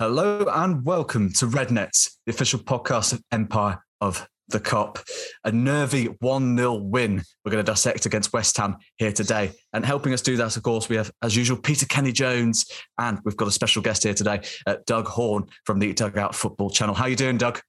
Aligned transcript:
Hello 0.00 0.44
and 0.52 0.84
welcome 0.84 1.32
to 1.34 1.46
Rednets, 1.46 2.18
the 2.26 2.32
official 2.32 2.58
podcast 2.58 3.12
of 3.12 3.22
Empire 3.30 3.78
of 4.00 4.28
the 4.48 4.58
Kop. 4.58 5.00
A 5.44 5.52
nervy 5.52 6.06
1 6.06 6.56
0 6.56 6.74
win 6.74 7.22
we're 7.44 7.52
going 7.52 7.64
to 7.64 7.70
dissect 7.70 8.04
against 8.04 8.32
West 8.32 8.56
Ham 8.56 8.76
here 8.96 9.12
today. 9.12 9.52
And 9.72 9.86
helping 9.86 10.12
us 10.12 10.20
do 10.20 10.36
that, 10.38 10.56
of 10.56 10.64
course, 10.64 10.88
we 10.88 10.96
have, 10.96 11.12
as 11.22 11.36
usual, 11.36 11.56
Peter 11.56 11.86
Kenny 11.86 12.10
Jones. 12.10 12.68
And 12.98 13.20
we've 13.24 13.36
got 13.36 13.46
a 13.46 13.52
special 13.52 13.82
guest 13.82 14.02
here 14.02 14.14
today, 14.14 14.40
uh, 14.66 14.78
Doug 14.84 15.06
Horn 15.06 15.44
from 15.64 15.78
the 15.78 15.92
Dugout 15.92 16.34
Football 16.34 16.70
Channel. 16.70 16.96
How 16.96 17.04
are 17.04 17.10
you 17.10 17.14
doing, 17.14 17.38
Doug? 17.38 17.60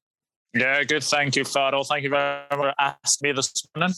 Yeah, 0.55 0.83
good. 0.83 1.03
Thank 1.03 1.35
you, 1.35 1.45
Farrell. 1.45 1.83
Thank 1.83 2.05
you 2.05 2.09
very 2.09 2.41
much 2.49 2.57
for 2.57 2.73
asking 2.79 3.29
me 3.29 3.33
this 3.33 3.53
morning. 3.77 3.93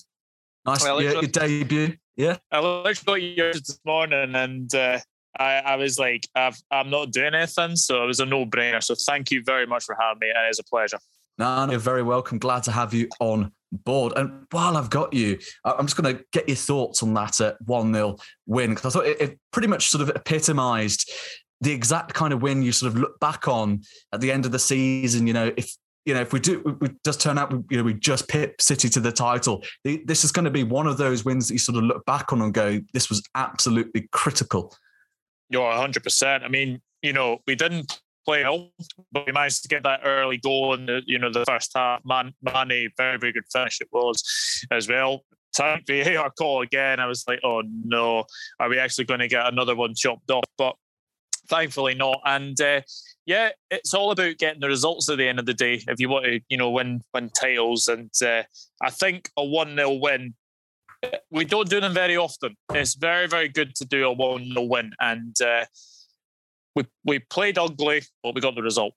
Nice. 0.65 0.83
Well, 0.83 1.01
your, 1.01 1.13
your 1.13 1.21
debut. 1.21 1.95
Yeah. 2.17 2.35
I 2.51 2.59
literally 2.59 2.95
got 3.05 3.37
yours 3.37 3.61
this 3.61 3.79
morning 3.85 4.35
and 4.35 4.75
uh, 4.75 4.99
I, 5.39 5.61
I 5.65 5.75
was 5.75 5.99
like, 5.99 6.27
i 6.35 6.51
am 6.71 6.89
not 6.89 7.11
doing 7.11 7.33
anything. 7.33 7.75
So 7.75 8.03
it 8.03 8.07
was 8.07 8.19
a 8.19 8.25
no 8.25 8.45
brainer. 8.45 8.83
So 8.83 8.95
thank 8.95 9.31
you 9.31 9.43
very 9.43 9.65
much 9.65 9.83
for 9.83 9.95
having 9.99 10.19
me. 10.19 10.27
It 10.27 10.49
is 10.49 10.59
a 10.59 10.63
pleasure. 10.63 10.99
No, 11.37 11.69
you're 11.69 11.79
very 11.79 12.03
welcome. 12.03 12.39
Glad 12.39 12.63
to 12.63 12.71
have 12.71 12.93
you 12.93 13.07
on 13.19 13.51
board. 13.71 14.13
And 14.15 14.45
while 14.51 14.75
I've 14.75 14.89
got 14.89 15.13
you, 15.13 15.37
I'm 15.63 15.85
just 15.85 15.95
going 15.97 16.17
to 16.17 16.23
get 16.31 16.47
your 16.47 16.55
thoughts 16.55 17.03
on 17.03 17.13
that 17.13 17.57
1 17.65 17.93
0 17.93 18.17
win 18.45 18.71
because 18.71 18.85
I 18.85 18.89
thought 18.89 19.07
it, 19.07 19.21
it 19.21 19.39
pretty 19.51 19.67
much 19.67 19.89
sort 19.89 20.01
of 20.01 20.15
epitomized 20.15 21.11
the 21.61 21.71
exact 21.71 22.13
kind 22.13 22.33
of 22.33 22.41
win 22.41 22.61
you 22.61 22.71
sort 22.71 22.91
of 22.91 22.99
look 22.99 23.19
back 23.19 23.47
on 23.47 23.81
at 24.13 24.21
the 24.21 24.31
end 24.31 24.45
of 24.45 24.51
the 24.51 24.59
season. 24.59 25.27
You 25.27 25.33
know, 25.33 25.53
if 25.57 25.75
you 26.05 26.13
know, 26.13 26.21
if 26.21 26.31
we 26.31 26.39
do, 26.39 26.77
we 26.79 26.89
just 27.03 27.19
turn 27.19 27.37
out, 27.37 27.51
you 27.69 27.77
know, 27.77 27.83
we 27.83 27.93
just 27.93 28.29
pip 28.29 28.61
City 28.61 28.87
to 28.89 29.01
the 29.01 29.11
title. 29.11 29.61
This 29.83 30.23
is 30.23 30.31
going 30.31 30.45
to 30.45 30.51
be 30.51 30.63
one 30.63 30.87
of 30.87 30.97
those 30.97 31.25
wins 31.25 31.47
that 31.47 31.55
you 31.55 31.59
sort 31.59 31.77
of 31.77 31.83
look 31.83 32.05
back 32.05 32.31
on 32.31 32.41
and 32.41 32.53
go, 32.53 32.79
this 32.93 33.09
was 33.09 33.21
absolutely 33.35 34.07
critical. 34.13 34.73
You're 35.49 35.71
100%. 35.71 36.43
I 36.43 36.47
mean, 36.47 36.81
you 37.01 37.13
know, 37.13 37.39
we 37.47 37.55
didn't 37.55 37.99
play 38.25 38.43
ill, 38.43 38.71
but 39.11 39.25
we 39.25 39.31
managed 39.31 39.63
to 39.63 39.69
get 39.69 39.83
that 39.83 40.01
early 40.03 40.37
goal 40.37 40.73
in 40.73 40.85
the, 40.85 41.01
you 41.05 41.17
know, 41.17 41.31
the 41.31 41.45
first 41.45 41.71
half. 41.75 42.01
Man, 42.05 42.33
Mane, 42.41 42.89
very, 42.97 43.17
very 43.17 43.31
good 43.31 43.45
finish 43.51 43.79
it 43.81 43.87
was 43.91 44.21
as 44.71 44.87
well. 44.87 45.23
Time 45.55 45.81
VAR 45.87 46.29
call 46.37 46.61
again. 46.61 46.99
I 46.99 47.07
was 47.07 47.23
like, 47.27 47.39
oh 47.43 47.63
no, 47.85 48.25
are 48.59 48.69
we 48.69 48.77
actually 48.77 49.05
going 49.05 49.21
to 49.21 49.27
get 49.27 49.47
another 49.47 49.75
one 49.75 49.95
chopped 49.95 50.29
off? 50.29 50.43
But 50.57 50.75
thankfully 51.49 51.95
not. 51.95 52.19
And 52.25 52.59
uh, 52.59 52.81
yeah, 53.25 53.49
it's 53.71 53.93
all 53.93 54.11
about 54.11 54.37
getting 54.37 54.59
the 54.59 54.67
results 54.67 55.09
at 55.09 55.17
the 55.17 55.27
end 55.27 55.39
of 55.39 55.45
the 55.45 55.53
day. 55.53 55.81
If 55.87 55.99
you 55.99 56.09
want 56.09 56.25
to, 56.25 56.39
you 56.49 56.57
know, 56.57 56.69
win 56.69 57.01
win 57.13 57.29
titles, 57.29 57.87
and 57.87 58.11
uh, 58.23 58.43
I 58.81 58.89
think 58.89 59.29
a 59.37 59.43
one 59.43 59.75
0 59.75 59.93
win 59.93 60.35
we 61.31 61.45
don't 61.45 61.69
do 61.69 61.79
them 61.79 61.93
very 61.93 62.17
often. 62.17 62.55
It's 62.73 62.95
very, 62.95 63.27
very 63.27 63.49
good 63.49 63.75
to 63.75 63.85
do 63.85 64.07
a 64.07 64.11
1 64.11 64.53
0 64.53 64.61
win. 64.63 64.91
And 64.99 65.35
uh, 65.41 65.65
we, 66.75 66.83
we 67.03 67.19
played 67.19 67.57
ugly, 67.57 68.01
but 68.23 68.35
we 68.35 68.41
got 68.41 68.55
the 68.55 68.61
result. 68.61 68.93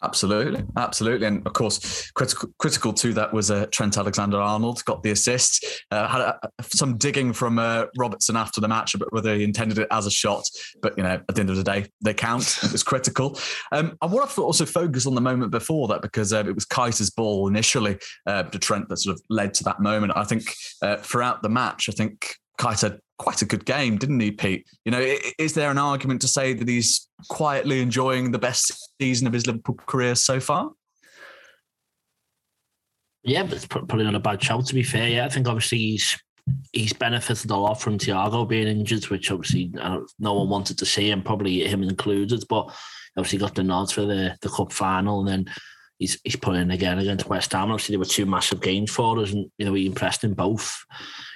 Absolutely, 0.00 0.64
absolutely, 0.76 1.26
and 1.26 1.44
of 1.44 1.52
course, 1.54 2.12
critical 2.12 2.48
critical 2.58 2.92
to 2.92 3.12
that 3.14 3.32
was 3.32 3.50
uh, 3.50 3.66
Trent 3.72 3.98
Alexander-Arnold 3.98 4.84
got 4.84 5.02
the 5.02 5.10
assist. 5.10 5.66
Uh, 5.90 6.06
had 6.06 6.20
a, 6.20 6.38
some 6.62 6.96
digging 6.96 7.32
from 7.32 7.58
uh, 7.58 7.86
Robertson 7.96 8.36
after 8.36 8.60
the 8.60 8.68
match 8.68 8.94
about 8.94 9.12
whether 9.12 9.34
he 9.34 9.42
intended 9.42 9.76
it 9.78 9.88
as 9.90 10.06
a 10.06 10.10
shot, 10.10 10.44
but 10.82 10.96
you 10.96 11.02
know, 11.02 11.20
at 11.28 11.34
the 11.34 11.40
end 11.40 11.50
of 11.50 11.56
the 11.56 11.64
day, 11.64 11.86
they 12.00 12.14
count. 12.14 12.60
It 12.62 12.70
was 12.70 12.84
critical. 12.84 13.40
Um, 13.72 13.98
I 14.00 14.06
want 14.06 14.30
to 14.30 14.44
also 14.44 14.64
focus 14.64 15.04
on 15.04 15.16
the 15.16 15.20
moment 15.20 15.50
before 15.50 15.88
that 15.88 16.00
because 16.00 16.32
uh, 16.32 16.44
it 16.46 16.54
was 16.54 16.64
Keita's 16.64 17.10
ball 17.10 17.48
initially 17.48 17.98
uh, 18.24 18.44
to 18.44 18.58
Trent 18.58 18.88
that 18.90 18.98
sort 18.98 19.16
of 19.16 19.22
led 19.30 19.52
to 19.54 19.64
that 19.64 19.80
moment. 19.80 20.12
I 20.14 20.22
think 20.22 20.54
uh, 20.80 20.98
throughout 20.98 21.42
the 21.42 21.48
match, 21.48 21.88
I 21.88 21.92
think 21.92 22.36
Keita 22.60 23.00
quite 23.18 23.42
a 23.42 23.46
good 23.46 23.64
game, 23.64 23.98
didn't 23.98 24.20
he, 24.20 24.30
Pete? 24.30 24.66
You 24.84 24.92
know, 24.92 25.16
is 25.38 25.54
there 25.54 25.70
an 25.70 25.78
argument 25.78 26.20
to 26.22 26.28
say 26.28 26.52
that 26.54 26.68
he's 26.68 27.08
quietly 27.28 27.80
enjoying 27.80 28.30
the 28.30 28.38
best 28.38 28.90
season 29.00 29.26
of 29.26 29.32
his 29.32 29.46
Liverpool 29.46 29.76
career 29.86 30.14
so 30.14 30.40
far? 30.40 30.70
Yeah, 33.24 33.42
but 33.42 33.54
it's 33.54 33.66
probably 33.66 34.04
not 34.04 34.14
a 34.14 34.20
bad 34.20 34.42
shout 34.42 34.66
to 34.66 34.74
be 34.74 34.82
fair. 34.82 35.08
Yeah, 35.08 35.26
I 35.26 35.28
think 35.28 35.48
obviously 35.48 35.78
he's 35.78 36.18
he's 36.72 36.92
benefited 36.92 37.50
a 37.50 37.56
lot 37.56 37.80
from 37.80 37.98
Thiago 37.98 38.48
being 38.48 38.68
injured, 38.68 39.04
which 39.08 39.30
obviously 39.30 39.70
no 40.18 40.34
one 40.34 40.48
wanted 40.48 40.78
to 40.78 40.86
see, 40.86 41.10
and 41.10 41.24
probably 41.24 41.66
him 41.66 41.82
included. 41.82 42.44
But 42.48 42.74
obviously 43.16 43.38
got 43.38 43.54
the 43.54 43.64
nod 43.64 43.92
for 43.92 44.02
the 44.02 44.36
the 44.40 44.48
cup 44.48 44.72
final, 44.72 45.20
and 45.20 45.28
then 45.28 45.54
he's 45.98 46.18
he's 46.24 46.36
putting 46.36 46.70
again 46.70 46.98
against 46.98 47.28
West 47.28 47.52
Ham. 47.52 47.70
Obviously, 47.70 47.94
there 47.94 47.98
were 47.98 48.04
two 48.04 48.26
massive 48.26 48.60
games 48.60 48.90
for 48.90 49.18
us, 49.18 49.32
and 49.32 49.50
you 49.58 49.66
know 49.66 49.74
he 49.74 49.86
impressed 49.86 50.24
in 50.24 50.34
both 50.34 50.84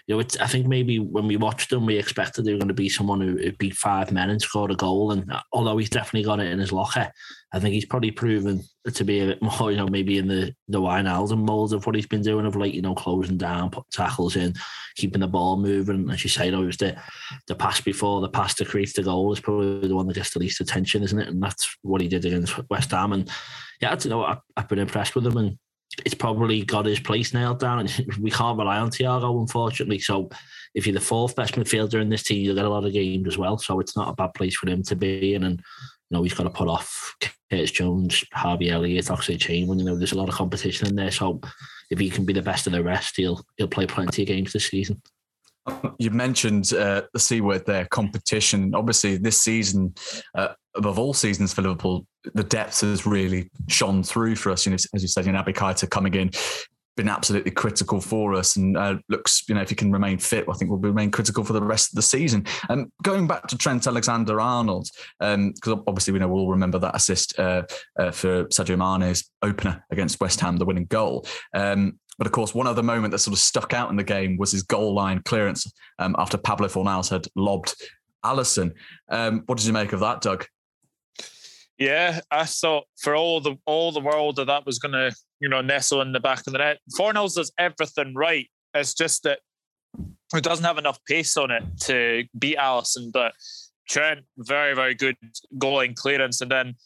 you 0.06 0.14
know, 0.14 0.20
it's, 0.20 0.36
I 0.38 0.46
think 0.48 0.66
maybe 0.66 0.98
when 0.98 1.28
we 1.28 1.36
watched 1.36 1.72
him, 1.72 1.86
we 1.86 1.96
expected 1.96 2.44
they 2.44 2.52
were 2.52 2.58
going 2.58 2.68
to 2.68 2.74
be 2.74 2.88
someone 2.88 3.20
who, 3.20 3.52
beat 3.52 3.74
five 3.74 4.10
men 4.10 4.30
and 4.30 4.42
scored 4.42 4.72
a 4.72 4.74
goal. 4.74 5.12
And 5.12 5.30
uh, 5.30 5.40
although 5.52 5.76
he's 5.76 5.90
definitely 5.90 6.24
got 6.24 6.40
it 6.40 6.50
in 6.50 6.58
his 6.58 6.72
locker, 6.72 7.10
I 7.52 7.60
think 7.60 7.74
he's 7.74 7.84
probably 7.84 8.10
proven 8.10 8.62
to 8.92 9.04
be 9.04 9.20
a 9.20 9.26
bit 9.26 9.42
more, 9.60 9.70
you 9.70 9.76
know, 9.76 9.86
maybe 9.86 10.18
in 10.18 10.26
the 10.26 10.54
the 10.68 10.80
Wijnaldum 10.80 11.46
mold 11.46 11.72
of 11.72 11.86
what 11.86 11.94
he's 11.94 12.06
been 12.06 12.22
doing 12.22 12.46
of 12.46 12.56
late, 12.56 12.74
you 12.74 12.82
know, 12.82 12.94
closing 12.94 13.36
down, 13.36 13.70
put 13.70 13.84
tackles 13.92 14.34
in, 14.34 14.54
keeping 14.96 15.20
the 15.20 15.28
ball 15.28 15.56
moving. 15.56 16.10
As 16.10 16.24
you 16.24 16.30
say, 16.30 16.50
though, 16.50 16.62
it 16.62 16.66
was 16.66 16.78
the 16.78 16.96
the 17.46 17.54
pass 17.54 17.80
before 17.80 18.20
the 18.20 18.28
pass 18.28 18.54
to 18.54 18.64
create 18.64 18.92
the 18.94 19.04
goal 19.04 19.32
is 19.32 19.40
probably 19.40 19.86
the 19.86 19.94
one 19.94 20.08
that 20.08 20.14
gets 20.14 20.30
the 20.30 20.40
least 20.40 20.60
attention, 20.60 21.04
isn't 21.04 21.18
it? 21.20 21.28
And 21.28 21.40
that's 21.40 21.76
what 21.82 22.00
he 22.00 22.08
did 22.08 22.24
against 22.24 22.58
West 22.70 22.90
Ham. 22.90 23.12
And 23.12 23.30
yeah, 23.80 23.92
I 23.92 23.94
don't 23.94 24.10
know, 24.10 24.24
I, 24.24 24.38
I've 24.56 24.68
been 24.68 24.80
impressed 24.80 25.14
with 25.14 25.26
him 25.26 25.36
and 25.36 25.58
it's 26.04 26.14
probably 26.14 26.62
got 26.62 26.86
his 26.86 27.00
place 27.00 27.34
nailed 27.34 27.60
down. 27.60 27.88
We 28.20 28.30
can't 28.30 28.58
rely 28.58 28.78
on 28.78 28.90
Thiago, 28.90 29.40
unfortunately. 29.40 29.98
So 29.98 30.30
if 30.74 30.86
you're 30.86 30.94
the 30.94 31.00
fourth 31.00 31.36
best 31.36 31.54
midfielder 31.54 32.00
in 32.00 32.08
this 32.08 32.22
team, 32.22 32.44
you'll 32.44 32.54
get 32.54 32.64
a 32.64 32.70
lot 32.70 32.84
of 32.84 32.92
games 32.92 33.28
as 33.28 33.38
well. 33.38 33.58
So 33.58 33.80
it's 33.80 33.96
not 33.96 34.08
a 34.08 34.14
bad 34.14 34.34
place 34.34 34.56
for 34.56 34.68
him 34.68 34.82
to 34.84 34.96
be 34.96 35.34
in. 35.34 35.44
And, 35.44 35.58
you 35.58 36.16
know, 36.16 36.22
he's 36.22 36.34
got 36.34 36.44
to 36.44 36.50
put 36.50 36.68
off 36.68 37.14
Curtis 37.50 37.70
Jones, 37.70 38.24
Harvey 38.32 38.70
Elliott, 38.70 39.06
Oxlade-Chamberlain. 39.06 39.80
You 39.80 39.84
know, 39.84 39.96
there's 39.96 40.12
a 40.12 40.18
lot 40.18 40.28
of 40.28 40.34
competition 40.34 40.88
in 40.88 40.96
there. 40.96 41.10
So 41.10 41.40
if 41.90 41.98
he 41.98 42.08
can 42.08 42.24
be 42.24 42.32
the 42.32 42.42
best 42.42 42.66
of 42.66 42.72
the 42.72 42.82
rest, 42.82 43.16
he'll 43.16 43.44
he'll 43.56 43.68
play 43.68 43.86
plenty 43.86 44.22
of 44.22 44.28
games 44.28 44.52
this 44.52 44.68
season. 44.68 45.02
You 45.98 46.10
mentioned 46.10 46.72
uh, 46.72 47.02
the 47.12 47.20
C 47.20 47.40
word 47.40 47.66
there, 47.66 47.84
competition. 47.84 48.74
Obviously, 48.74 49.16
this 49.16 49.40
season, 49.42 49.94
uh, 50.34 50.54
above 50.74 50.98
all 50.98 51.14
seasons 51.14 51.52
for 51.52 51.62
Liverpool, 51.62 52.06
the 52.34 52.44
depth 52.44 52.80
has 52.80 53.06
really 53.06 53.50
shone 53.68 54.02
through 54.02 54.36
for 54.36 54.50
us. 54.50 54.66
You 54.66 54.70
know, 54.70 54.78
as 54.94 55.02
you 55.02 55.08
said, 55.08 55.26
you 55.26 55.32
know, 55.32 55.42
Naby 55.42 55.90
coming 55.90 56.14
in, 56.14 56.30
been 56.96 57.08
absolutely 57.08 57.50
critical 57.50 58.00
for 58.00 58.34
us, 58.34 58.56
and 58.56 58.76
uh, 58.76 58.96
looks, 59.08 59.48
you 59.48 59.54
know, 59.54 59.62
if 59.62 59.70
he 59.70 59.74
can 59.74 59.90
remain 59.92 60.18
fit, 60.18 60.44
I 60.48 60.52
think 60.52 60.70
will 60.70 60.78
remain 60.78 61.10
critical 61.10 61.42
for 61.42 61.52
the 61.52 61.62
rest 61.62 61.92
of 61.92 61.96
the 61.96 62.02
season. 62.02 62.46
And 62.68 62.82
um, 62.82 62.92
going 63.02 63.26
back 63.26 63.46
to 63.48 63.56
Trent 63.56 63.86
Alexander-Arnold, 63.86 64.88
because 65.18 65.72
um, 65.72 65.84
obviously 65.86 66.12
we 66.12 66.18
know 66.18 66.28
we'll 66.28 66.48
remember 66.48 66.78
that 66.80 66.94
assist 66.94 67.38
uh, 67.38 67.62
uh, 67.98 68.10
for 68.10 68.44
Sadio 68.46 68.76
Mane's 68.76 69.30
opener 69.42 69.84
against 69.90 70.20
West 70.20 70.40
Ham, 70.40 70.58
the 70.58 70.66
winning 70.66 70.86
goal. 70.86 71.26
Um, 71.54 71.98
but 72.18 72.26
of 72.26 72.32
course, 72.32 72.54
one 72.54 72.66
other 72.66 72.82
moment 72.82 73.12
that 73.12 73.18
sort 73.18 73.32
of 73.32 73.40
stuck 73.40 73.72
out 73.72 73.90
in 73.90 73.96
the 73.96 74.04
game 74.04 74.36
was 74.36 74.52
his 74.52 74.62
goal 74.62 74.94
line 74.94 75.22
clearance 75.24 75.72
um, 75.98 76.14
after 76.18 76.36
Pablo 76.36 76.68
Fornals 76.68 77.08
had 77.08 77.26
lobbed 77.36 77.74
Alisson. 78.22 78.72
Um, 79.08 79.42
what 79.46 79.56
did 79.58 79.66
you 79.66 79.72
make 79.72 79.94
of 79.94 80.00
that, 80.00 80.20
Doug? 80.20 80.46
Yeah, 81.82 82.20
I 82.30 82.44
thought 82.44 82.84
for 83.00 83.16
all 83.16 83.40
the 83.40 83.56
all 83.66 83.90
the 83.90 83.98
world 83.98 84.36
that 84.36 84.44
that 84.44 84.64
was 84.64 84.78
going 84.78 84.92
to 84.92 85.12
you 85.40 85.48
know 85.48 85.62
nestle 85.62 86.00
in 86.00 86.12
the 86.12 86.20
back 86.20 86.46
of 86.46 86.52
the 86.52 86.58
net. 86.60 86.78
Fornals 86.96 87.34
does 87.34 87.50
everything 87.58 88.14
right. 88.14 88.48
It's 88.72 88.94
just 88.94 89.24
that 89.24 89.40
it 90.32 90.44
doesn't 90.44 90.64
have 90.64 90.78
enough 90.78 91.00
pace 91.08 91.36
on 91.36 91.50
it 91.50 91.64
to 91.80 92.22
beat 92.38 92.56
Alisson. 92.56 93.10
But 93.12 93.32
Trent, 93.88 94.20
very 94.38 94.76
very 94.76 94.94
good 94.94 95.16
goal 95.58 95.74
line 95.78 95.94
clearance, 95.94 96.40
and 96.40 96.52
then 96.52 96.76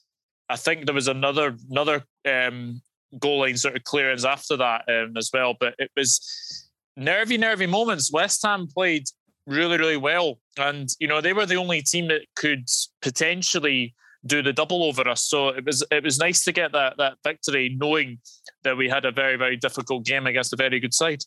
I 0.49 0.57
think 0.57 0.87
there 0.87 0.95
was 0.95 1.09
another 1.09 1.55
another 1.71 2.03
um, 2.27 2.81
goal 3.19 3.41
line 3.41 3.59
sort 3.59 3.77
of 3.77 3.84
clearance 3.84 4.25
after 4.25 4.57
that 4.57 4.84
um, 4.89 5.15
as 5.19 5.28
well. 5.31 5.57
But 5.61 5.75
it 5.78 5.91
was 5.95 6.71
nervy, 6.97 7.37
nervy 7.37 7.67
moments. 7.67 8.11
West 8.11 8.41
Ham 8.47 8.67
played 8.67 9.05
really, 9.47 9.77
really 9.77 9.99
well, 9.99 10.39
and 10.57 10.89
you 10.99 11.07
know 11.07 11.21
they 11.21 11.34
were 11.34 11.45
the 11.45 11.57
only 11.57 11.83
team 11.83 12.09
that 12.09 12.23
could 12.34 12.65
potentially 13.03 13.95
do 14.27 14.43
the 14.43 14.53
double 14.53 14.84
over 14.84 15.09
us. 15.09 15.25
So 15.25 15.49
it 15.49 15.65
was 15.65 15.84
it 15.91 16.03
was 16.03 16.19
nice 16.19 16.45
to 16.45 16.53
get 16.53 16.73
that 16.73 16.97
that 16.99 17.19
victory, 17.25 17.77
knowing 17.78 18.19
that 18.65 18.77
we 18.77 18.89
had 18.89 19.05
a 19.05 19.13
very 19.13 19.37
very 19.37 19.57
difficult 19.57 20.05
game 20.05 20.27
against 20.27 20.53
a 20.53 20.57
very 20.57 20.81
good 20.81 20.95
side. 20.95 21.23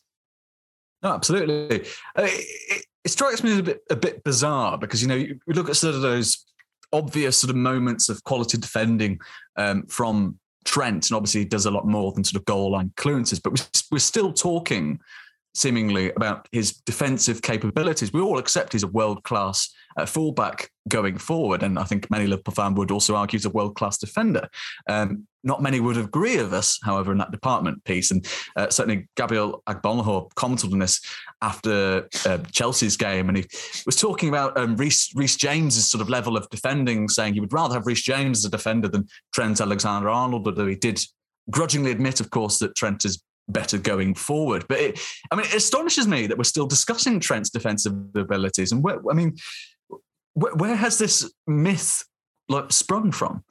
No, 1.02 1.14
absolutely. 1.14 1.80
Uh, 2.16 2.26
it, 2.28 2.84
it, 3.04 3.10
strikes 3.10 3.42
me 3.42 3.52
as 3.52 3.58
a 3.58 3.62
bit 3.62 3.82
a 3.90 3.96
bit 3.96 4.22
bizarre 4.22 4.76
because 4.76 5.00
you 5.00 5.08
know 5.08 5.14
you, 5.14 5.38
look 5.46 5.68
at 5.68 5.76
sort 5.76 5.94
of 5.94 6.02
those 6.02 6.44
obvious 6.92 7.38
sort 7.38 7.50
of 7.50 7.56
moments 7.56 8.08
of 8.08 8.22
quality 8.24 8.58
defending 8.58 9.18
um, 9.56 9.86
from 9.86 10.38
Trent, 10.64 11.08
and 11.08 11.16
obviously 11.16 11.40
he 11.40 11.46
does 11.46 11.66
a 11.66 11.70
lot 11.70 11.86
more 11.86 12.12
than 12.12 12.24
sort 12.24 12.40
of 12.40 12.44
goal 12.44 12.72
line 12.72 12.92
clearances. 12.96 13.40
But 13.40 13.58
we're, 13.58 13.66
we're 13.92 13.98
still 13.98 14.32
talking 14.32 15.00
seemingly 15.54 16.12
about 16.12 16.48
his 16.52 16.72
defensive 16.72 17.42
capabilities. 17.42 18.12
We 18.12 18.20
all 18.20 18.38
accept 18.38 18.72
he's 18.72 18.82
a 18.82 18.88
world 18.88 19.24
class 19.24 19.68
uh, 19.96 20.06
fullback 20.06 20.70
going 20.88 21.18
forward, 21.18 21.62
and 21.62 21.78
I 21.78 21.84
think 21.84 22.10
many 22.10 22.26
Liverpool 22.26 22.54
fans 22.54 22.76
would 22.76 22.90
also 22.90 23.16
argue 23.16 23.38
he's 23.38 23.44
a 23.44 23.50
world 23.50 23.74
class 23.76 23.98
defender. 23.98 24.48
Um, 24.88 25.26
not 25.42 25.62
many 25.62 25.80
would 25.80 25.96
agree 25.96 26.36
with 26.36 26.52
us, 26.52 26.78
however, 26.82 27.12
in 27.12 27.18
that 27.18 27.30
department 27.30 27.82
piece. 27.84 28.10
And 28.10 28.26
uh, 28.56 28.68
certainly 28.68 29.08
Gabriel 29.16 29.62
Agbonlahor 29.66 30.28
commented 30.34 30.72
on 30.72 30.78
this 30.78 31.00
after 31.40 32.08
uh, 32.26 32.38
Chelsea's 32.52 32.96
game, 32.96 33.28
and 33.28 33.38
he 33.38 33.46
was 33.86 33.96
talking 33.96 34.28
about 34.28 34.56
um, 34.58 34.76
Reece, 34.76 35.36
James's 35.36 35.90
sort 35.90 36.02
of 36.02 36.08
level 36.08 36.36
of 36.36 36.48
defending, 36.50 37.08
saying 37.08 37.34
he 37.34 37.40
would 37.40 37.52
rather 37.52 37.74
have 37.74 37.86
Reece 37.86 38.02
James 38.02 38.38
as 38.38 38.44
a 38.44 38.50
defender 38.50 38.88
than 38.88 39.08
Trent 39.34 39.60
Alexander-Arnold, 39.60 40.46
although 40.46 40.66
he 40.66 40.76
did 40.76 41.00
grudgingly 41.50 41.90
admit, 41.90 42.20
of 42.20 42.30
course, 42.30 42.58
that 42.58 42.74
Trent 42.76 43.04
is 43.04 43.22
better 43.52 43.78
going 43.78 44.14
forward. 44.14 44.66
But 44.68 44.80
it, 44.80 45.00
I 45.30 45.36
mean, 45.36 45.46
it 45.46 45.54
astonishes 45.54 46.06
me 46.06 46.26
that 46.26 46.38
we're 46.38 46.44
still 46.44 46.66
discussing 46.66 47.20
Trent's 47.20 47.50
defensive 47.50 47.92
abilities. 48.14 48.72
And 48.72 48.82
where, 48.82 49.00
I 49.10 49.14
mean, 49.14 49.36
where, 50.34 50.54
where 50.54 50.76
has 50.76 50.98
this 50.98 51.30
myth 51.46 52.04
like 52.48 52.72
sprung 52.72 53.12
from? 53.12 53.44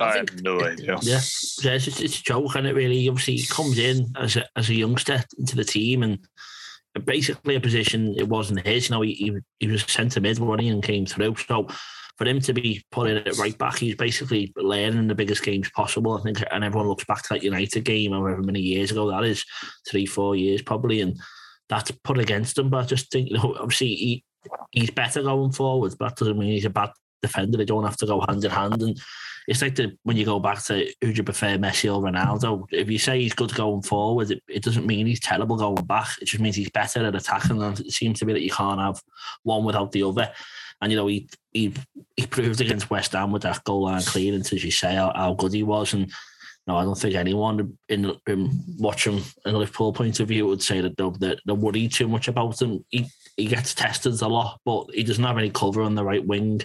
I, 0.00 0.04
I 0.04 0.16
have 0.18 0.42
no 0.42 0.60
idea. 0.60 0.98
Yeah, 1.02 1.20
yeah 1.62 1.72
it's, 1.72 2.00
it's, 2.00 2.20
a 2.20 2.22
joke, 2.22 2.54
and 2.54 2.66
it 2.66 2.74
really 2.74 3.08
obviously 3.08 3.36
he 3.36 3.46
comes 3.46 3.78
in 3.78 4.06
as 4.16 4.36
a 4.36 4.44
as 4.56 4.68
a 4.68 4.74
youngster 4.74 5.24
into 5.38 5.56
the 5.56 5.64
team, 5.64 6.02
and 6.02 6.18
basically 7.04 7.56
a 7.56 7.60
position 7.60 8.14
it 8.16 8.28
wasn't 8.28 8.66
his. 8.66 8.88
You 8.88 8.94
know, 8.94 9.02
he 9.02 9.14
he, 9.14 9.36
he 9.58 9.66
was 9.66 9.82
centre 9.84 10.20
mid 10.20 10.38
running 10.38 10.70
and 10.70 10.82
came 10.82 11.06
through. 11.06 11.36
So 11.36 11.68
for 12.18 12.26
him 12.26 12.40
to 12.40 12.52
be 12.52 12.84
putting 12.90 13.16
it 13.16 13.38
right 13.38 13.56
back, 13.56 13.78
he's 13.78 13.94
basically 13.94 14.52
learning 14.56 15.06
the 15.06 15.14
biggest 15.14 15.42
games 15.44 15.70
possible. 15.70 16.18
I 16.18 16.22
think, 16.22 16.42
and 16.50 16.64
everyone 16.64 16.88
looks 16.88 17.04
back 17.04 17.22
to 17.22 17.28
that 17.30 17.44
United 17.44 17.84
game, 17.84 18.12
however 18.12 18.42
many 18.42 18.60
years 18.60 18.90
ago 18.90 19.08
that 19.10 19.24
is, 19.24 19.44
three, 19.88 20.04
four 20.04 20.34
years 20.34 20.60
probably, 20.60 21.00
and 21.00 21.16
that's 21.68 21.92
put 22.02 22.18
against 22.18 22.58
him. 22.58 22.70
But 22.70 22.84
I 22.84 22.86
just 22.86 23.10
think, 23.12 23.30
you 23.30 23.36
know, 23.36 23.56
obviously 23.58 23.94
he 23.94 24.24
he's 24.72 24.90
better 24.90 25.22
going 25.22 25.52
forward, 25.52 25.94
but 25.98 26.08
that 26.08 26.16
doesn't 26.16 26.38
mean 26.38 26.52
he's 26.52 26.64
a 26.64 26.70
bad 26.70 26.90
defender. 27.22 27.58
They 27.58 27.64
don't 27.64 27.84
have 27.84 27.96
to 27.98 28.06
go 28.06 28.24
hand 28.26 28.44
in 28.44 28.50
hand. 28.50 28.82
And 28.82 29.00
it's 29.46 29.62
like 29.62 29.74
the, 29.74 29.96
when 30.02 30.16
you 30.16 30.24
go 30.24 30.38
back 30.38 30.62
to 30.64 30.86
who 31.00 31.12
do 31.12 31.18
you 31.18 31.22
prefer, 31.22 31.56
Messi 31.56 31.92
or 31.92 32.02
Ronaldo? 32.02 32.66
If 32.70 32.90
you 32.90 32.98
say 32.98 33.20
he's 33.20 33.34
good 33.34 33.54
going 33.54 33.82
forward, 33.82 34.30
it, 34.30 34.42
it 34.48 34.62
doesn't 34.62 34.86
mean 34.86 35.06
he's 35.06 35.20
terrible 35.20 35.56
going 35.56 35.84
back. 35.86 36.08
It 36.20 36.26
just 36.26 36.42
means 36.42 36.56
he's 36.56 36.70
better 36.70 37.04
at 37.04 37.14
attacking. 37.14 37.62
And 37.62 37.78
it 37.80 37.92
seems 37.92 38.18
to 38.18 38.24
be 38.24 38.32
that 38.32 38.42
you 38.42 38.50
can't 38.50 38.80
have 38.80 39.00
one 39.42 39.64
without 39.64 39.92
the 39.92 40.02
other. 40.02 40.30
And 40.80 40.92
you 40.92 40.96
know, 40.98 41.06
he 41.06 41.28
he 41.52 41.74
he 42.16 42.26
proved 42.26 42.60
against 42.60 42.90
West 42.90 43.12
Ham 43.12 43.32
with 43.32 43.42
that 43.42 43.64
goal 43.64 43.84
line 43.84 44.02
clearance, 44.02 44.52
as 44.52 44.64
you 44.64 44.70
say, 44.70 44.94
how, 44.94 45.12
how 45.14 45.34
good 45.34 45.52
he 45.52 45.62
was. 45.62 45.92
And 45.92 46.12
no, 46.66 46.76
I 46.76 46.84
don't 46.84 46.98
think 46.98 47.14
anyone 47.14 47.78
in, 47.88 48.14
in 48.26 48.50
watching 48.78 49.22
in 49.46 49.54
a 49.54 49.58
Liverpool 49.58 49.92
point 49.92 50.20
of 50.20 50.28
view 50.28 50.46
would 50.46 50.62
say 50.62 50.80
that 50.82 50.96
they're, 50.96 51.36
they're 51.46 51.54
worried 51.54 51.92
too 51.92 52.08
much 52.08 52.28
about 52.28 52.60
him. 52.60 52.84
He 52.90 53.06
he 53.38 53.46
gets 53.46 53.72
tested 53.72 54.20
a 54.20 54.28
lot, 54.28 54.60
but 54.64 54.86
he 54.92 55.04
doesn't 55.04 55.24
have 55.24 55.38
any 55.38 55.48
cover 55.48 55.82
on 55.82 55.94
the 55.94 56.04
right 56.04 56.26
wing. 56.26 56.60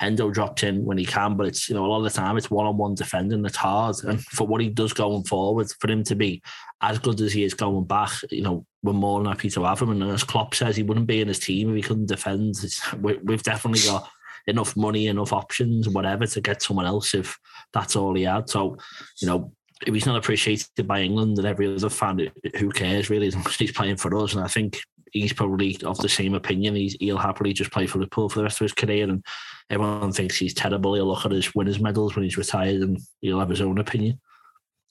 Hendo 0.00 0.32
dropped 0.32 0.62
in 0.62 0.84
when 0.84 0.98
he 0.98 1.04
can, 1.04 1.36
but 1.36 1.46
it's 1.46 1.68
you 1.68 1.74
know 1.74 1.84
a 1.84 1.88
lot 1.88 1.98
of 1.98 2.04
the 2.04 2.10
time 2.10 2.36
it's 2.36 2.50
one 2.50 2.66
on 2.66 2.76
one 2.76 2.94
defending 2.94 3.42
that's 3.42 3.56
hard. 3.56 3.96
And 4.04 4.22
for 4.22 4.46
what 4.46 4.60
he 4.60 4.68
does 4.68 4.92
going 4.92 5.24
forward, 5.24 5.70
for 5.80 5.90
him 5.90 6.04
to 6.04 6.14
be 6.14 6.42
as 6.82 6.98
good 6.98 7.20
as 7.20 7.32
he 7.32 7.44
is 7.44 7.54
going 7.54 7.84
back, 7.84 8.10
you 8.30 8.42
know, 8.42 8.66
we're 8.82 8.92
more 8.92 9.20
than 9.20 9.30
happy 9.30 9.48
to 9.50 9.64
have 9.64 9.80
him. 9.80 9.90
And 9.90 10.02
as 10.04 10.24
Klopp 10.24 10.54
says, 10.54 10.76
he 10.76 10.82
wouldn't 10.82 11.06
be 11.06 11.20
in 11.20 11.28
his 11.28 11.38
team 11.38 11.70
if 11.70 11.76
he 11.76 11.82
couldn't 11.82 12.06
defend. 12.06 12.56
We, 13.00 13.18
we've 13.18 13.42
definitely 13.42 13.88
got 13.88 14.08
enough 14.46 14.76
money, 14.76 15.06
enough 15.06 15.32
options, 15.32 15.88
whatever, 15.88 16.26
to 16.26 16.40
get 16.40 16.62
someone 16.62 16.86
else 16.86 17.14
if 17.14 17.38
that's 17.72 17.96
all 17.96 18.14
he 18.14 18.24
had. 18.24 18.50
So, 18.50 18.76
you 19.20 19.28
know, 19.28 19.52
if 19.86 19.94
he's 19.94 20.06
not 20.06 20.16
appreciated 20.16 20.86
by 20.86 21.00
England 21.00 21.38
and 21.38 21.46
every 21.46 21.72
other 21.72 21.88
fan, 21.88 22.30
who 22.56 22.70
cares 22.70 23.10
really? 23.10 23.28
As 23.28 23.34
long 23.34 23.46
as 23.46 23.54
he's 23.54 23.72
playing 23.72 23.96
for 23.96 24.16
us, 24.16 24.34
and 24.34 24.44
I 24.44 24.48
think 24.48 24.80
he's 25.12 25.32
probably 25.32 25.78
of 25.84 25.98
the 25.98 26.08
same 26.08 26.34
opinion. 26.34 26.74
He's, 26.74 26.96
he'll 26.98 27.18
happily 27.18 27.52
just 27.52 27.70
play 27.70 27.86
for 27.86 27.98
Liverpool 27.98 28.28
for 28.28 28.40
the 28.40 28.44
rest 28.44 28.60
of 28.60 28.64
his 28.64 28.72
career, 28.72 29.04
and 29.04 29.24
everyone 29.70 30.12
thinks 30.12 30.36
he's 30.36 30.54
terrible. 30.54 30.94
He'll 30.94 31.06
look 31.06 31.24
at 31.24 31.30
his 31.30 31.54
winners' 31.54 31.80
medals 31.80 32.16
when 32.16 32.24
he's 32.24 32.38
retired, 32.38 32.82
and 32.82 32.98
he'll 33.20 33.38
have 33.38 33.50
his 33.50 33.60
own 33.60 33.78
opinion. 33.78 34.20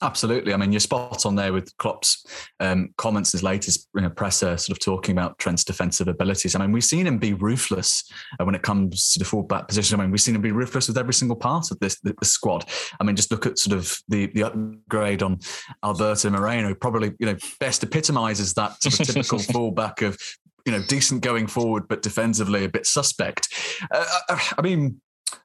Absolutely. 0.03 0.53
I 0.53 0.57
mean, 0.57 0.71
you're 0.71 0.79
spot 0.79 1.25
on 1.27 1.35
there 1.35 1.53
with 1.53 1.75
Klopp's 1.77 2.25
um, 2.59 2.89
comments, 2.97 3.33
his 3.33 3.43
latest 3.43 3.87
you 3.93 4.01
know, 4.01 4.09
presser, 4.09 4.57
sort 4.57 4.75
of 4.75 4.79
talking 4.79 5.13
about 5.15 5.37
Trent's 5.37 5.63
defensive 5.63 6.07
abilities. 6.07 6.55
I 6.55 6.59
mean, 6.59 6.71
we've 6.71 6.83
seen 6.83 7.05
him 7.05 7.19
be 7.19 7.33
ruthless 7.33 8.11
uh, 8.39 8.45
when 8.45 8.55
it 8.55 8.63
comes 8.63 9.13
to 9.13 9.19
the 9.19 9.25
fullback 9.25 9.67
position. 9.67 9.99
I 9.99 10.03
mean, 10.03 10.11
we've 10.11 10.21
seen 10.21 10.33
him 10.33 10.41
be 10.41 10.51
ruthless 10.51 10.87
with 10.87 10.97
every 10.97 11.13
single 11.13 11.35
part 11.35 11.69
of 11.69 11.79
this, 11.79 11.99
this 11.99 12.31
squad. 12.31 12.65
I 12.99 13.03
mean, 13.03 13.15
just 13.15 13.31
look 13.31 13.45
at 13.45 13.59
sort 13.59 13.77
of 13.77 13.95
the, 14.09 14.25
the 14.27 14.43
upgrade 14.43 15.21
on 15.21 15.39
Alberto 15.83 16.31
Moreno, 16.31 16.73
probably, 16.73 17.13
you 17.19 17.27
know, 17.27 17.37
best 17.59 17.83
epitomizes 17.83 18.55
that 18.55 18.81
sort 18.81 18.99
of 18.99 19.05
typical 19.05 19.39
fullback 19.53 20.01
of, 20.01 20.17
you 20.65 20.71
know, 20.71 20.81
decent 20.87 21.21
going 21.21 21.45
forward, 21.45 21.87
but 21.87 22.01
defensively 22.01 22.65
a 22.65 22.69
bit 22.69 22.87
suspect. 22.87 23.49
Uh, 23.91 24.05
uh 24.29 24.39
I 24.57 24.61
mean, 24.63 24.99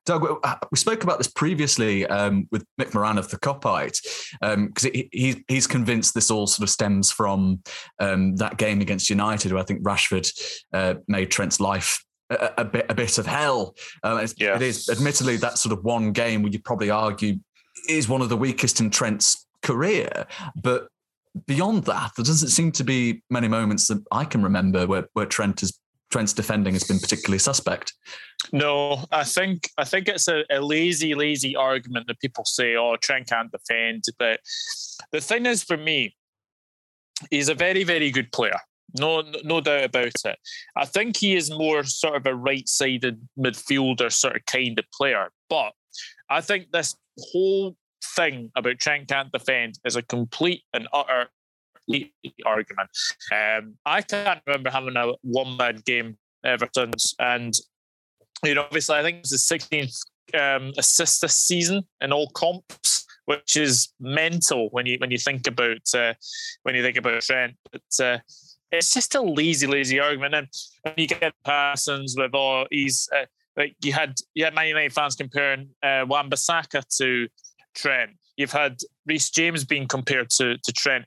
Doug, 0.05 0.41
uh, 0.43 0.57
we 0.71 0.79
spoke 0.79 1.05
about 1.05 1.19
this 1.19 1.29
previously 1.29 2.07
um, 2.07 2.49
with 2.51 2.65
Mick 2.81 2.95
Moran 2.95 3.19
of 3.19 3.29
the 3.31 3.39
Kopite, 3.39 4.01
because 4.41 4.85
um, 4.85 4.91
he, 4.93 5.45
he's 5.49 5.67
convinced 5.67 6.15
this 6.15 6.31
all 6.31 6.47
sort 6.47 6.65
of 6.65 6.71
stems 6.71 7.11
from 7.11 7.63
um, 7.99 8.37
that 8.37 8.57
game 8.57 8.81
against 8.81 9.11
United, 9.11 9.53
where 9.53 9.61
I 9.61 9.65
think 9.65 9.83
Rashford 9.83 10.31
uh, 10.73 10.95
made 11.09 11.31
Trent's 11.31 11.61
life 11.61 12.05
a, 12.31 12.51
a, 12.59 12.65
bit 12.65 12.87
a 12.89 12.95
bit 12.95 13.19
of 13.19 13.27
hell. 13.27 13.75
Uh, 14.03 14.27
yeah. 14.37 14.57
It 14.57 14.63
is 14.63 14.89
admittedly 14.89 15.37
that 15.39 15.59
sort 15.59 15.73
of 15.73 15.85
one 15.85 16.13
game 16.13 16.43
where 16.43 16.53
you 16.53 16.61
probably 16.61 16.91
argue 16.91 17.37
is 17.89 18.09
one 18.09 18.23
of 18.23 18.29
the 18.29 18.37
weakest 18.37 18.81
in 18.81 18.91
Trent's 18.91 19.47
career, 19.63 20.27
but 20.61 20.89
beyond 21.47 21.85
that, 21.85 22.13
there 22.17 22.25
doesn't 22.25 22.49
seem 22.49 22.73
to 22.73 22.85
be 22.85 23.23
many 23.31 23.49
moments 23.49 23.89
that 23.89 24.03
I 24.11 24.25
can 24.25 24.43
remember 24.43 24.87
where, 24.87 25.09
where 25.13 25.27
Trent 25.27 25.61
has 25.61 25.79
Trent's 26.17 26.33
defending 26.33 26.73
has 26.73 26.85
been 26.85 26.99
particularly 26.99 27.39
suspect. 27.39 27.93
No, 28.51 29.05
I 29.13 29.23
think 29.23 29.69
I 29.77 29.85
think 29.85 30.09
it's 30.09 30.29
a, 30.29 30.45
a, 30.51 30.63
lazy, 30.63 31.15
lazy 31.15 31.55
argument 31.55 32.07
that 32.07 32.21
people 32.21 32.47
say, 32.47 32.75
"Oh, 32.75 32.97
Trent 32.97 33.29
can't 33.29 33.53
defend." 33.53 34.05
But 34.19 34.41
the 35.13 35.21
thing 35.21 35.45
is, 35.45 35.63
for 35.63 35.77
me, 35.77 36.17
he's 37.31 37.51
a 37.51 37.55
very, 37.55 37.85
very 37.85 38.11
good 38.11 38.33
player. 38.33 38.59
No, 38.99 39.25
no 39.45 39.61
doubt 39.61 39.85
about 39.85 40.15
it. 40.25 40.39
I 40.75 40.87
think 40.87 41.19
he 41.19 41.37
is 41.37 41.51
more 41.51 41.85
sort 41.85 42.17
of 42.17 42.25
a 42.25 42.35
right-sided 42.35 43.21
midfielder 43.39 44.11
sort 44.11 44.37
of 44.37 44.47
kind 44.47 44.79
of 44.79 44.87
player. 44.97 45.29
But 45.51 45.73
I 46.31 46.41
think 46.41 46.73
this 46.73 46.97
whole 47.31 47.77
thing 48.17 48.51
about 48.57 48.79
Trent 48.79 49.09
can't 49.09 49.31
defend 49.31 49.79
is 49.85 49.97
a 49.97 50.03
complete 50.03 50.63
and 50.73 50.89
utter 50.95 51.29
argument. 52.45 52.91
Um, 53.33 53.75
I 53.85 54.03
can't 54.03 54.41
remember 54.47 54.71
having 54.71 54.97
a 54.97 55.13
one 55.23 55.57
bad 55.57 55.85
game 55.85 56.17
ever 56.45 56.69
since. 56.75 57.15
And, 57.19 57.55
you 58.45 58.55
know, 58.55 58.63
obviously, 58.63 58.97
I 58.97 59.03
think 59.03 59.19
it's 59.19 59.49
the 59.49 59.59
16th 59.59 59.99
um, 60.35 60.73
assist 60.77 61.21
this 61.21 61.39
season 61.39 61.83
in 62.01 62.13
all 62.13 62.29
comps, 62.31 63.07
which 63.27 63.57
is 63.57 63.93
mental 64.01 64.69
when 64.71 64.87
you 64.87 64.97
when 64.99 65.11
you 65.11 65.19
think 65.19 65.47
about 65.47 65.83
uh, 65.95 66.15
when 66.63 66.75
you 66.75 66.83
think 66.83 66.97
about 66.97 67.23
Trent. 67.23 67.55
But 67.71 68.05
uh, 68.05 68.19
it's 68.73 68.93
just 68.93 69.15
a 69.15 69.21
lazy, 69.21 69.67
lazy 69.67 70.01
argument. 70.01 70.35
And 70.35 70.49
you 70.97 71.07
get 71.07 71.35
Parsons 71.45 72.15
with 72.17 72.35
all 72.35 72.67
he's 72.71 73.09
uh, 73.15 73.27
like 73.57 73.77
you 73.83 73.93
had 73.93 74.15
you 74.35 74.45
had 74.45 74.55
Man 74.55 74.69
United 74.69 74.93
fans 74.93 75.17
comparing 75.17 75.71
uh, 75.83 76.05
Wan-Bissaka 76.07 76.85
to 76.99 77.29
Trent. 77.75 78.13
You've 78.37 78.53
had 78.53 78.79
Reece 79.07 79.31
James 79.31 79.65
being 79.65 79.87
compared 79.87 80.31
to 80.31 80.57
to 80.59 80.73
Trent 80.73 81.07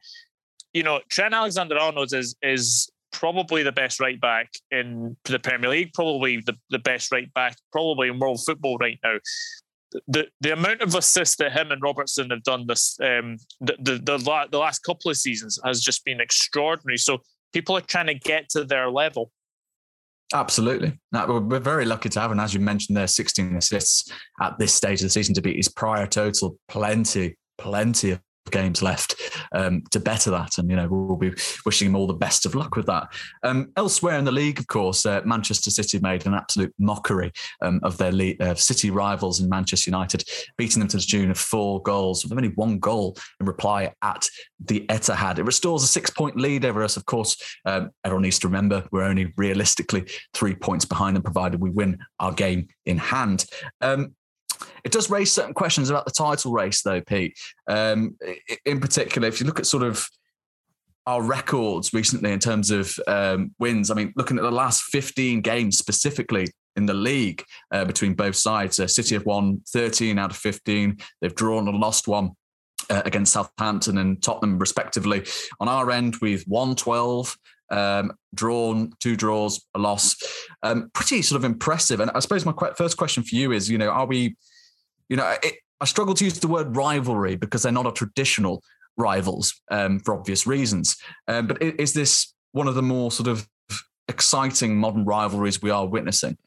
you 0.73 0.83
know, 0.83 0.99
Trent 1.09 1.33
Alexander 1.33 1.77
Arnold 1.77 2.13
is 2.13 2.35
is 2.41 2.89
probably 3.11 3.63
the 3.63 3.71
best 3.71 3.99
right 3.99 4.19
back 4.19 4.51
in 4.71 5.17
the 5.25 5.39
Premier 5.39 5.69
League, 5.69 5.93
probably 5.93 6.41
the, 6.45 6.55
the 6.69 6.79
best 6.79 7.11
right 7.11 7.33
back, 7.33 7.57
probably 7.71 8.07
in 8.09 8.19
world 8.19 8.39
football 8.45 8.77
right 8.77 8.99
now. 9.03 9.17
The 10.07 10.27
the 10.41 10.53
amount 10.53 10.81
of 10.81 10.93
assists 10.93 11.37
that 11.37 11.51
him 11.51 11.71
and 11.71 11.81
Robertson 11.81 12.29
have 12.29 12.43
done 12.43 12.67
this 12.67 12.97
um, 13.01 13.37
the, 13.59 13.75
the 13.79 14.17
the 14.17 14.47
the 14.51 14.59
last 14.59 14.79
couple 14.79 15.09
of 15.09 15.17
seasons 15.17 15.59
has 15.65 15.81
just 15.81 16.05
been 16.05 16.21
extraordinary. 16.21 16.97
So 16.97 17.19
people 17.53 17.75
are 17.75 17.81
trying 17.81 18.07
to 18.07 18.13
get 18.13 18.49
to 18.49 18.63
their 18.63 18.89
level. 18.89 19.31
Absolutely. 20.31 20.93
we're 21.11 21.59
very 21.59 21.85
lucky 21.85 22.09
to 22.09 22.19
have, 22.19 22.29
and 22.29 22.39
as 22.39 22.53
you 22.53 22.59
mentioned, 22.59 22.95
there 22.95 23.07
16 23.07 23.55
assists 23.55 24.11
at 24.39 24.59
this 24.59 24.71
stage 24.71 24.99
of 24.99 25.05
the 25.05 25.09
season 25.09 25.33
to 25.33 25.41
beat 25.41 25.55
his 25.55 25.69
prior 25.69 26.05
total. 26.05 26.55
Plenty, 26.67 27.35
plenty 27.57 28.11
of 28.11 28.21
games 28.51 28.81
left 28.81 29.15
um, 29.51 29.83
to 29.91 29.99
better 29.99 30.31
that. 30.31 30.57
And, 30.57 30.69
you 30.69 30.75
know, 30.75 30.87
we'll 30.87 31.17
be 31.17 31.33
wishing 31.65 31.87
him 31.87 31.95
all 31.95 32.07
the 32.07 32.13
best 32.13 32.45
of 32.45 32.55
luck 32.55 32.75
with 32.75 32.85
that. 32.87 33.07
Um, 33.43 33.71
elsewhere 33.77 34.17
in 34.17 34.25
the 34.25 34.31
league, 34.31 34.59
of 34.59 34.67
course, 34.67 35.05
uh, 35.05 35.21
Manchester 35.25 35.69
City 35.69 35.99
made 35.99 36.25
an 36.25 36.33
absolute 36.33 36.73
mockery 36.79 37.31
um, 37.61 37.79
of 37.83 37.97
their 37.97 38.11
uh, 38.39 38.55
city 38.55 38.91
rivals 38.91 39.39
in 39.39 39.49
Manchester 39.49 39.89
United, 39.89 40.23
beating 40.57 40.79
them 40.79 40.89
to 40.89 40.97
the 40.97 41.03
tune 41.03 41.31
of 41.31 41.37
four 41.37 41.81
goals, 41.81 42.23
with 42.23 42.33
only 42.33 42.49
one 42.49 42.79
goal 42.79 43.17
in 43.39 43.45
reply 43.45 43.93
at 44.01 44.27
the 44.65 44.85
Etihad. 44.89 45.39
It 45.39 45.43
restores 45.43 45.83
a 45.83 45.87
six 45.87 46.09
point 46.09 46.37
lead 46.37 46.65
over 46.65 46.83
us. 46.83 46.97
Of 46.97 47.05
course, 47.05 47.37
um, 47.65 47.91
everyone 48.03 48.23
needs 48.23 48.39
to 48.39 48.47
remember 48.47 48.85
we're 48.91 49.03
only 49.03 49.33
realistically 49.37 50.05
three 50.33 50.55
points 50.55 50.85
behind 50.85 51.15
them, 51.15 51.23
provided 51.23 51.61
we 51.61 51.69
win 51.69 51.99
our 52.19 52.31
game 52.31 52.67
in 52.85 52.97
hand. 52.97 53.45
Um, 53.81 54.15
it 54.83 54.91
does 54.91 55.09
raise 55.09 55.31
certain 55.31 55.53
questions 55.53 55.89
about 55.89 56.05
the 56.05 56.11
title 56.11 56.51
race, 56.51 56.81
though, 56.81 57.01
Pete. 57.01 57.37
Um, 57.67 58.17
in 58.65 58.79
particular, 58.79 59.27
if 59.27 59.39
you 59.39 59.45
look 59.45 59.59
at 59.59 59.65
sort 59.65 59.83
of 59.83 60.07
our 61.09 61.23
records 61.23 61.91
recently 61.91 62.31
in 62.31 62.37
terms 62.37 62.69
of 62.69 62.93
um, 63.07 63.51
wins. 63.57 63.89
I 63.89 63.95
mean, 63.95 64.13
looking 64.15 64.37
at 64.37 64.43
the 64.43 64.51
last 64.51 64.83
15 64.83 65.41
games 65.41 65.75
specifically 65.75 66.45
in 66.75 66.85
the 66.85 66.93
league 66.93 67.43
uh, 67.71 67.83
between 67.83 68.13
both 68.13 68.35
sides, 68.35 68.79
uh, 68.79 68.85
City 68.85 69.15
have 69.15 69.25
won 69.25 69.61
13 69.69 70.19
out 70.19 70.29
of 70.29 70.37
15. 70.37 70.97
They've 71.19 71.33
drawn 71.33 71.67
and 71.67 71.79
lost 71.79 72.07
one. 72.07 72.31
Uh, 72.91 73.03
against 73.05 73.33
Southampton 73.33 73.99
and 73.99 74.19
Tottenham, 74.23 74.57
respectively. 74.57 75.23
On 75.59 75.67
our 75.67 75.91
end, 75.91 76.15
we've 76.23 76.43
won 76.47 76.75
12, 76.75 77.37
um, 77.69 78.11
drawn, 78.33 78.91
two 78.99 79.15
draws, 79.15 79.63
a 79.75 79.79
loss. 79.79 80.15
Um, 80.63 80.89
pretty 80.93 81.21
sort 81.21 81.37
of 81.37 81.45
impressive. 81.45 81.99
And 81.99 82.09
I 82.15 82.19
suppose 82.19 82.47
my 82.47 82.53
first 82.75 82.97
question 82.97 83.21
for 83.21 83.35
you 83.35 83.51
is, 83.51 83.69
you 83.69 83.77
know, 83.77 83.89
are 83.89 84.07
we, 84.07 84.35
you 85.09 85.17
know, 85.17 85.35
it, 85.43 85.55
I 85.81 85.85
struggle 85.85 86.13
to 86.13 86.23
use 86.23 86.39
the 86.39 86.47
word 86.47 86.75
rivalry 86.75 87.35
because 87.35 87.63
they're 87.63 87.71
not 87.71 87.87
a 87.87 87.91
traditional 87.91 88.63
rivals 88.97 89.61
um, 89.71 89.99
for 89.99 90.13
obvious 90.13 90.45
reasons. 90.45 90.97
Um, 91.27 91.47
but 91.47 91.61
is 91.61 91.93
this 91.93 92.33
one 92.51 92.67
of 92.67 92.75
the 92.75 92.81
more 92.81 93.11
sort 93.11 93.27
of 93.27 93.47
exciting 94.07 94.77
modern 94.77 95.05
rivalries 95.05 95.61
we 95.61 95.69
are 95.69 95.87
witnessing? 95.87 96.37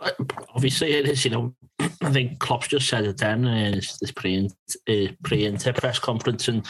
Uh, 0.00 0.10
obviously, 0.54 0.92
it 0.92 1.08
is. 1.08 1.24
You 1.24 1.30
know, 1.30 1.54
I 1.80 2.10
think 2.10 2.38
Klopp's 2.38 2.68
just 2.68 2.88
said 2.88 3.04
it 3.04 3.18
then 3.18 3.44
in 3.46 3.74
this 3.74 4.12
pre 4.14 4.48
pre 5.22 5.44
Inter 5.44 5.72
press 5.72 5.98
conference, 5.98 6.46
and 6.48 6.64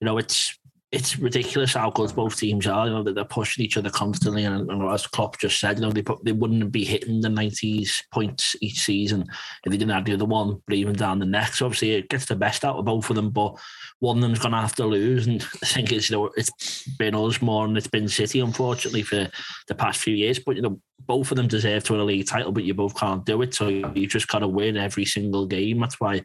you 0.00 0.04
know, 0.04 0.18
it's 0.18 0.58
it's 0.94 1.18
ridiculous 1.18 1.74
how 1.74 1.90
good 1.90 2.14
both 2.14 2.36
teams 2.36 2.68
are. 2.68 2.86
You 2.86 2.92
know 2.92 3.02
that 3.02 3.16
they're 3.16 3.24
pushing 3.24 3.64
each 3.64 3.76
other 3.76 3.90
constantly, 3.90 4.44
and, 4.44 4.70
and 4.70 4.90
as 4.90 5.08
Klopp 5.08 5.38
just 5.38 5.58
said, 5.58 5.78
you 5.78 5.82
know 5.82 5.90
they 5.90 6.04
they 6.22 6.32
wouldn't 6.32 6.70
be 6.70 6.84
hitting 6.84 7.20
the 7.20 7.28
nineties 7.28 8.02
points 8.12 8.54
each 8.60 8.80
season 8.80 9.22
if 9.64 9.70
they 9.70 9.76
didn't 9.76 9.92
have 9.92 10.04
the 10.04 10.14
other 10.14 10.24
one 10.24 10.62
breathing 10.66 10.94
down 10.94 11.18
the 11.18 11.26
neck. 11.26 11.54
So 11.54 11.66
obviously, 11.66 11.92
it 11.92 12.08
gets 12.08 12.26
the 12.26 12.36
best 12.36 12.64
out 12.64 12.76
of 12.76 12.84
both 12.84 13.10
of 13.10 13.16
them, 13.16 13.30
but 13.30 13.58
one 13.98 14.18
of 14.18 14.22
them's 14.22 14.38
going 14.38 14.52
to 14.52 14.58
have 14.58 14.76
to 14.76 14.86
lose. 14.86 15.26
And 15.26 15.42
I 15.62 15.66
think 15.66 15.90
it's 15.90 16.10
you 16.10 16.16
know 16.16 16.30
it's 16.36 16.86
been 16.96 17.16
us 17.16 17.42
more, 17.42 17.66
and 17.66 17.76
it's 17.76 17.88
been 17.88 18.08
City, 18.08 18.38
unfortunately, 18.38 19.02
for 19.02 19.28
the 19.66 19.74
past 19.74 20.00
few 20.00 20.14
years. 20.14 20.38
But 20.38 20.54
you 20.54 20.62
know 20.62 20.80
both 21.06 21.32
of 21.32 21.36
them 21.36 21.48
deserve 21.48 21.82
to 21.84 21.92
win 21.92 22.02
a 22.02 22.04
league 22.04 22.26
title, 22.26 22.52
but 22.52 22.64
you 22.64 22.72
both 22.72 22.96
can't 22.96 23.26
do 23.26 23.42
it. 23.42 23.52
So 23.52 23.68
you 23.68 24.06
just 24.06 24.28
got 24.28 24.38
to 24.38 24.48
win 24.48 24.76
every 24.76 25.04
single 25.04 25.44
game. 25.44 25.80
That's 25.80 26.00
why 26.00 26.22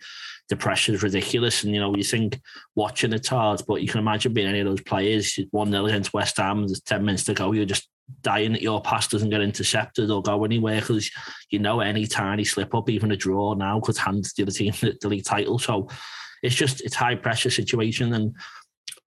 the 0.49 0.55
pressure 0.55 0.93
is 0.93 1.03
ridiculous. 1.03 1.63
And, 1.63 1.73
you 1.73 1.79
know, 1.79 1.95
you 1.95 2.03
think 2.03 2.41
watching 2.75 3.13
it's 3.13 3.27
hard, 3.27 3.61
but 3.67 3.81
you 3.81 3.87
can 3.87 3.99
imagine 3.99 4.33
being 4.33 4.47
any 4.47 4.59
of 4.59 4.65
those 4.65 4.81
players, 4.81 5.39
1 5.51 5.71
0 5.71 5.85
against 5.85 6.13
West 6.13 6.37
Ham, 6.37 6.67
there's 6.67 6.81
10 6.81 7.05
minutes 7.05 7.23
to 7.25 7.33
go, 7.33 7.51
you're 7.51 7.65
just 7.65 7.87
dying 8.21 8.53
that 8.53 8.61
your 8.61 8.81
pass 8.81 9.07
doesn't 9.07 9.29
get 9.29 9.41
intercepted 9.41 10.09
or 10.09 10.23
go 10.23 10.43
anywhere 10.43 10.79
because 10.79 11.11
you 11.51 11.59
know 11.59 11.79
any 11.79 12.07
tiny 12.07 12.43
slip 12.43 12.73
up, 12.73 12.89
even 12.89 13.11
a 13.11 13.15
draw 13.15 13.53
now, 13.53 13.79
could 13.79 13.97
hand 13.97 14.25
the 14.35 14.43
other 14.43 14.51
team 14.51 14.73
the 14.81 15.07
league 15.07 15.25
title. 15.25 15.59
So 15.59 15.87
it's 16.41 16.55
just, 16.55 16.81
it's 16.81 16.95
high 16.95 17.15
pressure 17.15 17.51
situation. 17.51 18.13
And 18.13 18.35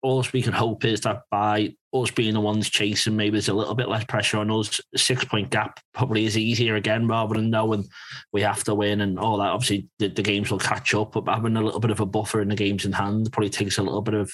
all 0.03 0.25
we 0.33 0.43
can 0.43 0.53
hope 0.53 0.85
is 0.85 1.01
that 1.03 1.23
by 1.31 1.75
us 1.95 2.11
being 2.11 2.35
the 2.35 2.41
ones 2.41 2.69
chasing, 2.69 3.17
maybe 3.17 3.33
there's 3.33 3.49
a 3.49 3.55
little 3.55 3.75
bit 3.75 3.89
less 3.89 4.05
pressure 4.05 4.39
on 4.39 4.51
us. 4.51 4.81
Six 4.97 5.25
point 5.25 5.51
gap 5.51 5.79
probably 5.95 6.25
is 6.25 6.37
easier 6.37 6.75
again 6.75 7.07
rather 7.07 7.35
than 7.35 7.51
knowing 7.51 7.89
we 8.33 8.43
have 8.43 8.65
to 8.65 8.75
win 8.75 9.01
and 9.01 9.19
all 9.19 9.39
that. 9.39 9.51
Obviously, 9.51 9.89
the, 10.01 10.09
the, 10.09 10.23
games 10.23 10.51
will 10.51 10.59
catch 10.59 10.93
up, 10.95 11.13
but 11.13 11.29
having 11.29 11.57
a 11.57 11.63
little 11.63 11.81
bit 11.81 11.93
of 11.93 12.01
a 12.01 12.07
buffer 12.07 12.43
in 12.43 12.49
the 12.49 12.57
games 12.57 12.85
in 12.85 12.93
hand 12.93 13.31
probably 13.33 13.51
takes 13.51 13.79
a 13.79 13.83
little 13.83 14.03
bit 14.03 14.15
of 14.15 14.33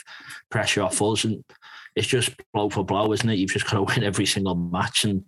pressure 0.50 0.82
off 0.82 1.02
us. 1.02 1.24
And 1.24 1.44
it's 1.94 2.08
just 2.08 2.32
blow 2.54 2.70
for 2.70 2.84
blow, 2.84 3.12
isn't 3.12 3.28
it? 3.28 3.36
You've 3.36 3.52
just 3.52 3.66
got 3.66 3.72
to 3.72 3.82
win 3.94 4.04
every 4.04 4.26
single 4.26 4.54
match. 4.54 5.04
And 5.04 5.24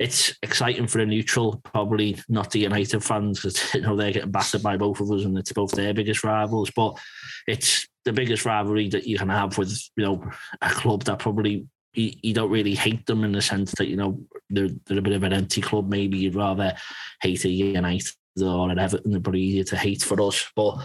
it's 0.00 0.34
exciting 0.42 0.88
for 0.88 0.98
the 0.98 1.06
neutral, 1.06 1.60
probably 1.62 2.16
not 2.28 2.50
the 2.50 2.60
United 2.60 3.04
fans 3.04 3.40
because 3.40 3.74
you 3.74 3.82
know 3.82 3.94
they're 3.94 4.12
getting 4.12 4.32
battered 4.32 4.62
by 4.62 4.76
both 4.76 4.98
of 4.98 5.12
us, 5.12 5.24
and 5.24 5.38
it's 5.38 5.52
both 5.52 5.70
their 5.72 5.94
biggest 5.94 6.24
rivals. 6.24 6.72
But 6.74 6.98
it's 7.46 7.86
the 8.04 8.12
biggest 8.12 8.44
rivalry 8.44 8.88
that 8.88 9.06
you 9.06 9.18
can 9.18 9.28
have 9.28 9.58
with 9.58 9.78
you 9.96 10.04
know 10.04 10.30
a 10.62 10.70
club 10.70 11.04
that 11.04 11.18
probably 11.18 11.66
you, 11.94 12.12
you 12.22 12.34
don't 12.34 12.50
really 12.50 12.74
hate 12.74 13.06
them 13.06 13.24
in 13.24 13.32
the 13.32 13.42
sense 13.42 13.72
that 13.72 13.88
you 13.88 13.96
know 13.96 14.20
they're, 14.48 14.70
they're 14.86 14.98
a 14.98 15.02
bit 15.02 15.12
of 15.12 15.22
an 15.22 15.32
empty 15.32 15.60
club. 15.60 15.88
Maybe 15.88 16.18
you'd 16.18 16.34
rather 16.34 16.74
hate 17.22 17.44
a 17.44 17.50
United 17.50 18.08
or 18.42 18.70
an 18.70 18.78
Everton. 18.78 19.10
They're 19.10 19.20
probably 19.20 19.42
easier 19.42 19.64
to 19.64 19.76
hate 19.76 20.02
for 20.02 20.20
us, 20.22 20.50
but 20.54 20.78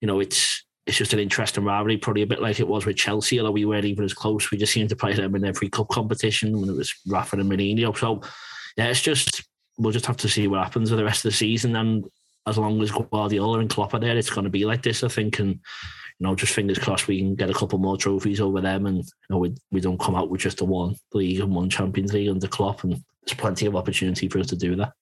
you 0.00 0.06
know 0.06 0.20
it's 0.20 0.64
it's 0.86 0.96
just 0.96 1.12
an 1.12 1.18
interesting 1.18 1.64
rivalry, 1.64 1.98
probably 1.98 2.22
a 2.22 2.26
bit 2.26 2.40
like 2.40 2.60
it 2.60 2.66
was 2.66 2.86
with 2.86 2.96
Chelsea, 2.96 3.38
although 3.38 3.52
we 3.52 3.66
weren't 3.66 3.84
even 3.84 4.04
as 4.04 4.14
close. 4.14 4.50
We 4.50 4.56
just 4.56 4.72
seemed 4.72 4.88
to 4.88 4.96
play 4.96 5.12
them 5.12 5.34
in 5.36 5.44
every 5.44 5.68
cup 5.68 5.88
competition 5.88 6.58
when 6.58 6.70
it 6.70 6.76
was 6.76 6.94
Rafa 7.06 7.36
and 7.36 7.50
Mourinho. 7.50 7.96
So 7.96 8.22
yeah, 8.76 8.86
it's 8.86 9.02
just 9.02 9.42
we'll 9.76 9.92
just 9.92 10.06
have 10.06 10.16
to 10.18 10.28
see 10.28 10.48
what 10.48 10.62
happens 10.62 10.90
with 10.90 10.98
the 10.98 11.04
rest 11.04 11.24
of 11.24 11.30
the 11.30 11.36
season. 11.36 11.76
And 11.76 12.04
as 12.46 12.56
long 12.56 12.80
as 12.82 12.90
Guardiola 12.90 13.60
and 13.60 13.70
Klopp 13.70 13.94
are 13.94 14.00
there, 14.00 14.16
it's 14.16 14.30
going 14.30 14.44
to 14.44 14.50
be 14.50 14.64
like 14.64 14.82
this, 14.82 15.04
I 15.04 15.08
think. 15.08 15.38
And 15.38 15.60
you 16.18 16.26
know, 16.26 16.34
just 16.34 16.54
fingers 16.54 16.78
crossed 16.78 17.06
we 17.06 17.18
can 17.18 17.34
get 17.34 17.50
a 17.50 17.54
couple 17.54 17.78
more 17.78 17.96
trophies 17.96 18.40
over 18.40 18.60
them, 18.60 18.86
and 18.86 18.98
you 18.98 19.04
know, 19.30 19.38
we 19.38 19.54
we 19.70 19.80
don't 19.80 20.00
come 20.00 20.16
out 20.16 20.30
with 20.30 20.40
just 20.40 20.60
a 20.60 20.64
one 20.64 20.96
league 21.12 21.40
and 21.40 21.54
one 21.54 21.70
Champions 21.70 22.12
League 22.12 22.28
under 22.28 22.48
Klopp, 22.48 22.82
and 22.84 22.92
there's 22.92 23.38
plenty 23.38 23.66
of 23.66 23.76
opportunity 23.76 24.28
for 24.28 24.40
us 24.40 24.48
to 24.48 24.56
do 24.56 24.76
that. 24.76 24.92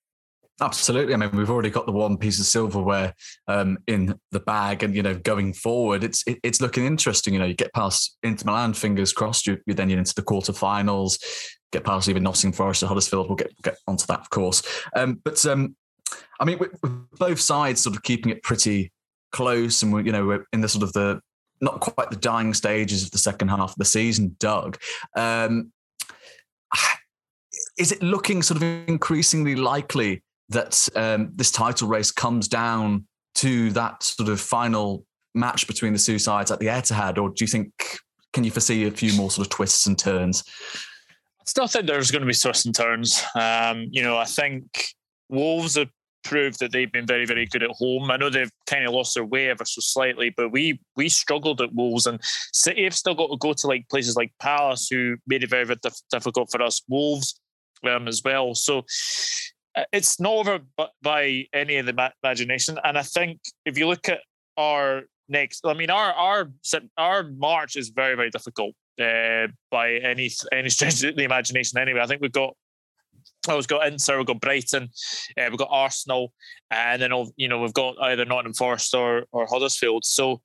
Absolutely. 0.60 1.12
I 1.12 1.18
mean, 1.18 1.36
we've 1.36 1.50
already 1.50 1.68
got 1.68 1.84
the 1.84 1.92
one 1.92 2.16
piece 2.16 2.40
of 2.40 2.46
silverware 2.46 3.14
um, 3.46 3.76
in 3.86 4.18
the 4.30 4.40
bag, 4.40 4.82
and 4.82 4.94
you 4.94 5.02
know, 5.02 5.14
going 5.14 5.52
forward, 5.52 6.02
it's 6.02 6.22
it, 6.26 6.38
it's 6.42 6.60
looking 6.60 6.86
interesting. 6.86 7.34
You 7.34 7.40
know, 7.40 7.46
you 7.46 7.54
get 7.54 7.72
past 7.72 8.16
Inter 8.22 8.44
Milan, 8.46 8.74
fingers 8.74 9.12
crossed. 9.12 9.46
You, 9.46 9.58
you 9.66 9.74
then 9.74 9.90
you're 9.90 9.98
into 9.98 10.14
the 10.14 10.22
quarterfinals. 10.22 11.18
Get 11.72 11.84
past 11.84 12.08
even 12.08 12.22
Nottingham 12.22 12.56
Forest 12.56 12.82
or 12.82 12.86
Huddersfield. 12.86 13.28
We'll 13.28 13.36
get 13.36 13.52
get 13.62 13.76
onto 13.86 14.06
that, 14.06 14.20
of 14.20 14.30
course. 14.30 14.62
Um, 14.94 15.20
but 15.24 15.44
um, 15.46 15.76
I 16.40 16.44
mean, 16.44 16.58
with 16.58 16.72
both 17.18 17.40
sides 17.40 17.82
sort 17.82 17.96
of 17.96 18.02
keeping 18.02 18.32
it 18.32 18.42
pretty 18.42 18.92
close, 19.36 19.82
and 19.82 19.92
we're, 19.92 20.00
you 20.00 20.12
know 20.12 20.26
we're 20.26 20.46
in 20.52 20.62
the 20.62 20.68
sort 20.68 20.82
of 20.82 20.92
the 20.94 21.20
not 21.60 21.80
quite 21.80 22.10
the 22.10 22.16
dying 22.16 22.54
stages 22.54 23.04
of 23.04 23.10
the 23.10 23.18
second 23.18 23.48
half 23.48 23.70
of 23.70 23.76
the 23.76 23.84
season. 23.84 24.36
Doug, 24.38 24.78
um, 25.16 25.72
is 27.78 27.92
it 27.92 28.02
looking 28.02 28.42
sort 28.42 28.56
of 28.56 28.62
increasingly 28.88 29.54
likely 29.54 30.22
that 30.48 30.88
um, 30.96 31.32
this 31.34 31.50
title 31.50 31.88
race 31.88 32.10
comes 32.10 32.48
down 32.48 33.06
to 33.34 33.70
that 33.72 34.02
sort 34.02 34.28
of 34.28 34.40
final 34.40 35.04
match 35.34 35.66
between 35.66 35.92
the 35.92 35.98
two 35.98 36.18
sides 36.18 36.50
at 36.50 36.58
the 36.58 36.66
Etihad, 36.66 37.18
or 37.18 37.28
do 37.28 37.44
you 37.44 37.48
think 37.48 37.70
can 38.32 38.44
you 38.44 38.50
foresee 38.50 38.86
a 38.86 38.90
few 38.90 39.12
more 39.14 39.30
sort 39.30 39.46
of 39.46 39.50
twists 39.50 39.86
and 39.86 39.98
turns? 39.98 40.44
I 41.40 41.44
still 41.46 41.66
think 41.66 41.86
there's 41.86 42.10
going 42.10 42.22
to 42.22 42.26
be 42.26 42.34
twists 42.34 42.64
and 42.64 42.74
turns. 42.74 43.22
Um, 43.34 43.86
you 43.90 44.02
know, 44.02 44.16
I 44.16 44.24
think 44.24 44.64
Wolves 45.28 45.78
are 45.78 45.86
proved 46.26 46.58
that 46.60 46.72
they've 46.72 46.90
been 46.90 47.06
very, 47.06 47.26
very 47.26 47.46
good 47.46 47.62
at 47.62 47.70
home. 47.70 48.10
I 48.10 48.16
know 48.16 48.30
they've 48.30 48.50
kind 48.66 48.84
of 48.86 48.92
lost 48.92 49.14
their 49.14 49.24
way 49.24 49.48
ever 49.48 49.64
so 49.64 49.80
slightly, 49.80 50.32
but 50.36 50.50
we 50.50 50.80
we 50.96 51.08
struggled 51.08 51.60
at 51.60 51.74
Wolves, 51.74 52.06
and 52.06 52.20
City 52.52 52.84
have 52.84 52.94
still 52.94 53.14
got 53.14 53.28
to 53.28 53.36
go 53.38 53.52
to 53.52 53.66
like 53.66 53.88
places 53.88 54.16
like 54.16 54.32
Palace, 54.40 54.88
who 54.90 55.16
made 55.26 55.42
it 55.42 55.50
very, 55.50 55.64
very 55.64 55.78
difficult 56.10 56.50
for 56.50 56.62
us. 56.62 56.82
Wolves 56.88 57.40
um, 57.88 58.08
as 58.08 58.22
well. 58.24 58.54
So 58.54 58.84
uh, 59.76 59.84
it's 59.92 60.18
not 60.18 60.32
over 60.32 60.58
by 61.02 61.44
any 61.52 61.76
of 61.76 61.86
the 61.86 62.12
imagination. 62.22 62.78
And 62.84 62.98
I 62.98 63.02
think 63.02 63.38
if 63.64 63.78
you 63.78 63.86
look 63.86 64.08
at 64.08 64.20
our 64.56 65.02
next, 65.28 65.60
I 65.64 65.74
mean, 65.74 65.90
our 65.90 66.12
our 66.12 66.50
our 66.96 67.22
March 67.24 67.76
is 67.76 67.90
very, 67.90 68.16
very 68.16 68.30
difficult 68.30 68.74
uh, 69.00 69.48
by 69.70 69.94
any 69.94 70.30
any 70.52 70.70
stretch 70.70 71.04
of 71.04 71.16
the 71.16 71.24
imagination. 71.24 71.78
Anyway, 71.78 72.00
I 72.00 72.06
think 72.06 72.20
we've 72.20 72.32
got 72.32 72.54
Oh, 73.48 73.56
we've 73.56 73.68
got 73.68 73.86
Inter, 73.86 74.18
we've 74.18 74.26
got 74.26 74.40
Brighton, 74.40 74.88
uh, 75.38 75.46
we've 75.48 75.58
got 75.58 75.68
Arsenal, 75.70 76.32
and 76.70 77.00
then 77.00 77.12
you 77.36 77.48
know 77.48 77.60
we've 77.60 77.74
got 77.74 77.96
either 78.00 78.24
Nottingham 78.24 78.54
Forest 78.54 78.94
or 78.94 79.26
or 79.32 79.46
Huddersfield. 79.46 80.04
So, 80.04 80.40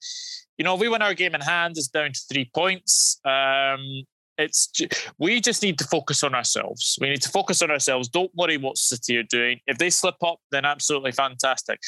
you 0.57 0.65
know, 0.65 0.75
we 0.75 0.89
win 0.89 1.01
our 1.01 1.13
game 1.13 1.35
in 1.35 1.41
hand, 1.41 1.77
it's 1.77 1.87
down 1.87 2.11
to 2.13 2.21
three 2.29 2.49
points. 2.53 3.19
Um, 3.25 4.03
it's 4.37 4.71
we 5.17 5.39
just 5.39 5.61
need 5.61 5.77
to 5.79 5.85
focus 5.85 6.23
on 6.23 6.33
ourselves. 6.33 6.97
We 6.99 7.09
need 7.09 7.21
to 7.21 7.29
focus 7.29 7.61
on 7.61 7.71
ourselves. 7.71 8.09
Don't 8.09 8.31
worry 8.35 8.57
what 8.57 8.77
City 8.77 9.17
are 9.17 9.23
doing. 9.23 9.59
If 9.67 9.77
they 9.77 9.89
slip 9.89 10.15
up, 10.23 10.39
then 10.51 10.65
absolutely 10.65 11.11
fantastic. 11.11 11.79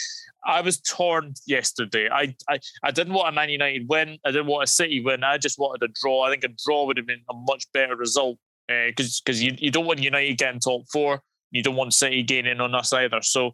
I 0.45 0.61
was 0.61 0.79
torn 0.81 1.33
yesterday. 1.47 2.09
I, 2.11 2.35
I 2.49 2.59
I 2.83 2.91
didn't 2.91 3.13
want 3.13 3.29
a 3.29 3.31
Man 3.31 3.49
United 3.49 3.87
win. 3.89 4.17
I 4.25 4.31
didn't 4.31 4.47
want 4.47 4.63
a 4.63 4.71
City 4.71 5.01
win. 5.01 5.23
I 5.23 5.37
just 5.37 5.57
wanted 5.57 5.89
a 5.89 5.93
draw. 6.01 6.23
I 6.23 6.31
think 6.31 6.43
a 6.43 6.49
draw 6.65 6.85
would 6.85 6.97
have 6.97 7.07
been 7.07 7.23
a 7.29 7.33
much 7.33 7.65
better 7.73 7.95
result 7.95 8.37
because 8.67 9.17
uh, 9.17 9.21
because 9.25 9.41
you, 9.41 9.53
you 9.57 9.71
don't 9.71 9.85
want 9.85 9.99
United 9.99 10.37
getting 10.37 10.59
top 10.59 10.81
four, 10.91 11.21
you 11.51 11.63
don't 11.63 11.75
want 11.75 11.93
City 11.93 12.23
gaining 12.23 12.59
on 12.59 12.75
us 12.75 12.93
either. 12.93 13.21
So, 13.21 13.53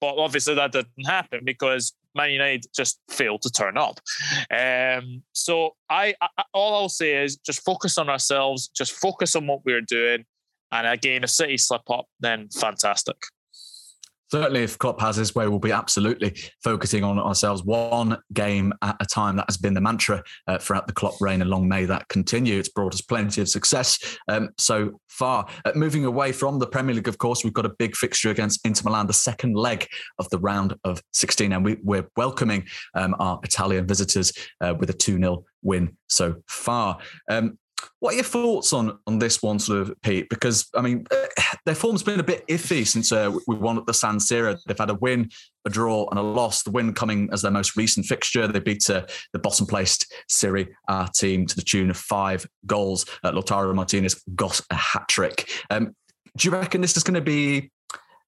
but 0.00 0.16
obviously 0.16 0.54
that 0.54 0.72
didn't 0.72 1.06
happen 1.06 1.40
because 1.44 1.94
Man 2.14 2.30
United 2.30 2.66
just 2.74 3.00
failed 3.10 3.42
to 3.42 3.50
turn 3.50 3.76
up. 3.76 4.00
Um, 4.50 5.22
so 5.32 5.74
I, 5.88 6.14
I 6.20 6.44
all 6.52 6.74
I'll 6.74 6.88
say 6.88 7.22
is 7.22 7.36
just 7.36 7.64
focus 7.64 7.98
on 7.98 8.08
ourselves, 8.08 8.68
just 8.68 8.92
focus 8.92 9.36
on 9.36 9.46
what 9.46 9.64
we're 9.64 9.80
doing, 9.82 10.24
and 10.72 10.86
again, 10.86 11.24
if 11.24 11.30
City 11.30 11.56
slip 11.56 11.88
up, 11.90 12.06
then 12.20 12.48
fantastic 12.50 13.16
certainly 14.30 14.62
if 14.62 14.78
Klopp 14.78 15.00
has 15.00 15.16
his 15.16 15.34
way, 15.34 15.48
we'll 15.48 15.58
be 15.58 15.72
absolutely 15.72 16.36
focusing 16.62 17.04
on 17.04 17.18
ourselves 17.18 17.62
one 17.64 18.18
game 18.32 18.72
at 18.82 18.96
a 19.00 19.06
time. 19.06 19.36
That 19.36 19.46
has 19.48 19.56
been 19.56 19.74
the 19.74 19.80
mantra 19.80 20.22
uh, 20.46 20.58
throughout 20.58 20.86
the 20.86 20.92
Klopp 20.92 21.20
reign, 21.20 21.40
and 21.40 21.50
long 21.50 21.68
may 21.68 21.84
that 21.84 22.08
continue. 22.08 22.58
It's 22.58 22.68
brought 22.68 22.94
us 22.94 23.00
plenty 23.00 23.40
of 23.40 23.48
success 23.48 23.98
um, 24.28 24.50
so 24.58 25.00
far. 25.08 25.46
Uh, 25.64 25.72
moving 25.74 26.04
away 26.04 26.32
from 26.32 26.58
the 26.58 26.66
Premier 26.66 26.94
League, 26.94 27.08
of 27.08 27.18
course, 27.18 27.44
we've 27.44 27.52
got 27.52 27.66
a 27.66 27.74
big 27.78 27.96
fixture 27.96 28.30
against 28.30 28.64
Inter 28.64 28.82
Milan, 28.84 29.06
the 29.06 29.12
second 29.12 29.56
leg 29.56 29.86
of 30.18 30.28
the 30.30 30.38
round 30.38 30.74
of 30.84 31.02
16, 31.12 31.52
and 31.52 31.64
we, 31.64 31.98
are 31.98 32.08
welcoming 32.16 32.66
um, 32.94 33.14
our 33.18 33.40
Italian 33.42 33.86
visitors 33.86 34.32
uh, 34.60 34.74
with 34.78 34.90
a 34.90 34.94
2 34.94 35.18
0 35.18 35.44
win 35.62 35.96
so 36.08 36.36
far. 36.46 36.98
Um, 37.30 37.58
what 38.00 38.12
are 38.12 38.16
your 38.16 38.24
thoughts 38.24 38.72
on 38.72 38.98
on 39.06 39.18
this 39.18 39.42
one, 39.42 39.58
sort 39.58 39.80
of 39.80 40.02
Pete? 40.02 40.28
Because 40.28 40.68
I 40.74 40.80
mean, 40.82 41.06
their 41.66 41.74
form's 41.74 42.02
been 42.02 42.20
a 42.20 42.24
bit 42.24 42.46
iffy 42.46 42.86
since 42.86 43.12
uh, 43.12 43.36
we 43.46 43.56
won 43.56 43.78
at 43.78 43.86
the 43.86 43.94
San 43.94 44.18
Siro. 44.18 44.58
They've 44.66 44.78
had 44.78 44.90
a 44.90 44.94
win, 44.94 45.30
a 45.66 45.70
draw, 45.70 46.08
and 46.10 46.18
a 46.18 46.22
loss. 46.22 46.62
The 46.62 46.70
win 46.70 46.92
coming 46.94 47.28
as 47.32 47.42
their 47.42 47.50
most 47.50 47.76
recent 47.76 48.06
fixture. 48.06 48.46
They 48.46 48.60
beat 48.60 48.88
uh, 48.88 49.06
the 49.32 49.38
bottom 49.38 49.66
placed 49.66 50.12
Serie 50.28 50.68
A 50.88 51.08
team 51.14 51.46
to 51.46 51.56
the 51.56 51.62
tune 51.62 51.90
of 51.90 51.96
five 51.96 52.46
goals. 52.66 53.04
Uh, 53.24 53.32
Lautaro 53.32 53.74
Martinez 53.74 54.22
got 54.34 54.60
a 54.70 54.74
hat 54.74 55.08
trick. 55.08 55.50
Um, 55.70 55.94
do 56.36 56.48
you 56.48 56.52
reckon 56.52 56.80
this 56.80 56.96
is 56.96 57.02
going 57.02 57.14
to 57.14 57.20
be 57.20 57.70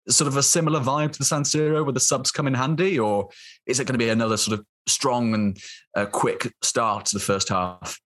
sort 0.09 0.26
of 0.26 0.37
a 0.37 0.42
similar 0.42 0.80
vibe 0.80 1.12
to 1.12 1.19
the 1.19 1.25
San 1.25 1.42
Siro 1.42 1.85
where 1.85 1.92
the 1.92 2.00
subs 2.00 2.33
come 2.33 2.47
in 2.47 2.54
handy, 2.54 2.99
or 2.99 3.28
is 3.66 3.78
it 3.78 3.87
going 3.87 3.99
to 3.99 4.04
be 4.04 4.09
another 4.09 4.37
sort 4.37 4.59
of 4.59 4.66
strong 4.87 5.35
and 5.35 5.59
uh, 5.97 6.07
quick 6.07 6.52
start 6.62 7.07
to 7.07 7.16
the 7.16 7.23
first 7.23 7.49
half? 7.49 8.00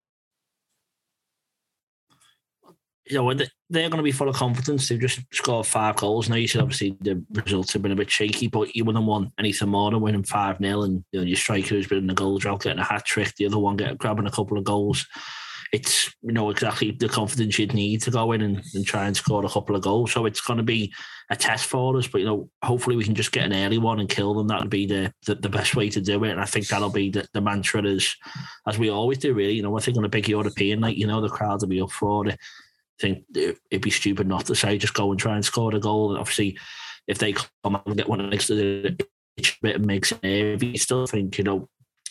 You 3.06 3.16
know, 3.16 3.34
they're 3.34 3.88
going 3.88 3.98
to 3.98 4.02
be 4.02 4.12
full 4.12 4.28
of 4.28 4.36
confidence. 4.36 4.88
They've 4.88 5.00
just 5.00 5.20
scored 5.32 5.66
five 5.66 5.96
goals. 5.96 6.28
Now, 6.28 6.36
you 6.36 6.46
said 6.46 6.62
obviously 6.62 6.96
the 7.00 7.24
results 7.32 7.72
have 7.72 7.82
been 7.82 7.92
a 7.92 7.96
bit 7.96 8.10
shaky, 8.10 8.46
but 8.46 8.74
you 8.76 8.84
wouldn't 8.84 9.04
want 9.04 9.32
anything 9.38 9.70
more 9.70 9.90
than 9.90 10.00
winning 10.00 10.22
5 10.22 10.58
0 10.58 10.82
and 10.82 11.04
you 11.10 11.20
know, 11.20 11.26
your 11.26 11.36
striker 11.36 11.70
who's 11.70 11.88
been 11.88 11.98
in 11.98 12.06
the 12.06 12.14
goal 12.14 12.38
drought 12.38 12.62
getting 12.62 12.78
a 12.78 12.84
hat 12.84 13.04
trick, 13.04 13.34
the 13.36 13.46
other 13.46 13.58
one 13.58 13.76
get, 13.76 13.98
grabbing 13.98 14.26
a 14.26 14.30
couple 14.30 14.56
of 14.56 14.64
goals. 14.64 15.06
It's, 15.72 16.14
you 16.22 16.32
know, 16.32 16.50
exactly 16.50 16.90
the 16.90 17.08
confidence 17.08 17.58
you'd 17.58 17.72
need 17.72 18.02
to 18.02 18.10
go 18.10 18.32
in 18.32 18.42
and, 18.42 18.62
and 18.74 18.84
try 18.84 19.06
and 19.06 19.16
score 19.16 19.44
a 19.44 19.48
couple 19.48 19.74
of 19.74 19.80
goals. 19.80 20.12
So 20.12 20.26
it's 20.26 20.42
going 20.42 20.58
to 20.58 20.62
be 20.62 20.92
a 21.30 21.36
test 21.36 21.64
for 21.64 21.96
us, 21.96 22.06
but, 22.06 22.20
you 22.20 22.26
know, 22.26 22.50
hopefully 22.62 22.94
we 22.94 23.04
can 23.04 23.14
just 23.14 23.32
get 23.32 23.46
an 23.46 23.54
early 23.54 23.78
one 23.78 23.98
and 23.98 24.08
kill 24.08 24.34
them. 24.34 24.48
That 24.48 24.60
would 24.60 24.68
be 24.68 24.84
the, 24.84 25.12
the, 25.24 25.34
the 25.34 25.48
best 25.48 25.74
way 25.74 25.88
to 25.88 26.00
do 26.02 26.22
it. 26.24 26.30
And 26.30 26.40
I 26.42 26.44
think 26.44 26.68
that'll 26.68 26.90
be 26.90 27.08
the, 27.08 27.26
the 27.32 27.40
mantra 27.40 27.82
as, 27.84 28.14
as 28.68 28.78
we 28.78 28.90
always 28.90 29.16
do, 29.16 29.32
really. 29.32 29.54
You 29.54 29.62
know, 29.62 29.76
I 29.78 29.80
think 29.80 29.96
on 29.96 30.04
a 30.04 30.10
big 30.10 30.28
European 30.28 30.80
night, 30.80 30.98
you 30.98 31.06
know, 31.06 31.22
the 31.22 31.30
crowd 31.30 31.62
will 31.62 31.68
be 31.68 31.80
up 31.80 31.90
for 31.90 32.28
it 32.28 32.38
think 33.02 33.24
it'd 33.34 33.82
be 33.82 33.90
stupid 33.90 34.26
not 34.26 34.46
to 34.46 34.54
say 34.54 34.78
just 34.78 34.94
go 34.94 35.10
and 35.10 35.20
try 35.20 35.34
and 35.34 35.44
score 35.44 35.74
a 35.74 35.80
goal. 35.80 36.10
And 36.10 36.18
obviously, 36.18 36.56
if 37.06 37.18
they 37.18 37.32
come 37.32 37.80
and 37.84 37.96
get 37.96 38.08
one 38.08 38.30
next 38.30 38.46
to 38.46 38.54
the 38.54 39.06
pitch, 39.36 39.58
bit 39.60 39.76
and 39.76 39.86
makes 39.86 40.12
it 40.22 40.62
you 40.62 40.78
still 40.78 41.06
think, 41.06 41.36
you 41.36 41.44
know, 41.44 41.68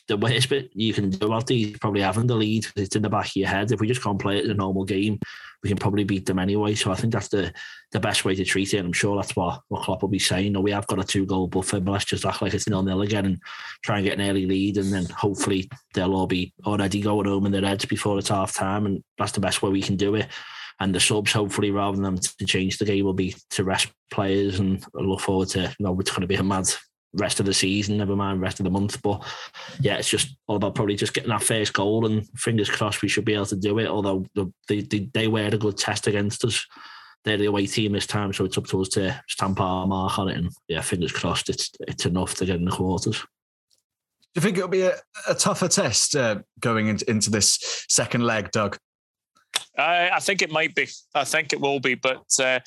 the 0.07 0.17
worst 0.17 0.49
bit 0.49 0.69
you 0.73 0.93
can 0.93 1.09
do 1.09 1.27
about 1.27 1.47
these 1.47 1.77
probably 1.79 2.01
having 2.01 2.27
the 2.27 2.35
lead. 2.35 2.67
It's 2.75 2.95
in 2.95 3.01
the 3.01 3.09
back 3.09 3.27
of 3.27 3.35
your 3.35 3.47
head. 3.47 3.71
If 3.71 3.79
we 3.79 3.87
just 3.87 4.03
can't 4.03 4.19
play 4.19 4.39
it 4.39 4.45
as 4.45 4.51
a 4.51 4.55
normal 4.55 4.83
game, 4.83 5.19
we 5.63 5.69
can 5.69 5.77
probably 5.77 6.03
beat 6.03 6.25
them 6.25 6.39
anyway. 6.39 6.75
So 6.75 6.91
I 6.91 6.95
think 6.95 7.13
that's 7.13 7.29
the 7.29 7.53
the 7.91 7.99
best 7.99 8.25
way 8.25 8.35
to 8.35 8.43
treat 8.43 8.73
it. 8.73 8.77
And 8.77 8.87
I'm 8.87 8.93
sure 8.93 9.15
that's 9.15 9.35
what, 9.35 9.61
what 9.69 9.83
Klopp 9.83 10.01
will 10.01 10.09
be 10.09 10.19
saying. 10.19 10.53
No, 10.53 10.59
we 10.59 10.71
have 10.71 10.87
got 10.87 10.99
a 10.99 11.03
two 11.03 11.25
goal 11.25 11.47
buffer, 11.47 11.79
but 11.79 11.91
let's 11.91 12.05
just 12.05 12.25
act 12.25 12.41
like 12.41 12.53
it's 12.53 12.67
nil 12.67 12.83
nil 12.83 13.01
again 13.01 13.25
and 13.25 13.39
try 13.83 13.97
and 13.97 14.05
get 14.05 14.19
an 14.19 14.29
early 14.29 14.45
lead. 14.45 14.77
And 14.77 14.91
then 14.91 15.05
hopefully 15.05 15.69
they'll 15.93 16.15
all 16.15 16.27
be 16.27 16.53
already 16.65 16.99
going 16.99 17.27
home 17.27 17.45
in 17.45 17.51
their 17.51 17.61
heads 17.61 17.85
before 17.85 18.17
it's 18.17 18.29
half 18.29 18.53
time. 18.53 18.85
And 18.85 19.03
that's 19.17 19.33
the 19.33 19.39
best 19.39 19.61
way 19.61 19.69
we 19.69 19.81
can 19.81 19.95
do 19.95 20.15
it 20.15 20.27
and 20.79 20.93
the 20.93 20.99
subs 20.99 21.31
hopefully 21.31 21.71
rather 21.71 22.01
than 22.01 22.17
to 22.17 22.45
change 22.45 22.77
the 22.77 22.85
game 22.85 23.05
will 23.05 23.13
be 23.13 23.35
to 23.49 23.63
rest 23.63 23.91
players 24.09 24.59
and 24.59 24.83
I 24.97 25.01
look 25.01 25.21
forward 25.21 25.49
to 25.49 25.61
you 25.61 25.83
know 25.83 25.99
it's 25.99 26.11
going 26.11 26.21
to 26.21 26.27
be 26.27 26.35
a 26.35 26.43
mad 26.43 26.67
rest 27.13 27.39
of 27.39 27.45
the 27.45 27.53
season 27.53 27.97
never 27.97 28.15
mind 28.15 28.41
rest 28.41 28.59
of 28.59 28.63
the 28.63 28.69
month 28.69 29.01
but 29.01 29.21
yeah 29.81 29.97
it's 29.97 30.09
just 30.09 30.35
all 30.47 30.55
about 30.55 30.75
probably 30.75 30.95
just 30.95 31.13
getting 31.13 31.29
that 31.29 31.43
first 31.43 31.73
goal 31.73 32.05
and 32.05 32.27
fingers 32.37 32.69
crossed 32.69 33.01
we 33.01 33.09
should 33.09 33.25
be 33.25 33.33
able 33.33 33.45
to 33.45 33.57
do 33.57 33.79
it 33.79 33.87
although 33.87 34.25
they, 34.69 34.81
they, 34.81 35.09
they 35.13 35.27
were 35.27 35.45
a 35.47 35.57
good 35.57 35.77
test 35.77 36.07
against 36.07 36.45
us 36.45 36.65
they're 37.25 37.37
the 37.37 37.45
away 37.45 37.67
team 37.67 37.91
this 37.91 38.07
time 38.07 38.31
so 38.31 38.45
it's 38.45 38.57
up 38.57 38.65
to 38.65 38.81
us 38.81 38.87
to 38.87 39.21
stamp 39.27 39.59
our 39.59 39.85
mark 39.85 40.17
on 40.17 40.29
it 40.29 40.37
and 40.37 40.51
yeah 40.69 40.79
fingers 40.79 41.11
crossed 41.11 41.49
it's 41.49 41.71
it's 41.81 42.05
enough 42.05 42.33
to 42.35 42.45
get 42.45 42.55
in 42.55 42.65
the 42.65 42.71
quarters 42.71 43.25
do 44.33 44.39
you 44.39 44.41
think 44.43 44.57
it'll 44.57 44.69
be 44.69 44.83
a, 44.83 44.95
a 45.27 45.35
tougher 45.35 45.67
test 45.67 46.15
uh, 46.15 46.39
going 46.61 46.87
into, 46.87 47.09
into 47.09 47.29
this 47.29 47.85
second 47.89 48.23
leg, 48.23 48.49
Doug? 48.51 48.77
I, 49.77 50.09
I 50.09 50.19
think 50.19 50.41
it 50.41 50.51
might 50.51 50.75
be. 50.75 50.87
I 51.15 51.23
think 51.23 51.53
it 51.53 51.61
will 51.61 51.79
be. 51.79 51.95
But 51.95 52.25
uh, 52.39 52.59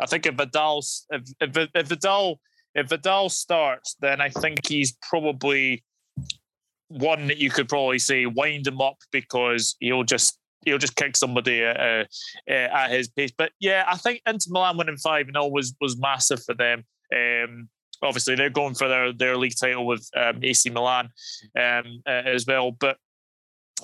I 0.00 0.06
think 0.06 0.26
if 0.26 0.34
Vidal, 0.34 0.82
if, 1.10 1.22
if, 1.40 1.68
if 1.74 1.86
Vidal, 1.86 2.40
if 2.74 2.88
Vidal 2.88 3.28
starts, 3.28 3.96
then 4.00 4.20
I 4.20 4.28
think 4.28 4.66
he's 4.66 4.96
probably 5.08 5.84
one 6.88 7.26
that 7.26 7.38
you 7.38 7.50
could 7.50 7.68
probably 7.68 7.98
say 7.98 8.26
wind 8.26 8.66
him 8.66 8.80
up 8.80 8.96
because 9.12 9.76
he'll 9.78 10.04
just 10.04 10.38
he'll 10.64 10.78
just 10.78 10.96
kick 10.96 11.16
somebody 11.16 11.64
uh, 11.64 11.72
uh, 11.74 12.04
at 12.48 12.90
his 12.90 13.08
pace. 13.08 13.32
But 13.36 13.52
yeah, 13.60 13.84
I 13.86 13.96
think 13.96 14.22
Inter 14.26 14.50
Milan 14.50 14.76
winning 14.76 14.96
five 14.96 15.28
and 15.28 15.36
all 15.36 15.52
was 15.52 15.74
was 15.80 15.98
massive 15.98 16.42
for 16.44 16.54
them. 16.54 16.84
Um, 17.14 17.68
obviously, 18.02 18.34
they're 18.34 18.50
going 18.50 18.74
for 18.74 18.88
their 18.88 19.12
their 19.12 19.36
league 19.36 19.56
title 19.58 19.86
with 19.86 20.08
um, 20.16 20.40
AC 20.42 20.70
Milan 20.70 21.10
um, 21.58 22.02
uh, 22.06 22.22
as 22.26 22.46
well. 22.46 22.72
But 22.72 22.96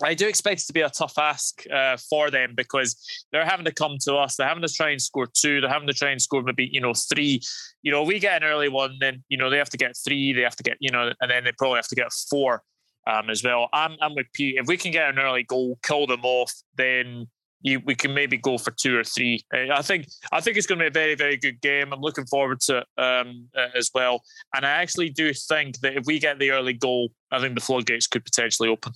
I 0.02 0.14
do 0.14 0.26
expect 0.26 0.62
it 0.62 0.66
to 0.66 0.72
be 0.72 0.80
a 0.80 0.90
tough 0.90 1.18
ask 1.18 1.62
uh, 1.72 1.96
for 1.96 2.30
them 2.30 2.54
because 2.56 2.96
they're 3.30 3.44
having 3.44 3.64
to 3.66 3.72
come 3.72 3.96
to 4.02 4.14
us. 4.16 4.36
They're 4.36 4.48
having 4.48 4.66
to 4.66 4.72
try 4.72 4.90
and 4.90 5.00
score 5.00 5.26
two. 5.26 5.60
They're 5.60 5.70
having 5.70 5.88
to 5.88 5.94
try 5.94 6.10
and 6.10 6.20
score 6.20 6.42
maybe 6.42 6.68
you 6.72 6.80
know 6.80 6.94
three. 6.94 7.40
You 7.82 7.92
know, 7.92 8.02
we 8.02 8.18
get 8.18 8.42
an 8.42 8.48
early 8.48 8.68
one, 8.68 8.96
then 9.00 9.22
you 9.28 9.38
know 9.38 9.50
they 9.50 9.58
have 9.58 9.70
to 9.70 9.76
get 9.76 9.96
three. 9.96 10.32
They 10.32 10.42
have 10.42 10.56
to 10.56 10.62
get 10.62 10.76
you 10.80 10.90
know, 10.90 11.12
and 11.20 11.30
then 11.30 11.44
they 11.44 11.52
probably 11.52 11.76
have 11.76 11.88
to 11.88 11.94
get 11.94 12.12
four 12.12 12.62
um, 13.06 13.30
as 13.30 13.42
well. 13.42 13.68
I'm 13.72 13.96
I'm 14.00 14.14
with 14.14 14.26
Pete. 14.32 14.56
If 14.58 14.66
we 14.66 14.76
can 14.76 14.90
get 14.90 15.08
an 15.08 15.18
early 15.18 15.44
goal, 15.44 15.78
kill 15.82 16.06
them 16.06 16.24
off, 16.24 16.52
then 16.76 17.28
you, 17.62 17.80
we 17.86 17.94
can 17.94 18.12
maybe 18.12 18.36
go 18.36 18.58
for 18.58 18.72
two 18.72 18.96
or 18.96 19.04
three. 19.04 19.40
I 19.52 19.80
think 19.80 20.06
I 20.32 20.40
think 20.40 20.56
it's 20.56 20.66
going 20.66 20.78
to 20.80 20.84
be 20.84 20.88
a 20.88 20.90
very 20.90 21.14
very 21.14 21.36
good 21.36 21.60
game. 21.60 21.92
I'm 21.92 22.00
looking 22.00 22.26
forward 22.26 22.60
to 22.62 22.78
it 22.78 22.86
um, 22.98 23.48
as 23.74 23.90
well. 23.94 24.22
And 24.54 24.66
I 24.66 24.70
actually 24.70 25.10
do 25.10 25.32
think 25.32 25.80
that 25.80 25.96
if 25.96 26.04
we 26.04 26.18
get 26.18 26.38
the 26.38 26.50
early 26.50 26.74
goal, 26.74 27.10
I 27.30 27.40
think 27.40 27.54
the 27.54 27.64
floodgates 27.64 28.06
could 28.06 28.24
potentially 28.24 28.68
open. 28.68 28.92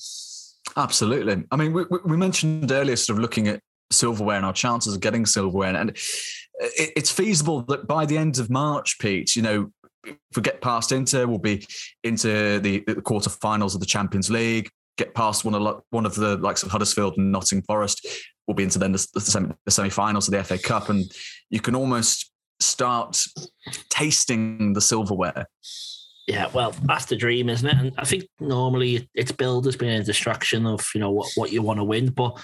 Absolutely. 0.77 1.45
I 1.51 1.57
mean, 1.57 1.73
we, 1.73 1.85
we 2.05 2.17
mentioned 2.17 2.71
earlier, 2.71 2.97
sort 2.97 3.19
of 3.19 3.23
looking 3.23 3.49
at 3.49 3.61
silverware 3.91 4.37
and 4.37 4.47
our 4.47 4.53
chances 4.53 4.95
of 4.95 5.01
getting 5.01 5.27
silverware, 5.27 5.75
and 5.75 5.97
it's 6.61 7.11
feasible 7.11 7.63
that 7.63 7.87
by 7.87 8.05
the 8.05 8.19
end 8.19 8.39
of 8.39 8.51
March, 8.51 8.99
Pete, 8.99 9.37
you 9.37 9.43
know, 9.43 9.71
if 10.05 10.37
we 10.37 10.43
get 10.43 10.61
past 10.61 10.93
Inter, 10.93 11.27
we'll 11.27 11.39
be 11.39 11.67
into 12.05 12.61
the, 12.61 12.83
the 12.87 12.97
quarterfinals 12.97 13.75
of 13.75 13.81
the 13.81 13.87
Champions 13.87 14.31
League. 14.31 14.69
Get 14.97 15.15
past 15.15 15.45
one 15.45 15.55
of 15.55 15.83
one 15.91 16.07
of 16.07 16.15
the 16.17 16.37
likes 16.39 16.63
of 16.63 16.71
Huddersfield 16.71 17.15
and 17.19 17.31
Nottingham 17.31 17.63
Forest, 17.63 18.07
we'll 18.47 18.57
be 18.57 18.65
into 18.65 18.81
then 18.81 18.93
the, 18.93 19.07
the, 19.15 19.21
semi, 19.21 19.55
the 19.65 19.71
semi-finals 19.71 20.27
of 20.27 20.33
the 20.33 20.43
FA 20.43 20.59
Cup, 20.59 20.89
and 20.89 21.05
you 21.51 21.61
can 21.61 21.77
almost 21.77 22.33
start 22.59 23.23
tasting 23.91 24.73
the 24.73 24.81
silverware 24.81 25.47
yeah, 26.29 26.49
well, 26.53 26.73
that's 26.83 27.07
the 27.07 27.17
dream, 27.17 27.49
isn't 27.49 27.67
it? 27.67 27.75
And 27.75 27.93
I 27.97 28.05
think 28.05 28.25
normally 28.39 29.09
it's 29.15 29.33
billed 29.33 29.67
as 29.67 29.77
being 29.77 29.99
a 29.99 30.05
distraction 30.05 30.67
of 30.67 30.87
you 30.95 31.01
know 31.01 31.11
what, 31.11 31.31
what 31.37 31.53
you 31.53 31.63
want 31.63 31.81
to 31.81 31.85
win, 31.85 32.11
but 32.11 32.39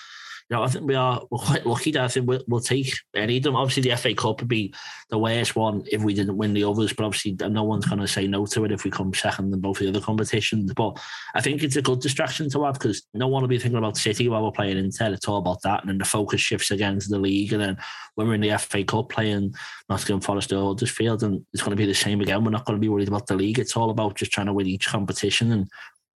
you 0.50 0.56
know, 0.56 0.62
I 0.62 0.68
think 0.68 0.86
we 0.86 0.94
are 0.94 1.22
we're 1.30 1.38
quite 1.38 1.64
lucky 1.64 1.90
that 1.92 2.04
I 2.04 2.08
think 2.08 2.28
we'll, 2.28 2.44
we'll 2.46 2.60
take 2.60 2.92
any 3.16 3.38
of 3.38 3.42
them. 3.44 3.56
Obviously, 3.56 3.88
the 3.88 3.96
FA 3.96 4.14
Cup 4.14 4.40
would 4.40 4.48
be 4.48 4.74
the 5.08 5.18
worst 5.18 5.56
one 5.56 5.84
if 5.90 6.02
we 6.02 6.12
didn't 6.12 6.36
win 6.36 6.52
the 6.52 6.64
others, 6.64 6.92
but 6.92 7.04
obviously, 7.04 7.34
no 7.48 7.64
one's 7.64 7.86
going 7.86 8.00
to 8.00 8.06
say 8.06 8.26
no 8.26 8.44
to 8.46 8.64
it 8.64 8.72
if 8.72 8.84
we 8.84 8.90
come 8.90 9.14
second 9.14 9.52
in 9.54 9.60
both 9.60 9.78
the 9.78 9.88
other 9.88 10.00
competitions. 10.00 10.72
But 10.74 11.00
I 11.34 11.40
think 11.40 11.62
it's 11.62 11.76
a 11.76 11.82
good 11.82 12.00
distraction 12.00 12.50
to 12.50 12.64
have 12.64 12.74
because 12.74 13.06
no 13.14 13.26
one 13.26 13.42
will 13.42 13.48
be 13.48 13.58
thinking 13.58 13.78
about 13.78 13.96
City 13.96 14.28
while 14.28 14.44
we're 14.44 14.50
playing 14.50 14.76
Inter. 14.76 15.14
It's 15.14 15.28
all 15.28 15.38
about 15.38 15.62
that, 15.62 15.80
and 15.80 15.88
then 15.88 15.98
the 15.98 16.04
focus 16.04 16.42
shifts 16.42 16.70
again 16.70 16.98
to 16.98 17.08
the 17.08 17.18
league, 17.18 17.52
and 17.54 17.62
then 17.62 17.78
when 18.16 18.28
we're 18.28 18.34
in 18.34 18.42
the 18.42 18.58
FA 18.58 18.84
Cup 18.84 19.08
playing 19.08 19.54
Nottingham 19.88 20.20
Forest 20.20 20.52
or 20.52 20.68
Huddersfield, 20.68 21.22
and 21.22 21.44
it's 21.54 21.62
going 21.62 21.70
to 21.70 21.76
be 21.76 21.86
the 21.86 21.94
same 21.94 22.20
again. 22.20 22.44
We're 22.44 22.50
not 22.50 22.66
going 22.66 22.76
to 22.76 22.80
be 22.80 22.90
worried 22.90 23.08
about 23.08 23.26
the 23.26 23.36
league. 23.36 23.58
It's 23.58 23.76
all 23.76 23.90
about 23.90 24.16
just 24.16 24.32
trying 24.32 24.46
to 24.46 24.52
win 24.52 24.66
each 24.66 24.88
competition 24.88 25.52
and 25.52 25.68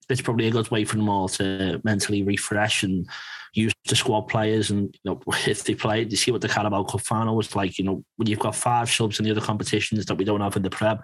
it's 0.10 0.22
probably 0.22 0.48
a 0.48 0.52
good 0.52 0.70
way 0.72 0.86
for 0.86 0.98
them 0.98 1.10
all 1.10 1.28
to 1.28 1.82
mentally 1.84 2.24
refresh 2.24 2.84
and 2.84 3.08
use 3.56 3.74
the 3.88 3.96
squad 3.96 4.24
players. 4.24 4.70
And 4.70 4.94
you 4.94 5.12
know, 5.12 5.22
if 5.48 5.64
they 5.64 5.76
play, 5.76 6.04
you 6.04 6.18
see 6.18 6.32
what 6.32 6.42
the 6.42 6.50
Carabao 6.50 6.84
Cup 6.84 7.02
final 7.02 7.36
was 7.36 7.56
like. 7.56 7.78
You 7.78 7.86
know, 7.86 8.04
when 8.18 8.28
you've 8.28 8.40
got 8.40 8.56
five 8.56 8.90
subs 8.90 9.20
in 9.20 9.26
the 9.26 9.32
other 9.32 9.42
competitions 9.42 10.06
that 10.06 10.16
we 10.16 10.26
don't 10.26 10.42
have 10.42 10.56
in 10.56 10.62
the 10.62 10.70
Prem, 10.70 11.00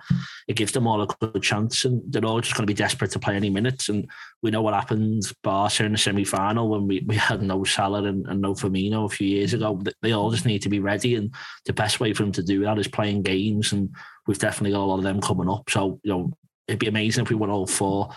it 0.48 0.56
gives 0.56 0.72
them 0.72 0.88
all 0.88 1.02
a 1.02 1.08
good 1.08 1.42
chance, 1.42 1.86
and 1.86 2.02
they're 2.12 2.26
all 2.26 2.42
just 2.42 2.56
going 2.56 2.64
to 2.64 2.72
be 2.72 2.78
desperate 2.78 3.12
to 3.12 3.20
play 3.20 3.36
any 3.36 3.50
minutes. 3.50 3.90
And 3.90 4.10
we 4.42 4.52
know 4.52 4.62
what 4.62 4.74
happened 4.74 5.24
Barca 5.44 5.86
in 5.86 5.94
the 5.94 5.98
semi 5.98 6.24
final 6.24 6.70
when 6.70 6.88
we, 6.88 7.04
we 7.08 7.16
had 7.16 7.42
no 7.42 7.64
Salah 7.64 8.04
and, 8.04 8.28
and 8.28 8.42
no 8.42 8.54
Firmino 8.54 9.06
a 9.06 9.10
few 9.10 9.28
years 9.28 9.54
ago. 9.54 9.82
They 10.02 10.12
all 10.12 10.32
just 10.32 10.46
need 10.46 10.62
to 10.64 10.70
be 10.70 10.80
ready, 10.80 11.16
and 11.16 11.34
the 11.66 11.74
best 11.74 12.00
way 12.00 12.14
for 12.14 12.24
them 12.24 12.32
to 12.34 12.44
do 12.44 12.64
that 12.64 12.78
is 12.78 12.88
playing 12.88 13.24
games. 13.24 13.72
And 13.72 13.90
we've 14.28 14.40
definitely 14.40 14.72
got 14.72 14.84
a 14.84 14.86
lot 14.86 14.98
of 14.98 15.04
them 15.04 15.22
coming 15.22 15.50
up. 15.50 15.70
So 15.70 16.00
you 16.04 16.12
know, 16.12 16.32
it'd 16.72 16.80
be 16.80 16.88
amazing 16.88 17.24
if 17.24 17.30
we 17.30 17.36
won 17.36 17.50
all 17.50 17.68
four. 17.68 18.10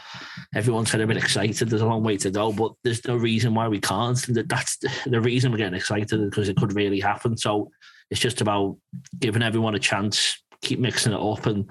Everyone's 0.55 0.91
kind 0.91 1.03
of 1.03 1.09
bit 1.09 1.17
excited. 1.17 1.69
There's 1.69 1.83
a 1.83 1.87
long 1.87 2.05
way 2.05 2.17
to 2.19 2.31
go, 2.31 2.53
but 2.53 2.73
there's 2.85 3.05
no 3.07 3.17
reason 3.17 3.55
why 3.55 3.69
we 3.69 3.81
can't. 3.81 4.19
That's 4.49 4.79
the 5.07 5.21
reason 5.21 5.51
we're 5.51 5.59
getting 5.59 5.75
excited 5.75 6.31
because 6.31 6.49
it 6.49 6.57
could 6.57 6.75
really 6.75 7.01
happen. 7.01 7.37
So 7.37 7.71
it's 8.11 8.21
just 8.21 8.41
about 8.41 8.77
giving 9.19 9.43
everyone 9.43 9.75
a 9.75 9.81
chance, 9.81 10.41
keep 10.63 10.79
mixing 10.79 11.13
it 11.13 11.21
up, 11.21 11.47
and 11.47 11.69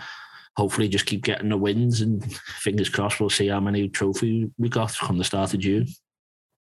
hopefully 0.57 0.89
just 0.89 1.05
keep 1.05 1.23
getting 1.23 1.49
the 1.49 1.57
wins. 1.57 2.01
And 2.01 2.23
fingers 2.35 2.89
crossed, 2.89 3.19
we'll 3.19 3.29
see 3.29 3.47
how 3.47 3.61
many 3.61 3.87
trophies 3.87 4.49
we 4.57 4.67
got 4.67 4.91
from 4.91 5.17
the 5.17 5.23
start 5.23 5.53
of 5.53 5.61
June. 5.61 5.87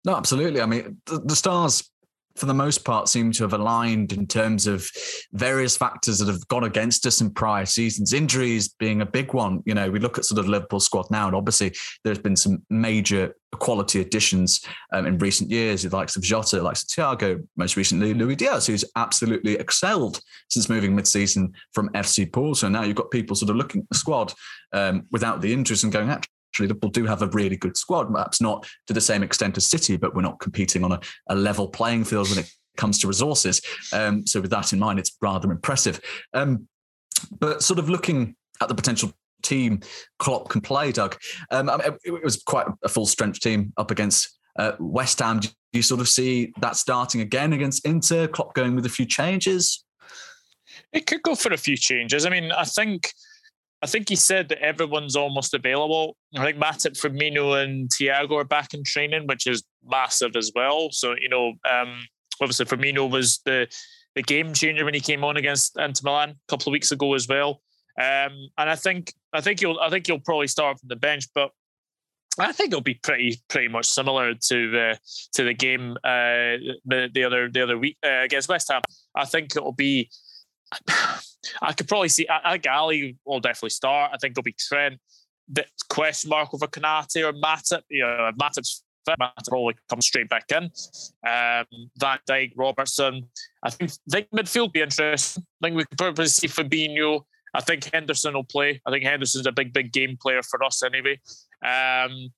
No, 0.06 0.16
absolutely. 0.16 0.62
I 0.62 0.68
mean, 0.68 0.98
the, 1.08 1.20
the 1.20 1.36
Stars 1.36 1.90
for 2.36 2.46
the 2.46 2.54
most 2.54 2.86
part, 2.86 3.10
seem 3.10 3.32
to 3.34 3.44
have 3.44 3.54
aligned 3.54 4.14
in 4.14 4.28
terms 4.28 4.68
of 4.68 4.90
various 5.34 5.78
factors 5.78 6.20
that 6.20 6.28
have 6.28 6.48
gone 6.48 6.64
against 6.64 7.06
us 7.06 7.22
in 7.22 7.32
prior 7.32 7.66
seasons. 7.66 8.14
Injuries 8.14 8.70
being 8.70 9.02
a 9.02 9.06
big 9.06 9.34
one. 9.34 9.62
You 9.66 9.74
know, 9.74 9.90
we 9.90 10.00
look 10.00 10.18
at 10.18 10.26
sort 10.26 10.40
of 10.40 10.48
Liverpool 10.48 10.80
squad 10.80 11.08
now, 11.12 11.28
and 11.28 11.36
obviously 11.36 11.74
there's 12.04 12.20
been 12.20 12.36
some 12.36 12.64
major 12.70 13.36
quality 13.54 14.02
additions 14.02 14.62
um, 14.94 15.06
in 15.06 15.18
recent 15.18 15.52
years, 15.52 15.84
the 15.84 15.96
likes 15.96 16.16
of 16.16 16.24
Jota, 16.24 16.58
the 16.58 16.64
likes 16.64 16.84
of 16.84 16.90
Thiago, 16.90 17.46
most 17.58 17.76
recently 17.76 18.14
Luis 18.14 18.38
Diaz, 18.38 18.68
who's 18.68 18.86
absolutely 18.96 19.56
excelled 19.56 20.22
since 20.50 20.70
moving 20.70 20.96
mid-season 20.96 21.54
from 21.74 21.90
FC 21.90 22.32
Porto. 22.32 22.54
So 22.54 22.70
now 22.70 22.84
you've 22.84 22.96
got 22.96 23.12
people 23.12 23.36
sort 23.36 23.50
of 23.50 23.58
looking 23.58 23.82
at 23.82 23.90
the 23.90 23.98
squad 23.98 24.34
um, 24.74 25.06
without 25.12 25.42
the 25.42 25.52
injuries 25.52 25.84
and 25.84 25.92
going, 25.92 26.10
actually 26.10 26.30
Liverpool 26.60 26.90
do 26.90 27.06
have 27.06 27.22
a 27.22 27.28
really 27.28 27.56
good 27.56 27.78
squad, 27.78 28.12
perhaps 28.12 28.42
not 28.42 28.68
to 28.88 28.94
the 28.94 29.02
same 29.02 29.24
extent 29.24 29.58
as 29.58 29.66
City, 29.66 29.98
but 29.98 30.16
we're 30.16 30.22
not 30.22 30.40
competing 30.40 30.84
on 30.84 30.94
a, 30.94 31.00
a 31.28 31.36
level 31.36 31.68
playing 31.68 32.04
field 32.04 32.30
when 32.30 32.40
it 32.40 32.52
comes 32.78 33.00
to 33.00 33.08
resources. 33.08 33.62
Um, 33.94 34.26
so 34.26 34.42
with 34.42 34.52
that 34.52 34.74
in 34.74 34.80
mind, 34.80 35.00
it's 35.00 35.16
rather 35.22 35.52
impressive. 35.52 36.00
Um, 36.34 36.68
but 37.40 37.62
sort 37.62 37.80
of 37.80 37.90
looking 37.90 38.36
at 38.62 38.68
the 38.68 38.76
potential 38.76 39.12
team 39.44 39.82
Klopp 40.20 40.50
can 40.50 40.62
play, 40.62 40.92
Doug, 40.92 41.18
um, 41.52 41.70
I 41.70 41.78
mean, 41.78 41.98
it 42.04 42.24
was 42.24 42.42
quite 42.44 42.68
a 42.84 42.90
full 42.90 43.06
strength 43.06 43.40
team 43.40 43.74
up 43.78 43.92
against 43.92 44.38
uh, 44.58 44.74
West 44.80 45.20
Ham. 45.20 45.40
Do 45.40 45.50
you 45.74 45.82
sort 45.82 46.02
of 46.02 46.10
see 46.10 46.54
that 46.62 46.76
starting 46.76 47.22
again 47.22 47.54
against 47.54 47.86
Inter? 47.86 48.28
Klopp 48.28 48.54
going 48.54 48.76
with 48.76 48.86
a 48.86 48.90
few 48.90 49.06
changes? 49.06 49.84
It 50.94 51.08
could 51.08 51.22
go 51.22 51.36
for 51.36 51.54
a 51.54 51.58
few 51.58 51.78
changes. 51.78 52.26
I 52.26 52.30
mean, 52.30 52.52
I 52.52 52.66
think 52.66 53.14
I 53.84 53.88
think 53.88 54.10
he 54.10 54.16
said 54.16 54.50
that 54.50 54.60
everyone's 54.60 55.16
almost 55.16 55.54
available. 55.54 56.16
I 56.38 56.46
think 56.46 56.58
Matip, 56.58 57.00
Firmino, 57.00 57.64
and 57.64 57.90
Thiago 57.90 58.34
are 58.34 58.44
back 58.44 58.74
in 58.74 58.84
training, 58.84 59.26
which 59.26 59.48
is 59.48 59.64
massive 59.84 60.36
as 60.36 60.52
well. 60.54 60.90
So 60.92 61.16
you 61.20 61.30
know, 61.30 61.54
um, 61.70 62.06
obviously 62.42 62.66
Firmino 62.66 63.10
was 63.10 63.40
the 63.46 63.68
the 64.16 64.22
game 64.22 64.54
changer 64.54 64.84
when 64.84 64.94
he 64.94 65.00
came 65.00 65.24
on 65.24 65.38
against 65.38 65.80
Inter 65.80 66.02
Milan 66.04 66.30
a 66.32 66.36
couple 66.50 66.70
of 66.70 66.74
weeks 66.74 66.92
ago 66.92 67.14
as 67.14 67.28
well. 67.28 67.62
Um, 68.00 68.50
and 68.58 68.70
I 68.70 68.76
think 68.76 69.14
I 69.34 69.42
think 69.42 69.62
you'll 69.62 69.80
I 69.80 69.90
think 69.90 70.08
you'll 70.08 70.20
probably 70.20 70.48
start 70.48 70.80
from 70.80 70.90
the 70.90 70.96
bench, 70.96 71.28
but 71.34 71.52
I 72.40 72.52
think 72.52 72.70
it'll 72.70 72.82
be 72.82 72.96
pretty 72.96 73.42
pretty 73.50 73.68
much 73.68 73.86
similar 73.86 74.34
to 74.34 74.72
the 74.72 75.00
to 75.34 75.44
the 75.44 75.54
game 75.54 75.98
uh, 76.04 76.58
the 76.86 77.10
the 77.14 77.24
other 77.24 77.50
the 77.50 77.62
other 77.62 77.78
week 77.78 77.98
uh, 78.06 78.22
against 78.24 78.50
West 78.50 78.72
Ham. 78.72 78.82
I 79.16 79.26
think 79.26 79.56
it'll 79.56 79.74
be 79.74 80.10
I 81.62 81.74
could 81.74 81.88
probably 81.88 82.10
see. 82.10 82.28
I, 82.30 82.54
think 82.54 82.68
Ali 82.68 83.18
will 83.26 83.40
definitely 83.40 83.72
start. 83.72 84.12
I 84.14 84.18
think 84.18 84.32
it'll 84.32 84.44
be 84.44 84.56
Trent. 84.58 85.00
The 85.50 85.66
question 85.90 86.30
mark 86.30 86.54
over 86.54 86.68
Konate 86.68 87.28
or 87.28 87.34
Matip. 87.34 87.82
You 87.90 88.04
know, 88.04 88.32
Matip's 88.40 88.84
fit, 89.06 89.16
Matip 89.20 89.48
probably 89.48 89.76
comes 89.90 90.06
straight 90.06 90.30
back 90.30 90.46
in. 90.52 90.66
Um, 91.28 91.90
Van 91.98 92.20
Dijk, 92.30 92.54
Robertson. 92.56 93.28
I 93.64 93.70
think, 93.70 93.92
I 93.92 94.12
think 94.12 94.30
midfield 94.32 94.74
be 94.74 94.82
interesting. 94.82 95.44
I 95.62 95.68
think 95.68 95.78
we 95.78 95.86
could 95.86 95.98
probably 95.98 96.28
see 96.28 96.48
Fabinho. 96.48 97.22
I 97.54 97.62
think 97.62 97.92
Henderson 97.94 98.34
will 98.34 98.46
play. 98.46 98.82
I 98.86 98.92
think 98.92 99.04
Henderson's 99.04 99.48
a 99.48 99.52
big, 99.52 99.74
big 99.74 99.92
game 99.92 100.18
player 100.22 100.42
for 100.42 100.64
us 100.64 100.84
anyway. 100.84 101.20
Um, 101.64 102.30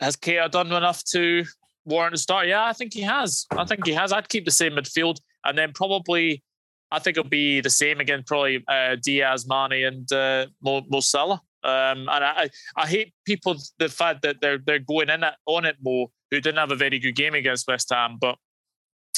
has 0.00 0.16
Keita 0.16 0.50
done 0.50 0.72
enough 0.72 1.04
to 1.12 1.44
warrant 1.84 2.14
a 2.14 2.18
start? 2.18 2.46
Yeah, 2.46 2.64
I 2.64 2.72
think 2.72 2.94
he 2.94 3.02
has. 3.02 3.46
I 3.50 3.64
think 3.64 3.84
he 3.84 3.92
has. 3.92 4.12
I'd 4.12 4.28
keep 4.28 4.44
the 4.44 4.50
same 4.50 4.72
midfield 4.72 5.18
and 5.44 5.58
then 5.58 5.72
probably 5.74 6.42
I 6.90 6.98
think 6.98 7.16
it'll 7.16 7.28
be 7.28 7.60
the 7.60 7.70
same 7.70 8.00
again, 8.00 8.24
probably 8.26 8.64
uh, 8.66 8.96
Diaz, 9.02 9.46
Mane, 9.46 9.84
and 9.84 10.12
uh, 10.12 10.46
Mo, 10.62 10.82
Mo 10.88 11.00
Salah. 11.00 11.42
Um, 11.64 12.08
and 12.08 12.24
I, 12.24 12.48
I 12.76 12.86
hate 12.86 13.12
people 13.26 13.56
the 13.78 13.88
fact 13.88 14.22
that 14.22 14.36
they're 14.40 14.58
they're 14.58 14.78
going 14.78 15.10
in 15.10 15.24
it, 15.24 15.34
on 15.46 15.64
it 15.64 15.76
Mo, 15.82 16.10
who 16.30 16.40
didn't 16.40 16.58
have 16.58 16.70
a 16.70 16.76
very 16.76 16.98
good 16.98 17.16
game 17.16 17.34
against 17.34 17.66
West 17.66 17.90
Ham, 17.90 18.16
but 18.20 18.36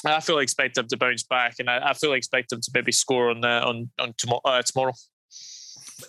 I 0.04 0.20
fully 0.20 0.42
expect 0.42 0.78
him 0.78 0.87
to 0.88 0.96
bounce 0.96 1.22
back, 1.22 1.56
and 1.59 1.68
I, 1.68 1.90
I 1.90 1.92
fully 1.92 2.16
expect 2.16 2.52
him 2.52 2.61
to 2.61 2.70
maybe 2.74 2.92
score 2.92 3.30
on 3.30 3.44
uh, 3.44 3.62
on 3.64 3.90
on 3.98 4.14
tomorrow. 4.16 4.40
Uh, 4.44 4.62
tomorrow. 4.62 4.92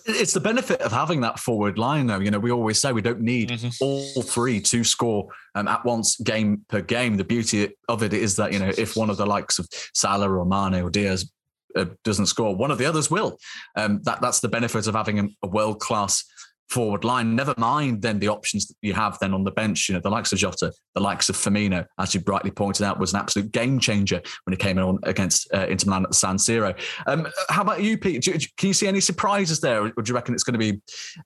It's 0.06 0.32
the 0.32 0.40
benefit 0.40 0.80
of 0.80 0.90
having 0.90 1.20
that 1.20 1.38
forward 1.38 1.76
line, 1.76 2.06
though. 2.06 2.18
You 2.18 2.30
know, 2.30 2.38
we 2.38 2.50
always 2.50 2.80
say 2.80 2.92
we 2.92 3.02
don't 3.02 3.20
need 3.20 3.50
mm-hmm. 3.50 3.68
all 3.84 4.22
three 4.22 4.58
to 4.62 4.84
score 4.84 5.28
um, 5.54 5.68
at 5.68 5.84
once, 5.84 6.16
game 6.16 6.64
per 6.68 6.80
game. 6.80 7.18
The 7.18 7.24
beauty 7.24 7.68
of 7.90 8.02
it 8.02 8.14
is 8.14 8.36
that 8.36 8.54
you 8.54 8.58
know, 8.58 8.72
if 8.78 8.96
one 8.96 9.10
of 9.10 9.18
the 9.18 9.26
likes 9.26 9.58
of 9.58 9.68
Salah 9.94 10.30
or 10.30 10.46
Mane 10.46 10.82
or 10.82 10.88
Diaz 10.88 11.30
uh, 11.76 11.86
doesn't 12.04 12.26
score, 12.26 12.54
one 12.54 12.70
of 12.70 12.78
the 12.78 12.86
others 12.86 13.10
will. 13.10 13.38
Um, 13.76 14.00
that 14.04 14.20
that's 14.20 14.40
the 14.40 14.48
benefit 14.48 14.86
of 14.86 14.94
having 14.94 15.18
a, 15.18 15.28
a 15.42 15.48
world 15.48 15.80
class 15.80 16.24
forward 16.72 17.04
line. 17.04 17.36
Never 17.36 17.54
mind 17.58 18.00
then 18.00 18.18
the 18.18 18.28
options 18.28 18.66
that 18.66 18.76
you 18.80 18.94
have 18.94 19.18
then 19.18 19.34
on 19.34 19.44
the 19.44 19.50
bench. 19.50 19.88
You 19.88 19.94
know, 19.94 20.00
the 20.00 20.10
likes 20.10 20.32
of 20.32 20.38
Jota, 20.38 20.72
the 20.94 21.00
likes 21.00 21.28
of 21.28 21.36
Firmino, 21.36 21.86
as 21.98 22.14
you 22.14 22.20
brightly 22.20 22.50
pointed 22.50 22.84
out, 22.84 22.98
was 22.98 23.12
an 23.12 23.20
absolute 23.20 23.52
game 23.52 23.78
changer 23.78 24.22
when 24.44 24.52
he 24.52 24.56
came 24.56 24.78
on 24.78 24.98
against 25.02 25.52
uh, 25.52 25.66
Inter 25.68 25.86
Milan 25.86 26.04
at 26.04 26.10
the 26.10 26.16
San 26.16 26.36
Siro. 26.36 26.74
Um, 27.06 27.28
how 27.50 27.62
about 27.62 27.82
you, 27.82 27.98
Pete? 27.98 28.22
Do, 28.22 28.32
can 28.56 28.68
you 28.68 28.74
see 28.74 28.88
any 28.88 29.00
surprises 29.00 29.60
there, 29.60 29.82
or 29.82 29.90
do 29.90 30.08
you 30.08 30.14
reckon 30.14 30.34
it's 30.34 30.44
going 30.44 30.58
to 30.58 30.72
be 30.72 30.80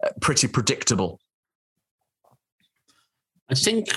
uh, 0.05 0.11
pretty 0.21 0.49
predictable? 0.49 1.21
I 3.49 3.55
think 3.55 3.89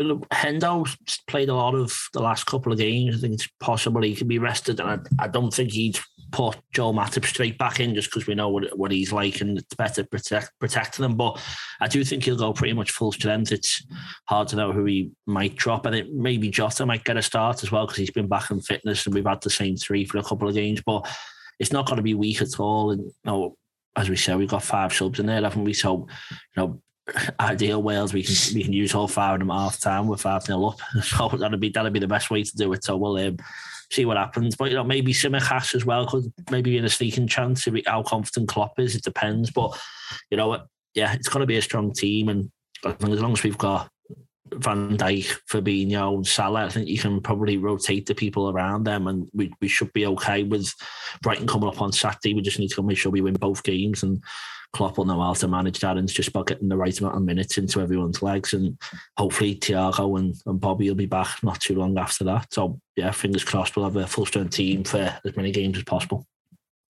Hendo 0.00 0.96
played 1.28 1.48
a 1.48 1.54
lot 1.54 1.74
of 1.74 1.96
the 2.12 2.20
last 2.20 2.46
couple 2.46 2.72
of 2.72 2.78
games. 2.78 3.16
I 3.16 3.18
think 3.20 3.34
it's 3.34 3.48
possible 3.60 4.02
he 4.02 4.16
can 4.16 4.28
be 4.28 4.38
rested, 4.38 4.80
and 4.80 4.90
I, 5.18 5.24
I 5.24 5.28
don't 5.28 5.52
think 5.52 5.72
he'd 5.72 5.98
put 6.32 6.56
Joe 6.72 6.92
Matip 6.92 7.24
straight 7.24 7.56
back 7.56 7.78
in 7.78 7.94
just 7.94 8.10
because 8.10 8.26
we 8.26 8.34
know 8.34 8.48
what, 8.48 8.76
what 8.76 8.90
he's 8.90 9.12
like 9.12 9.40
and 9.40 9.58
it's 9.58 9.74
better 9.74 10.02
protect 10.04 10.50
protecting 10.58 11.04
him. 11.04 11.16
But 11.16 11.40
I 11.80 11.86
do 11.86 12.02
think 12.02 12.24
he'll 12.24 12.36
go 12.36 12.52
pretty 12.52 12.72
much 12.72 12.90
full 12.90 13.12
strength. 13.12 13.52
It's 13.52 13.86
hard 14.28 14.48
to 14.48 14.56
know 14.56 14.72
who 14.72 14.84
he 14.84 15.12
might 15.26 15.56
drop, 15.56 15.86
and 15.86 15.94
it 15.94 16.12
maybe 16.12 16.50
Jota 16.50 16.84
might 16.84 17.04
get 17.04 17.16
a 17.16 17.22
start 17.22 17.62
as 17.62 17.70
well 17.70 17.86
because 17.86 17.98
he's 17.98 18.10
been 18.10 18.28
back 18.28 18.50
in 18.50 18.60
fitness 18.60 19.06
and 19.06 19.14
we've 19.14 19.26
had 19.26 19.42
the 19.42 19.50
same 19.50 19.76
three 19.76 20.04
for 20.04 20.18
a 20.18 20.24
couple 20.24 20.48
of 20.48 20.54
games. 20.54 20.82
But 20.84 21.08
it's 21.58 21.72
not 21.72 21.86
going 21.86 21.96
to 21.96 22.02
be 22.02 22.14
weak 22.14 22.42
at 22.42 22.58
all. 22.58 22.90
And 22.90 23.02
you 23.02 23.12
know, 23.24 23.56
as 23.96 24.10
we 24.10 24.16
said, 24.16 24.36
we've 24.36 24.48
got 24.48 24.62
five 24.62 24.92
subs 24.92 25.20
in 25.20 25.26
there, 25.26 25.42
haven't 25.42 25.64
we? 25.64 25.72
So, 25.72 26.06
you 26.30 26.36
know, 26.56 26.82
ideal 27.40 27.82
Wales, 27.82 28.12
we 28.12 28.22
can 28.22 28.34
we 28.54 28.64
can 28.64 28.72
use 28.72 28.94
all 28.94 29.08
five 29.08 29.34
of 29.34 29.40
them 29.40 29.50
at 29.50 29.58
half 29.58 29.80
time 29.80 30.08
with 30.08 30.22
five 30.22 30.48
nil 30.48 30.70
up. 30.70 30.80
So 31.02 31.28
that'd 31.28 31.60
be 31.60 31.68
that'd 31.70 31.92
be 31.92 32.00
the 32.00 32.08
best 32.08 32.30
way 32.30 32.42
to 32.42 32.56
do 32.56 32.72
it. 32.72 32.84
So 32.84 32.96
we'll 32.96 33.16
um, 33.18 33.36
see 33.90 34.04
what 34.04 34.16
happens. 34.16 34.56
But 34.56 34.70
you 34.70 34.76
know, 34.76 34.84
maybe 34.84 35.12
Tsimikas 35.12 35.74
as 35.74 35.84
well 35.84 36.06
could 36.06 36.32
maybe 36.50 36.72
be 36.72 36.78
in 36.78 36.84
a 36.84 36.90
sneaking 36.90 37.28
chance. 37.28 37.66
If 37.66 37.86
how 37.86 38.02
confident 38.02 38.48
Klopp 38.48 38.78
is, 38.78 38.94
it 38.94 39.02
depends. 39.02 39.50
But 39.50 39.78
you 40.30 40.36
know, 40.36 40.62
yeah, 40.94 41.12
it's 41.12 41.28
going 41.28 41.42
to 41.42 41.46
be 41.46 41.58
a 41.58 41.62
strong 41.62 41.92
team, 41.92 42.28
and 42.28 42.50
as 42.84 43.20
long 43.20 43.32
as 43.32 43.42
we've 43.42 43.58
got 43.58 43.88
Van 44.54 44.96
Dijk, 44.96 45.38
Fabinho, 45.50 46.16
and 46.16 46.26
Salah, 46.26 46.66
I 46.66 46.68
think 46.68 46.88
you 46.88 46.98
can 46.98 47.20
probably 47.20 47.56
rotate 47.56 48.06
the 48.06 48.14
people 48.14 48.50
around 48.50 48.84
them, 48.84 49.06
and 49.06 49.28
we, 49.32 49.52
we 49.60 49.68
should 49.68 49.92
be 49.92 50.06
okay 50.06 50.42
with 50.42 50.72
Brighton 51.22 51.46
coming 51.46 51.68
up 51.68 51.80
on 51.80 51.92
Saturday. 51.92 52.34
We 52.34 52.42
just 52.42 52.58
need 52.58 52.70
to 52.70 52.82
make 52.82 52.98
sure 52.98 53.12
we 53.12 53.20
win 53.20 53.34
both 53.34 53.62
games, 53.62 54.02
and 54.02 54.22
Klopp 54.76 54.98
will 54.98 55.06
know 55.06 55.22
how 55.22 55.32
to 55.32 55.48
manage 55.48 55.80
that. 55.80 55.96
And 55.96 56.06
just 56.06 56.28
about 56.28 56.48
getting 56.48 56.68
the 56.68 56.76
right 56.76 56.98
amount 57.00 57.16
of 57.16 57.22
minutes 57.22 57.56
into 57.56 57.80
everyone's 57.80 58.22
legs, 58.22 58.52
and 58.52 58.78
hopefully 59.16 59.56
Thiago 59.56 60.18
and, 60.18 60.34
and 60.44 60.60
Bobby 60.60 60.88
will 60.88 60.96
be 60.96 61.06
back 61.06 61.42
not 61.42 61.60
too 61.60 61.74
long 61.74 61.96
after 61.98 62.24
that. 62.24 62.52
So 62.52 62.78
yeah, 62.94 63.10
fingers 63.10 63.42
crossed 63.42 63.74
we'll 63.74 63.86
have 63.86 63.96
a 63.96 64.06
full 64.06 64.26
strength 64.26 64.54
team 64.54 64.84
for 64.84 65.18
as 65.24 65.36
many 65.36 65.50
games 65.50 65.78
as 65.78 65.84
possible. 65.84 66.26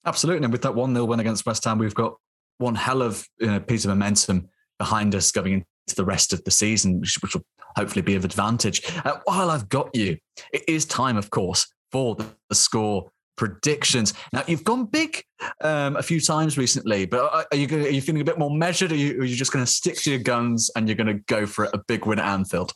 Absolutely, 0.05 0.44
and 0.44 0.53
with 0.53 0.62
that 0.62 0.75
one 0.75 0.94
0 0.94 1.05
win 1.05 1.20
against 1.20 1.46
West 1.46 1.64
Ham, 1.64 1.79
we've 1.79 1.94
got 1.94 2.16
one 2.59 2.75
hell 2.75 3.03
of 3.03 3.27
you 3.38 3.46
know, 3.46 3.61
piece 3.61 3.85
of 3.85 3.90
momentum 3.90 4.49
behind 4.79 5.14
us 5.14 5.31
going 5.31 5.53
into 5.53 5.96
the 5.96 6.05
rest 6.05 6.33
of 6.33 6.42
the 6.42 6.51
season, 6.51 7.01
which, 7.01 7.16
which 7.22 7.35
will 7.35 7.44
hopefully 7.77 8.03
be 8.03 8.16
of 8.16 8.25
advantage. 8.25 8.83
Uh, 9.05 9.18
while 9.25 9.51
I've 9.51 9.68
got 9.68 9.94
you, 9.94 10.18
it 10.53 10.64
is 10.66 10.85
time, 10.85 11.16
of 11.16 11.31
course, 11.31 11.72
for 11.92 12.16
the, 12.16 12.27
the 12.49 12.55
score 12.55 13.11
predictions. 13.37 14.14
Now 14.33 14.42
you've 14.46 14.64
gone 14.64 14.87
big 14.87 15.22
um, 15.61 15.96
a 15.96 16.03
few 16.03 16.20
times 16.20 16.59
recently, 16.59 17.07
but 17.07 17.46
are 17.51 17.57
you 17.57 17.66
are 17.77 17.88
you 17.88 18.01
feeling 18.01 18.22
a 18.22 18.25
bit 18.25 18.38
more 18.38 18.51
measured? 18.51 18.92
Or 18.92 18.94
are 18.94 18.99
you, 18.99 19.20
are 19.20 19.25
you 19.25 19.37
just 19.37 19.53
going 19.53 19.64
to 19.64 19.70
stick 19.70 19.96
to 19.96 20.11
your 20.11 20.20
guns 20.20 20.70
and 20.77 20.88
you're 20.88 20.96
going 20.96 21.07
to 21.07 21.22
go 21.27 21.46
for 21.46 21.68
a 21.72 21.79
big 21.87 22.07
win 22.07 22.18
at 22.18 22.27
Anfield? 22.27 22.72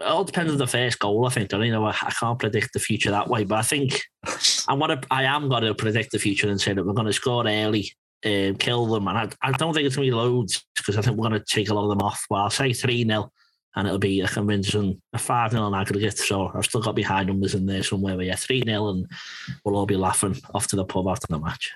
It 0.00 0.04
all 0.04 0.24
depends 0.24 0.50
on 0.52 0.58
the 0.58 0.66
first 0.66 0.98
goal. 0.98 1.26
I 1.26 1.30
think. 1.30 1.52
I 1.52 1.56
don't 1.56 1.66
you 1.66 1.72
know. 1.72 1.86
I, 1.86 1.96
I 2.02 2.10
can't 2.10 2.38
predict 2.38 2.72
the 2.72 2.80
future 2.80 3.10
that 3.10 3.28
way, 3.28 3.44
but 3.44 3.58
I 3.58 3.62
think 3.62 4.00
I 4.68 4.74
want 4.74 5.02
to. 5.02 5.08
I 5.10 5.24
am 5.24 5.48
going 5.48 5.64
to 5.64 5.74
predict 5.74 6.12
the 6.12 6.18
future 6.18 6.48
and 6.48 6.60
say 6.60 6.72
that 6.72 6.84
we're 6.84 6.92
going 6.92 7.06
to 7.06 7.12
score 7.12 7.46
early 7.46 7.92
um, 8.24 8.54
kill 8.56 8.86
them. 8.86 9.06
And 9.08 9.18
I, 9.18 9.28
I 9.42 9.52
don't 9.52 9.74
think 9.74 9.86
it's 9.86 9.96
going 9.96 10.06
to 10.06 10.12
be 10.12 10.16
loads 10.16 10.64
because 10.76 10.96
I 10.96 11.02
think 11.02 11.16
we're 11.16 11.28
going 11.28 11.40
to 11.40 11.46
take 11.46 11.68
a 11.68 11.74
lot 11.74 11.84
of 11.84 11.90
them 11.90 12.02
off. 12.02 12.24
Well, 12.30 12.42
I'll 12.42 12.50
say 12.50 12.72
3 12.72 13.04
0 13.04 13.30
and 13.76 13.86
it'll 13.86 13.98
be 13.98 14.20
a 14.20 14.28
convincing 14.28 15.00
a 15.12 15.18
5 15.18 15.52
0 15.52 15.62
on 15.62 15.74
aggregate. 15.74 16.18
So 16.18 16.50
I've 16.54 16.64
still 16.64 16.82
got 16.82 16.94
behind 16.94 17.28
numbers 17.28 17.54
in 17.54 17.66
there 17.66 17.82
somewhere. 17.82 18.16
But 18.16 18.26
yeah, 18.26 18.36
3 18.36 18.62
0 18.64 18.88
and 18.88 19.06
we'll 19.64 19.76
all 19.76 19.86
be 19.86 19.96
laughing 19.96 20.36
off 20.54 20.68
to 20.68 20.76
the 20.76 20.84
pub 20.84 21.08
after 21.08 21.26
the 21.28 21.38
match. 21.38 21.72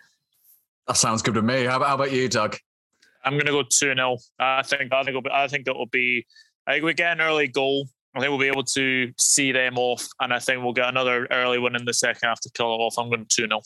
That 0.87 0.97
sounds 0.97 1.23
good 1.23 1.35
to 1.35 1.43
me. 1.43 1.65
How 1.65 1.77
about, 1.77 1.89
how 1.89 1.95
about 1.97 2.13
you, 2.13 2.29
Doug? 2.29 2.57
I'm 3.25 3.35
going 3.35 3.47
to 3.47 3.53
go 3.53 3.63
2 3.63 3.69
0. 3.95 4.17
I 4.39 4.63
think, 4.63 4.93
I 4.93 5.03
think, 5.03 5.09
it'll 5.11 5.23
be, 5.23 5.31
I 5.31 5.49
think 5.49 5.69
it'll 5.69 5.87
be, 5.87 6.27
I 6.67 6.75
think 6.75 6.85
we 6.85 6.95
get 6.95 7.13
an 7.13 7.21
early 7.21 7.49
goal. 7.49 7.89
I 8.15 8.21
think 8.21 8.31
we'll 8.31 8.39
be 8.39 8.47
able 8.47 8.65
to 8.65 9.13
see 9.19 9.53
them 9.53 9.77
off, 9.77 10.09
and 10.19 10.33
I 10.33 10.39
think 10.39 10.63
we'll 10.63 10.73
get 10.73 10.89
another 10.89 11.27
early 11.31 11.59
one 11.59 11.77
in 11.77 11.85
the 11.85 11.93
second 11.93 12.27
half 12.27 12.41
to 12.41 12.51
kill 12.51 12.75
it 12.75 12.79
off. 12.79 12.99
I'm 12.99 13.11
going 13.11 13.27
2 13.29 13.47
0. 13.47 13.61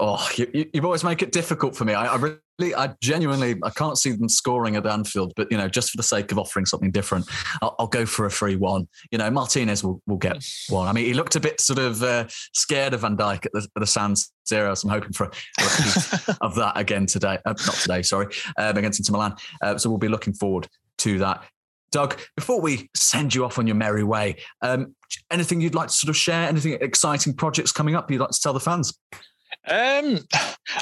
Oh, 0.00 0.26
you, 0.36 0.70
you 0.72 0.82
always 0.82 1.04
make 1.04 1.22
it 1.22 1.32
difficult 1.32 1.76
for 1.76 1.84
me. 1.84 1.92
I, 1.92 2.06
I, 2.06 2.16
really, 2.16 2.74
I 2.74 2.94
genuinely, 3.02 3.56
I 3.62 3.70
can't 3.70 3.98
see 3.98 4.12
them 4.12 4.28
scoring 4.28 4.76
at 4.76 4.86
Anfield, 4.86 5.32
but 5.36 5.50
you 5.50 5.58
know, 5.58 5.68
just 5.68 5.90
for 5.90 5.96
the 5.96 6.02
sake 6.02 6.32
of 6.32 6.38
offering 6.38 6.64
something 6.64 6.90
different, 6.90 7.28
I'll, 7.60 7.74
I'll 7.78 7.86
go 7.86 8.06
for 8.06 8.24
a 8.24 8.30
free-one. 8.30 8.88
You 9.10 9.18
know, 9.18 9.30
Martinez 9.30 9.84
will, 9.84 10.00
will 10.06 10.16
get 10.16 10.44
one. 10.68 10.88
I 10.88 10.92
mean, 10.92 11.04
he 11.04 11.14
looked 11.14 11.36
a 11.36 11.40
bit 11.40 11.60
sort 11.60 11.78
of 11.78 12.02
uh, 12.02 12.26
scared 12.54 12.94
of 12.94 13.00
Van 13.00 13.16
Dijk 13.16 13.46
at 13.46 13.52
the, 13.52 13.68
at 13.76 13.80
the 13.80 13.86
San 13.86 14.14
Siro, 14.14 14.76
so 14.76 14.88
I'm 14.88 14.94
hoping 14.94 15.12
for 15.12 15.24
a, 15.24 15.30
repeat 15.60 16.36
of 16.40 16.54
that 16.54 16.72
again 16.76 17.06
today. 17.06 17.38
Uh, 17.44 17.50
not 17.50 17.74
today, 17.74 18.02
sorry, 18.02 18.34
um, 18.56 18.76
against 18.76 18.98
Inter 18.98 19.12
Milan. 19.12 19.36
Uh, 19.60 19.76
so 19.76 19.90
we'll 19.90 19.98
be 19.98 20.08
looking 20.08 20.32
forward 20.32 20.68
to 20.98 21.18
that. 21.18 21.44
Doug, 21.90 22.18
before 22.36 22.60
we 22.60 22.88
send 22.96 23.34
you 23.34 23.44
off 23.44 23.58
on 23.58 23.66
your 23.66 23.76
merry 23.76 24.02
way, 24.02 24.36
um, 24.62 24.96
anything 25.30 25.60
you'd 25.60 25.74
like 25.74 25.88
to 25.88 25.94
sort 25.94 26.08
of 26.08 26.16
share? 26.16 26.48
Anything 26.48 26.78
exciting 26.80 27.34
projects 27.34 27.70
coming 27.70 27.94
up 27.94 28.10
you'd 28.10 28.20
like 28.20 28.30
to 28.30 28.40
tell 28.40 28.54
the 28.54 28.60
fans? 28.60 28.98
Um, 29.68 30.18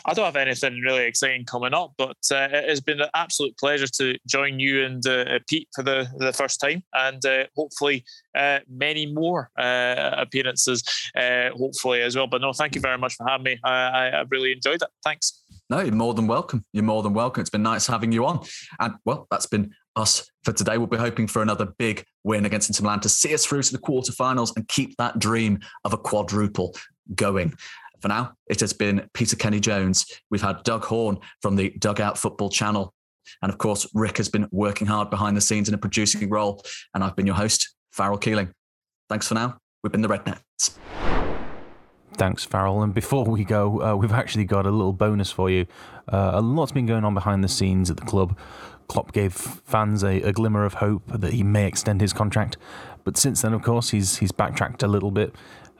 I 0.04 0.14
don't 0.14 0.24
have 0.24 0.36
anything 0.36 0.80
really 0.80 1.04
exciting 1.04 1.44
coming 1.44 1.74
up, 1.74 1.94
but 1.98 2.16
uh, 2.30 2.48
it 2.52 2.68
has 2.68 2.80
been 2.80 3.00
an 3.00 3.08
absolute 3.14 3.56
pleasure 3.58 3.86
to 3.86 4.16
join 4.26 4.60
you 4.60 4.84
and 4.84 5.04
uh, 5.06 5.38
Pete 5.48 5.68
for 5.74 5.82
the, 5.82 6.08
the 6.18 6.32
first 6.32 6.60
time, 6.60 6.82
and 6.94 7.24
uh, 7.24 7.44
hopefully 7.56 8.04
uh, 8.36 8.60
many 8.68 9.06
more 9.06 9.50
uh, 9.58 10.14
appearances, 10.16 10.82
uh, 11.16 11.50
hopefully 11.56 12.02
as 12.02 12.16
well. 12.16 12.26
But 12.26 12.40
no, 12.40 12.52
thank 12.52 12.74
you 12.74 12.80
very 12.80 12.98
much 12.98 13.14
for 13.14 13.26
having 13.28 13.44
me. 13.44 13.58
I, 13.64 14.10
I 14.10 14.24
really 14.28 14.52
enjoyed 14.52 14.82
it. 14.82 14.88
Thanks. 15.04 15.42
No, 15.68 15.80
you're 15.80 15.94
more 15.94 16.14
than 16.14 16.26
welcome. 16.26 16.64
You're 16.72 16.84
more 16.84 17.02
than 17.02 17.14
welcome. 17.14 17.40
It's 17.40 17.50
been 17.50 17.62
nice 17.62 17.86
having 17.86 18.10
you 18.10 18.26
on. 18.26 18.44
And 18.80 18.94
well, 19.04 19.28
that's 19.30 19.46
been 19.46 19.72
us 19.96 20.28
for 20.44 20.52
today. 20.52 20.78
We'll 20.78 20.88
be 20.88 20.96
hoping 20.96 21.26
for 21.26 21.42
another 21.42 21.66
big 21.78 22.04
win 22.24 22.44
against 22.44 22.68
Inter 22.68 22.82
Milan 22.82 23.00
to 23.00 23.08
see 23.08 23.34
us 23.34 23.46
through 23.46 23.62
to 23.62 23.72
the 23.72 23.78
quarterfinals 23.78 24.52
and 24.56 24.66
keep 24.68 24.96
that 24.96 25.18
dream 25.18 25.60
of 25.84 25.92
a 25.92 25.98
quadruple 25.98 26.76
going. 27.14 27.54
For 28.00 28.08
now, 28.08 28.32
it 28.48 28.60
has 28.60 28.72
been 28.72 29.08
Peter 29.12 29.36
Kenny 29.36 29.60
Jones. 29.60 30.06
We've 30.30 30.42
had 30.42 30.62
Doug 30.62 30.84
Horn 30.84 31.18
from 31.42 31.56
the 31.56 31.70
Dugout 31.78 32.18
Football 32.18 32.50
Channel. 32.50 32.92
And 33.42 33.52
of 33.52 33.58
course, 33.58 33.86
Rick 33.94 34.16
has 34.16 34.28
been 34.28 34.48
working 34.50 34.86
hard 34.86 35.10
behind 35.10 35.36
the 35.36 35.40
scenes 35.40 35.68
in 35.68 35.74
a 35.74 35.78
producing 35.78 36.28
role. 36.30 36.62
And 36.94 37.04
I've 37.04 37.16
been 37.16 37.26
your 37.26 37.36
host, 37.36 37.74
Farrell 37.92 38.18
Keeling. 38.18 38.52
Thanks 39.08 39.28
for 39.28 39.34
now. 39.34 39.58
We've 39.82 39.92
been 39.92 40.02
the 40.02 40.08
Rednets. 40.08 40.78
Thanks, 42.14 42.44
Farrell. 42.44 42.82
And 42.82 42.92
before 42.92 43.24
we 43.24 43.44
go, 43.44 43.80
uh, 43.82 43.96
we've 43.96 44.12
actually 44.12 44.44
got 44.44 44.66
a 44.66 44.70
little 44.70 44.92
bonus 44.92 45.30
for 45.30 45.48
you. 45.48 45.66
Uh, 46.08 46.32
a 46.34 46.40
lot's 46.40 46.72
been 46.72 46.86
going 46.86 47.04
on 47.04 47.14
behind 47.14 47.42
the 47.42 47.48
scenes 47.48 47.90
at 47.90 47.96
the 47.96 48.04
club. 48.04 48.36
Klopp 48.88 49.12
gave 49.12 49.32
fans 49.32 50.02
a, 50.02 50.20
a, 50.22 50.32
glimmer 50.32 50.64
of 50.64 50.74
hope 50.74 51.02
that 51.06 51.32
he 51.32 51.44
may 51.44 51.66
extend 51.66 52.00
his 52.00 52.12
contract, 52.12 52.56
but 53.04 53.16
since 53.16 53.42
then, 53.42 53.52
of 53.52 53.62
course, 53.62 53.90
he's 53.90 54.16
he's 54.16 54.32
backtracked 54.32 54.82
a 54.82 54.88
little 54.88 55.12
bit. 55.12 55.32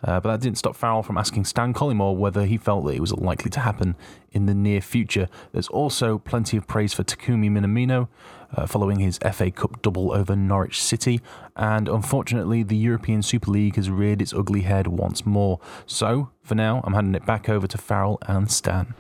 Uh, 0.02 0.20
but 0.20 0.30
that 0.30 0.40
didn't 0.40 0.58
stop 0.58 0.76
Farrell 0.76 1.02
from 1.02 1.18
asking 1.18 1.44
Stan 1.44 1.74
Collymore 1.74 2.16
whether 2.16 2.46
he 2.46 2.56
felt 2.56 2.84
that 2.86 2.94
it 2.94 3.00
was 3.00 3.12
likely 3.12 3.50
to 3.50 3.60
happen 3.60 3.96
in 4.32 4.46
the 4.46 4.54
near 4.54 4.80
future. 4.80 5.28
There's 5.52 5.68
also 5.68 6.18
plenty 6.18 6.56
of 6.56 6.66
praise 6.66 6.94
for 6.94 7.02
Takumi 7.02 7.50
Minamino 7.50 8.08
uh, 8.54 8.66
following 8.66 8.98
his 8.98 9.18
FA 9.32 9.50
Cup 9.50 9.82
double 9.82 10.12
over 10.12 10.34
Norwich 10.34 10.82
City, 10.82 11.20
and 11.56 11.88
unfortunately, 11.88 12.62
the 12.62 12.76
European 12.76 13.22
Super 13.22 13.50
League 13.50 13.76
has 13.76 13.90
reared 13.90 14.20
its 14.20 14.32
ugly 14.32 14.62
head 14.62 14.86
once 14.86 15.24
more. 15.24 15.60
So, 15.86 16.30
for 16.42 16.54
now, 16.54 16.80
I'm 16.84 16.94
handing 16.94 17.14
it 17.14 17.26
back 17.26 17.48
over 17.48 17.66
to 17.66 17.78
Farrell 17.78 18.18
and 18.26 18.50
Stan. 18.50 18.94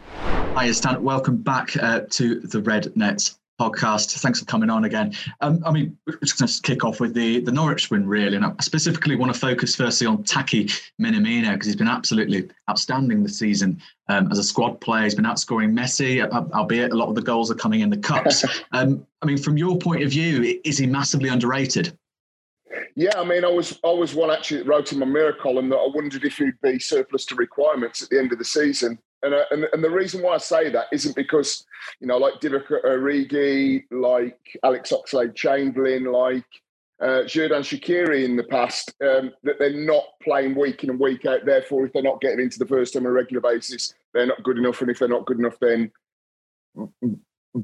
Hi, 0.54 0.70
Stan. 0.72 1.02
Welcome 1.02 1.38
back 1.38 1.76
uh, 1.76 2.02
to 2.10 2.40
the 2.40 2.60
Red 2.60 2.94
Nets 2.96 3.38
podcast. 3.60 4.18
Thanks 4.20 4.40
for 4.40 4.46
coming 4.46 4.70
on 4.70 4.84
again. 4.84 5.14
Um, 5.42 5.62
I 5.66 5.70
mean, 5.70 5.96
we're 6.06 6.18
just 6.20 6.38
going 6.38 6.48
to 6.48 6.62
kick 6.62 6.84
off 6.84 6.98
with 6.98 7.12
the 7.12 7.40
the 7.40 7.52
Norwich 7.52 7.90
win, 7.90 8.06
really, 8.06 8.36
and 8.36 8.44
I 8.44 8.52
specifically 8.60 9.16
want 9.16 9.32
to 9.32 9.38
focus 9.38 9.76
firstly 9.76 10.06
on 10.06 10.24
Taki 10.24 10.64
Minamino 11.00 11.52
because 11.52 11.66
he's 11.66 11.76
been 11.76 11.88
absolutely 11.88 12.48
outstanding 12.70 13.22
this 13.22 13.38
season 13.38 13.80
um, 14.08 14.30
as 14.32 14.38
a 14.38 14.44
squad 14.44 14.80
player. 14.80 15.04
He's 15.04 15.14
been 15.14 15.26
outscoring 15.26 15.72
Messi, 15.72 16.26
albeit 16.52 16.92
a 16.92 16.96
lot 16.96 17.08
of 17.08 17.14
the 17.14 17.22
goals 17.22 17.50
are 17.50 17.56
coming 17.56 17.80
in 17.80 17.90
the 17.90 17.98
cups. 17.98 18.44
Um, 18.72 19.04
I 19.20 19.26
mean, 19.26 19.36
from 19.36 19.56
your 19.56 19.76
point 19.78 20.02
of 20.04 20.10
view, 20.10 20.60
is 20.64 20.78
he 20.78 20.86
massively 20.86 21.28
underrated? 21.28 21.96
Yeah, 22.94 23.18
I 23.18 23.24
mean, 23.24 23.44
I 23.44 23.48
was 23.48 23.78
I 23.84 23.90
was 23.90 24.14
one 24.14 24.30
actually 24.30 24.58
that 24.58 24.66
wrote 24.66 24.92
in 24.92 24.98
my 24.98 25.06
mirror 25.06 25.32
column 25.32 25.68
that 25.70 25.76
I 25.76 25.88
wondered 25.92 26.24
if 26.24 26.38
he'd 26.38 26.60
be 26.62 26.78
surplus 26.78 27.24
to 27.26 27.34
requirements 27.34 28.02
at 28.02 28.10
the 28.10 28.18
end 28.18 28.32
of 28.32 28.38
the 28.38 28.44
season. 28.44 28.98
And, 29.22 29.34
uh, 29.34 29.44
and, 29.50 29.66
and 29.72 29.84
the 29.84 29.90
reason 29.90 30.22
why 30.22 30.34
I 30.34 30.38
say 30.38 30.70
that 30.70 30.86
isn't 30.92 31.14
because, 31.14 31.66
you 32.00 32.06
know, 32.06 32.16
like 32.16 32.40
Divock 32.40 32.68
Origi, 32.84 33.84
like 33.90 34.38
Alex 34.64 34.92
Oxlade-Chamberlain, 34.92 36.04
like 36.04 36.44
uh, 37.02 37.24
Xherdan 37.24 37.60
Shaqiri 37.60 38.24
in 38.24 38.36
the 38.36 38.44
past, 38.44 38.94
um, 39.02 39.32
that 39.42 39.58
they're 39.58 39.84
not 39.84 40.04
playing 40.22 40.54
week 40.54 40.84
in 40.84 40.90
and 40.90 41.00
week 41.00 41.26
out. 41.26 41.44
Therefore, 41.44 41.86
if 41.86 41.92
they're 41.92 42.02
not 42.02 42.20
getting 42.20 42.40
into 42.40 42.58
the 42.58 42.66
first 42.66 42.92
team 42.92 43.02
on 43.02 43.06
a 43.06 43.12
regular 43.12 43.42
basis, 43.42 43.94
they're 44.14 44.26
not 44.26 44.42
good 44.42 44.58
enough. 44.58 44.80
And 44.80 44.90
if 44.90 44.98
they're 44.98 45.08
not 45.08 45.26
good 45.26 45.38
enough, 45.38 45.58
then 45.60 45.90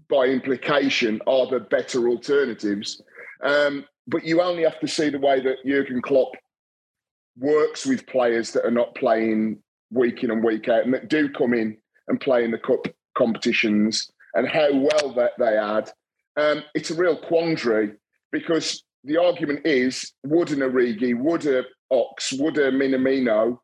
by 0.09 0.27
implication, 0.27 1.21
are 1.27 1.49
there 1.49 1.61
better 1.61 2.09
alternatives. 2.09 3.01
Um, 3.43 3.85
but 4.07 4.25
you 4.25 4.41
only 4.41 4.63
have 4.63 4.81
to 4.81 4.89
see 4.89 5.11
the 5.11 5.19
way 5.19 5.41
that 5.41 5.65
Jurgen 5.65 6.03
Klopp 6.03 6.33
works 7.39 7.85
with 7.85 8.07
players 8.07 8.53
that 8.53 8.65
are 8.65 8.71
not 8.71 8.95
playing 8.95 9.59
week 9.91 10.23
in 10.25 10.31
and 10.31 10.43
week 10.43 10.69
out 10.69 10.85
and 10.85 10.95
that 10.95 11.09
do 11.09 11.29
come 11.29 11.55
in 11.55 11.77
and 12.09 12.21
play 12.21 12.45
in 12.45 12.51
the 12.51 12.59
cup 12.59 12.87
competitions 13.17 14.11
and 14.35 14.49
how 14.49 14.69
well 14.73 15.13
that 15.15 15.33
they 15.39 15.57
add. 15.57 15.91
Um, 16.37 16.63
it's 16.75 16.91
a 16.91 16.95
real 16.95 17.17
quandary 17.17 17.93
because 18.31 18.85
the 19.05 19.17
argument 19.17 19.61
is 19.65 20.13
would 20.25 20.51
an 20.51 20.59
Origi, 20.59 21.19
would 21.19 21.47
a 21.47 21.65
Ox, 21.91 22.33
would 22.33 22.59
a 22.59 22.71
Minamino 22.71 23.59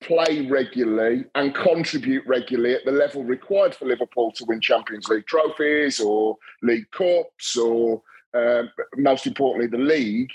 play 0.00 0.48
regularly 0.48 1.24
and 1.34 1.54
contribute 1.54 2.24
regularly 2.26 2.74
at 2.74 2.84
the 2.84 2.90
level 2.90 3.22
required 3.22 3.74
for 3.74 3.84
Liverpool 3.84 4.32
to 4.32 4.44
win 4.46 4.60
Champions 4.60 5.08
League 5.08 5.26
trophies 5.26 6.00
or 6.00 6.36
League 6.62 6.90
Cups 6.90 7.56
or 7.56 8.02
um, 8.34 8.70
most 8.96 9.26
importantly 9.26 9.66
the 9.66 9.84
league? 9.84 10.30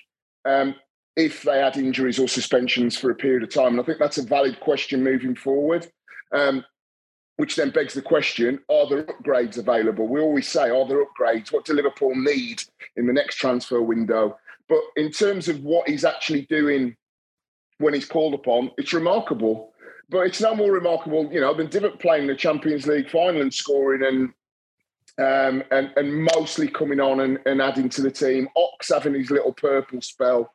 Um, 0.46 0.76
if 1.16 1.44
they 1.44 1.60
had 1.60 1.78
injuries 1.78 2.20
or 2.20 2.28
suspensions 2.28 2.98
for 2.98 3.10
a 3.10 3.16
period 3.16 3.44
of 3.44 3.54
time. 3.54 3.74
And 3.74 3.82
I 3.82 3.84
think 3.84 4.00
that's 4.00 4.18
a 4.18 4.24
valid 4.24 4.60
question 4.60 5.04
moving 5.04 5.36
forward. 5.36 5.88
Um, 6.32 6.66
which 7.38 7.56
then 7.56 7.70
begs 7.70 7.94
the 7.94 8.02
question 8.02 8.60
are 8.70 8.88
there 8.88 9.04
upgrades 9.04 9.58
available? 9.58 10.08
We 10.08 10.22
always 10.22 10.48
say, 10.48 10.70
are 10.70 10.88
there 10.88 11.04
upgrades? 11.06 11.52
What 11.52 11.66
do 11.66 11.74
Liverpool 11.74 12.16
need 12.16 12.64
in 12.96 13.08
the 13.08 13.14
next 13.14 13.36
transfer 13.36 13.82
window? 13.82 14.38
But 14.68 14.80
in 14.96 15.12
terms 15.12 15.48
of 15.48 15.64
what 15.64 15.88
he's 15.88 16.06
actually 16.06 16.44
doing 16.44 16.96
when 17.78 17.94
he's 17.94 18.06
called 18.06 18.34
upon, 18.34 18.72
it's 18.78 18.94
remarkable. 18.94 19.74
But 20.10 20.28
it's 20.28 20.42
no 20.42 20.56
more 20.56 20.72
remarkable, 20.72 21.32
you 21.32 21.42
know, 21.42 21.54
than 21.54 21.68
Divock 21.68 22.00
playing 22.00 22.28
the 22.28 22.36
Champions 22.36 22.88
League 22.88 23.10
final 23.10 23.42
and 23.42 23.54
scoring 23.54 24.04
and 24.04 24.34
um, 25.18 25.64
and, 25.72 25.92
and 25.96 26.28
mostly 26.36 26.68
coming 26.68 27.00
on 27.00 27.22
and, 27.22 27.40
and 27.46 27.62
adding 27.62 27.88
to 27.90 28.02
the 28.02 28.12
team. 28.12 28.50
Ox 28.56 28.92
having 28.94 29.14
his 29.14 29.32
little 29.32 29.54
purple 29.54 30.02
spell. 30.02 30.54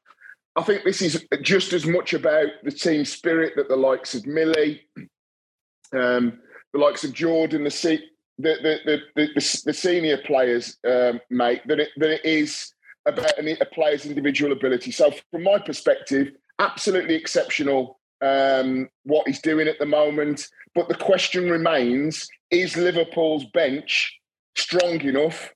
I 0.56 0.62
think 0.62 0.84
this 0.84 1.00
is 1.00 1.24
just 1.42 1.72
as 1.72 1.86
much 1.86 2.12
about 2.12 2.48
the 2.64 2.72
team 2.72 3.04
spirit 3.04 3.54
that 3.56 3.68
the 3.68 3.76
likes 3.76 4.14
of 4.14 4.26
Millie, 4.26 4.82
um, 5.92 6.40
the 6.72 6.78
likes 6.78 7.04
of 7.04 7.12
Jordan, 7.12 7.64
the, 7.64 7.98
the, 8.38 8.78
the, 8.84 9.00
the, 9.14 9.62
the 9.66 9.72
senior 9.72 10.18
players 10.18 10.76
um, 10.88 11.20
make, 11.30 11.64
than 11.64 11.80
it, 11.80 11.90
than 11.96 12.10
it 12.10 12.24
is 12.24 12.72
about 13.06 13.38
a 13.38 13.66
player's 13.72 14.06
individual 14.06 14.52
ability. 14.52 14.90
So, 14.90 15.12
from 15.30 15.44
my 15.44 15.58
perspective, 15.58 16.32
absolutely 16.58 17.14
exceptional 17.14 17.98
um, 18.20 18.88
what 19.04 19.26
he's 19.26 19.40
doing 19.40 19.68
at 19.68 19.78
the 19.78 19.86
moment. 19.86 20.46
But 20.74 20.88
the 20.88 20.94
question 20.94 21.50
remains 21.50 22.28
is 22.50 22.76
Liverpool's 22.76 23.44
bench 23.46 24.18
strong 24.56 25.00
enough 25.00 25.52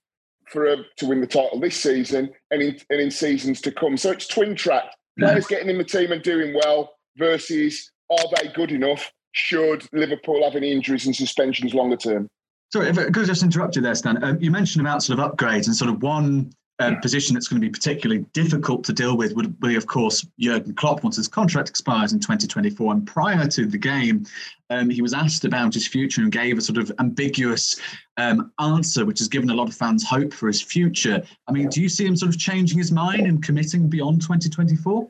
for 0.48 0.76
to 0.96 1.06
win 1.06 1.20
the 1.20 1.26
title 1.26 1.60
this 1.60 1.76
season 1.76 2.30
and 2.50 2.62
in, 2.62 2.80
and 2.90 3.00
in 3.00 3.10
seasons 3.10 3.60
to 3.62 3.72
come. 3.72 3.96
So 3.96 4.10
it's 4.10 4.26
twin 4.26 4.54
track. 4.54 4.84
Players 5.18 5.46
getting 5.46 5.68
in 5.68 5.78
the 5.78 5.84
team 5.84 6.10
and 6.12 6.22
doing 6.22 6.54
well 6.64 6.94
versus 7.16 7.90
are 8.10 8.24
they 8.36 8.48
good 8.48 8.72
enough? 8.72 9.12
Should 9.32 9.86
Liverpool 9.92 10.42
have 10.44 10.56
any 10.56 10.72
injuries 10.72 11.06
and 11.06 11.14
suspensions 11.14 11.74
longer 11.74 11.96
term? 11.96 12.28
Sorry, 12.72 12.88
if 12.88 12.98
I 12.98 13.10
could 13.10 13.26
just 13.26 13.42
interrupt 13.42 13.76
you 13.76 13.82
there, 13.82 13.94
Stan. 13.94 14.22
Um, 14.22 14.40
you 14.40 14.50
mentioned 14.50 14.84
about 14.84 15.02
sort 15.02 15.18
of 15.18 15.30
upgrades 15.30 15.66
and 15.66 15.76
sort 15.76 15.90
of 15.90 16.02
one 16.02 16.52
uh, 16.80 16.94
position 17.00 17.34
that's 17.34 17.46
going 17.46 17.60
to 17.60 17.66
be 17.66 17.70
particularly 17.70 18.24
difficult 18.32 18.82
to 18.84 18.92
deal 18.92 19.16
with 19.16 19.34
would 19.36 19.60
be, 19.60 19.76
of 19.76 19.86
course, 19.86 20.26
Jurgen 20.40 20.74
Klopp 20.74 21.04
once 21.04 21.16
his 21.16 21.28
contract 21.28 21.68
expires 21.68 22.12
in 22.12 22.18
2024. 22.18 22.92
And 22.92 23.06
prior 23.06 23.46
to 23.46 23.66
the 23.66 23.78
game, 23.78 24.26
um, 24.70 24.90
he 24.90 25.00
was 25.00 25.14
asked 25.14 25.44
about 25.44 25.72
his 25.72 25.86
future 25.86 26.20
and 26.20 26.32
gave 26.32 26.58
a 26.58 26.60
sort 26.60 26.78
of 26.78 26.90
ambiguous 26.98 27.80
um, 28.16 28.52
answer, 28.58 29.04
which 29.04 29.20
has 29.20 29.28
given 29.28 29.50
a 29.50 29.54
lot 29.54 29.68
of 29.68 29.74
fans 29.74 30.04
hope 30.04 30.32
for 30.32 30.48
his 30.48 30.60
future. 30.60 31.22
I 31.46 31.52
mean, 31.52 31.68
do 31.68 31.80
you 31.80 31.88
see 31.88 32.06
him 32.06 32.16
sort 32.16 32.34
of 32.34 32.40
changing 32.40 32.78
his 32.78 32.90
mind 32.90 33.26
and 33.26 33.42
committing 33.42 33.88
beyond 33.88 34.22
2024? 34.22 35.06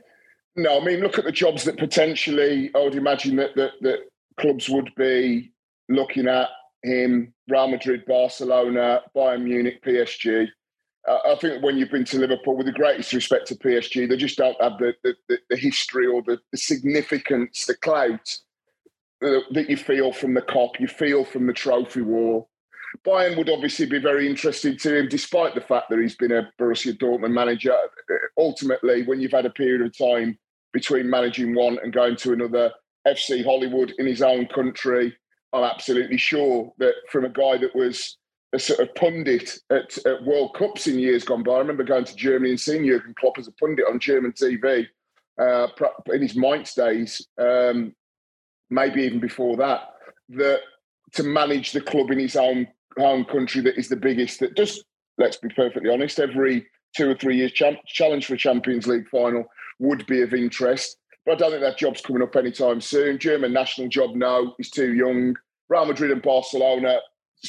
No, 0.56 0.80
I 0.80 0.84
mean, 0.84 1.00
look 1.00 1.18
at 1.18 1.24
the 1.24 1.32
jobs 1.32 1.64
that 1.64 1.78
potentially 1.78 2.70
I 2.74 2.78
would 2.78 2.94
imagine 2.94 3.36
that 3.36 3.56
that, 3.56 3.72
that 3.80 4.00
clubs 4.38 4.68
would 4.68 4.90
be 4.96 5.52
looking 5.88 6.28
at 6.28 6.48
him: 6.82 7.32
Real 7.48 7.68
Madrid, 7.68 8.04
Barcelona, 8.06 9.00
Bayern 9.16 9.42
Munich, 9.42 9.82
PSG. 9.82 10.48
I 11.06 11.36
think 11.40 11.62
when 11.62 11.76
you've 11.76 11.90
been 11.90 12.04
to 12.06 12.18
Liverpool, 12.18 12.56
with 12.56 12.66
the 12.66 12.72
greatest 12.72 13.12
respect 13.12 13.46
to 13.48 13.56
PSG, 13.56 14.08
they 14.08 14.16
just 14.16 14.38
don't 14.38 14.60
have 14.60 14.78
the 14.78 14.94
the, 15.02 15.38
the 15.50 15.56
history 15.56 16.06
or 16.06 16.22
the, 16.22 16.40
the 16.50 16.58
significance, 16.58 17.66
the 17.66 17.76
clout 17.76 18.38
that 19.20 19.66
you 19.68 19.76
feel 19.76 20.12
from 20.12 20.34
the 20.34 20.42
Kop, 20.42 20.78
you 20.78 20.86
feel 20.86 21.24
from 21.24 21.46
the 21.46 21.52
trophy 21.52 22.02
war. 22.02 22.46
Bayern 23.06 23.36
would 23.36 23.50
obviously 23.50 23.86
be 23.86 23.98
very 23.98 24.28
interested 24.28 24.78
to 24.80 24.96
him, 24.96 25.08
despite 25.08 25.54
the 25.54 25.60
fact 25.60 25.90
that 25.90 25.98
he's 25.98 26.16
been 26.16 26.32
a 26.32 26.50
Borussia 26.60 26.96
Dortmund 26.96 27.32
manager. 27.32 27.74
Ultimately, 28.38 29.02
when 29.02 29.20
you've 29.20 29.32
had 29.32 29.46
a 29.46 29.50
period 29.50 29.82
of 29.82 29.96
time 29.96 30.38
between 30.72 31.10
managing 31.10 31.54
one 31.54 31.78
and 31.82 31.92
going 31.92 32.16
to 32.16 32.32
another, 32.32 32.72
FC 33.06 33.44
Hollywood 33.44 33.92
in 33.98 34.06
his 34.06 34.22
own 34.22 34.46
country, 34.46 35.14
I'm 35.52 35.64
absolutely 35.64 36.16
sure 36.18 36.72
that 36.78 36.94
from 37.10 37.24
a 37.24 37.28
guy 37.28 37.58
that 37.58 37.74
was 37.74 38.16
a 38.54 38.58
sort 38.58 38.80
of 38.80 38.94
pundit 38.94 39.58
at, 39.70 39.98
at, 40.06 40.24
World 40.24 40.54
Cups 40.54 40.86
in 40.86 40.98
years 40.98 41.24
gone 41.24 41.42
by. 41.42 41.54
I 41.54 41.58
remember 41.58 41.82
going 41.82 42.04
to 42.04 42.16
Germany 42.16 42.50
and 42.50 42.60
seeing 42.60 42.86
Jurgen 42.86 43.14
Klopp 43.18 43.38
as 43.38 43.48
a 43.48 43.52
pundit 43.52 43.86
on 43.90 43.98
German 43.98 44.32
TV 44.32 44.86
uh, 45.40 45.66
in 46.12 46.22
his 46.22 46.36
Mainz 46.36 46.74
days, 46.74 47.26
um, 47.38 47.94
maybe 48.70 49.02
even 49.02 49.18
before 49.18 49.56
that. 49.56 49.90
That 50.30 50.60
to 51.12 51.22
manage 51.24 51.72
the 51.72 51.80
club 51.80 52.10
in 52.10 52.18
his 52.18 52.36
own 52.36 52.68
home 52.96 53.24
country 53.24 53.60
that 53.62 53.76
is 53.76 53.88
the 53.88 53.96
biggest. 53.96 54.40
That 54.40 54.56
just 54.56 54.84
let's 55.18 55.36
be 55.36 55.48
perfectly 55.48 55.90
honest, 55.90 56.20
every 56.20 56.66
two 56.96 57.10
or 57.10 57.14
three 57.16 57.36
years 57.36 57.52
champ- 57.52 57.84
challenge 57.86 58.26
for 58.26 58.36
Champions 58.36 58.86
League 58.86 59.08
final 59.08 59.44
would 59.80 60.06
be 60.06 60.22
of 60.22 60.32
interest. 60.32 60.96
But 61.26 61.32
I 61.32 61.34
don't 61.36 61.50
think 61.50 61.62
that 61.62 61.78
job's 61.78 62.02
coming 62.02 62.22
up 62.22 62.36
anytime 62.36 62.80
soon. 62.80 63.18
German 63.18 63.52
national 63.52 63.88
job, 63.88 64.14
no, 64.14 64.54
he's 64.58 64.70
too 64.70 64.94
young. 64.94 65.34
Real 65.68 65.86
Madrid 65.86 66.10
and 66.10 66.22
Barcelona 66.22 67.00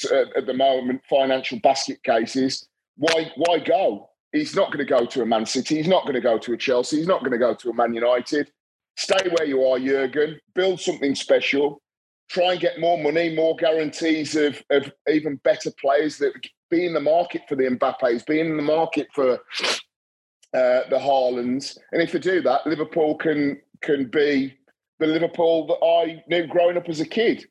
at 0.03 0.45
the 0.45 0.53
moment 0.53 1.01
financial 1.09 1.59
basket 1.59 2.03
cases. 2.03 2.67
Why 2.97 3.31
why 3.35 3.59
go? 3.59 4.09
He's 4.31 4.55
not 4.55 4.67
going 4.67 4.85
to 4.85 4.85
go 4.85 5.05
to 5.05 5.21
a 5.21 5.25
Man 5.25 5.45
City. 5.45 5.77
He's 5.77 5.87
not 5.87 6.03
going 6.03 6.15
to 6.15 6.21
go 6.21 6.37
to 6.37 6.53
a 6.53 6.57
Chelsea. 6.57 6.97
He's 6.97 7.07
not 7.07 7.21
going 7.21 7.31
to 7.31 7.37
go 7.37 7.55
to 7.55 7.69
a 7.69 7.73
Man 7.73 7.93
United. 7.93 8.51
Stay 8.97 9.29
where 9.29 9.47
you 9.47 9.63
are, 9.63 9.79
Jurgen. 9.79 10.39
Build 10.53 10.81
something 10.81 11.15
special. 11.15 11.81
Try 12.29 12.53
and 12.53 12.59
get 12.59 12.79
more 12.79 13.01
money, 13.01 13.33
more 13.35 13.55
guarantees 13.55 14.35
of, 14.35 14.61
of 14.71 14.91
even 15.07 15.35
better 15.43 15.71
players 15.79 16.17
that 16.17 16.33
be 16.69 16.85
in 16.85 16.93
the 16.93 16.99
market 16.99 17.43
for 17.47 17.55
the 17.55 17.63
Mbappes, 17.63 18.25
be 18.25 18.39
in 18.39 18.57
the 18.57 18.63
market 18.63 19.07
for 19.13 19.33
uh, 19.33 19.37
the 20.89 20.97
Haalands. 20.97 21.77
And 21.91 22.01
if 22.01 22.11
they 22.11 22.19
do 22.19 22.41
that, 22.41 22.65
Liverpool 22.65 23.15
can 23.15 23.61
can 23.81 24.09
be 24.09 24.57
the 24.99 25.07
Liverpool 25.07 25.67
that 25.67 25.85
I 25.85 26.23
knew 26.27 26.47
growing 26.47 26.77
up 26.77 26.89
as 26.89 26.99
a 26.99 27.05
kid 27.05 27.45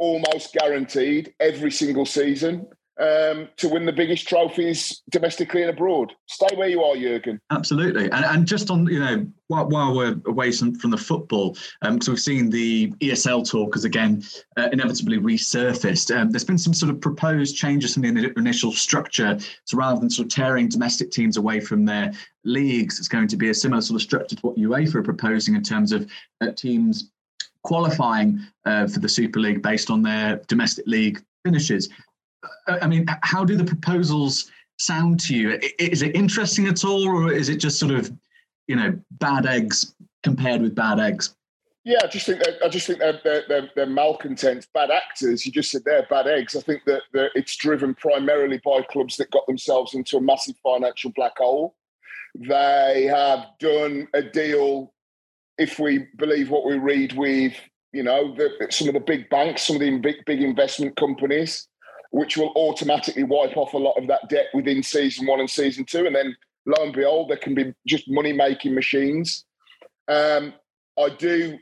almost 0.00 0.54
guaranteed 0.54 1.32
every 1.38 1.70
single 1.70 2.06
season 2.06 2.66
um, 3.00 3.48
to 3.56 3.68
win 3.68 3.86
the 3.86 3.92
biggest 3.92 4.28
trophies 4.28 5.02
domestically 5.10 5.62
and 5.62 5.70
abroad. 5.70 6.12
Stay 6.26 6.54
where 6.56 6.68
you 6.68 6.82
are, 6.82 6.96
Jurgen. 6.96 7.40
Absolutely, 7.50 8.10
and, 8.10 8.24
and 8.24 8.46
just 8.46 8.70
on 8.70 8.86
you 8.86 8.98
know 8.98 9.26
while, 9.46 9.68
while 9.68 9.94
we're 9.94 10.16
away 10.26 10.52
from, 10.52 10.74
from 10.74 10.90
the 10.90 10.98
football, 10.98 11.56
because 11.82 12.08
um, 12.08 12.12
we've 12.12 12.20
seen 12.20 12.50
the 12.50 12.92
ESL 13.00 13.48
talk 13.48 13.74
has 13.74 13.84
again 13.84 14.22
uh, 14.58 14.68
inevitably 14.72 15.18
resurfaced. 15.18 16.14
Um, 16.14 16.30
there's 16.30 16.44
been 16.44 16.58
some 16.58 16.74
sort 16.74 16.90
of 16.90 17.00
proposed 17.00 17.56
changes 17.56 17.96
in 17.96 18.02
the 18.02 18.32
initial 18.36 18.72
structure. 18.72 19.38
So 19.64 19.78
rather 19.78 19.98
than 19.98 20.10
sort 20.10 20.26
of 20.26 20.32
tearing 20.32 20.68
domestic 20.68 21.10
teams 21.10 21.38
away 21.38 21.60
from 21.60 21.86
their 21.86 22.12
leagues, 22.44 22.98
it's 22.98 23.08
going 23.08 23.28
to 23.28 23.36
be 23.36 23.48
a 23.48 23.54
similar 23.54 23.80
sort 23.80 23.96
of 23.96 24.02
structure 24.02 24.36
to 24.36 24.42
what 24.42 24.56
UEFA 24.56 24.96
are 24.96 25.02
proposing 25.02 25.54
in 25.54 25.62
terms 25.62 25.92
of 25.92 26.10
uh, 26.42 26.52
teams 26.52 27.10
qualifying 27.62 28.40
uh, 28.64 28.86
for 28.86 29.00
the 29.00 29.08
Super 29.08 29.40
League 29.40 29.62
based 29.62 29.90
on 29.90 30.02
their 30.02 30.36
domestic 30.48 30.86
league 30.86 31.22
finishes. 31.44 31.88
Uh, 32.66 32.78
I 32.80 32.86
mean, 32.86 33.06
how 33.22 33.44
do 33.44 33.56
the 33.56 33.64
proposals 33.64 34.50
sound 34.78 35.20
to 35.20 35.34
you? 35.34 35.58
Is 35.78 36.02
it 36.02 36.14
interesting 36.16 36.66
at 36.66 36.84
all, 36.84 37.06
or 37.06 37.32
is 37.32 37.48
it 37.48 37.56
just 37.56 37.78
sort 37.78 37.92
of, 37.92 38.10
you 38.66 38.76
know, 38.76 38.98
bad 39.12 39.46
eggs 39.46 39.94
compared 40.22 40.62
with 40.62 40.74
bad 40.74 41.00
eggs? 41.00 41.34
Yeah, 41.84 41.98
I 42.02 42.08
just 42.08 42.26
think 42.26 42.42
I 42.62 42.68
just 42.68 42.86
think 42.86 42.98
they're, 42.98 43.20
they're, 43.24 43.44
they're, 43.48 43.70
they're, 43.74 43.86
malcontents, 43.86 44.68
bad 44.74 44.90
actors. 44.90 45.46
You 45.46 45.52
just 45.52 45.70
said 45.70 45.82
they're 45.84 46.06
bad 46.10 46.26
eggs. 46.26 46.54
I 46.54 46.60
think 46.60 46.84
that, 46.84 47.02
that 47.14 47.30
it's 47.34 47.56
driven 47.56 47.94
primarily 47.94 48.60
by 48.62 48.82
clubs 48.90 49.16
that 49.16 49.30
got 49.30 49.46
themselves 49.46 49.94
into 49.94 50.18
a 50.18 50.20
massive 50.20 50.56
financial 50.62 51.10
black 51.16 51.38
hole. 51.38 51.76
They 52.34 53.08
have 53.10 53.46
done 53.58 54.08
a 54.12 54.22
deal 54.22 54.92
if 55.60 55.78
we 55.78 56.06
believe 56.16 56.50
what 56.50 56.64
we 56.64 56.78
read 56.78 57.12
with, 57.12 57.52
you 57.92 58.02
know, 58.02 58.34
the, 58.34 58.50
some 58.70 58.88
of 58.88 58.94
the 58.94 59.00
big 59.00 59.28
banks, 59.28 59.66
some 59.66 59.76
of 59.76 59.80
the 59.80 59.98
big, 59.98 60.16
big 60.24 60.42
investment 60.42 60.96
companies, 60.96 61.68
which 62.12 62.38
will 62.38 62.50
automatically 62.56 63.24
wipe 63.24 63.56
off 63.58 63.74
a 63.74 63.78
lot 63.78 63.98
of 63.98 64.08
that 64.08 64.28
debt 64.30 64.46
within 64.54 64.82
season 64.82 65.26
one 65.26 65.38
and 65.38 65.50
season 65.50 65.84
two. 65.84 66.06
And 66.06 66.16
then 66.16 66.34
lo 66.64 66.82
and 66.82 66.94
behold, 66.94 67.28
there 67.28 67.36
can 67.36 67.54
be 67.54 67.74
just 67.86 68.10
money 68.10 68.32
making 68.32 68.74
machines. 68.74 69.44
Um, 70.08 70.54
I 70.98 71.10
do 71.10 71.58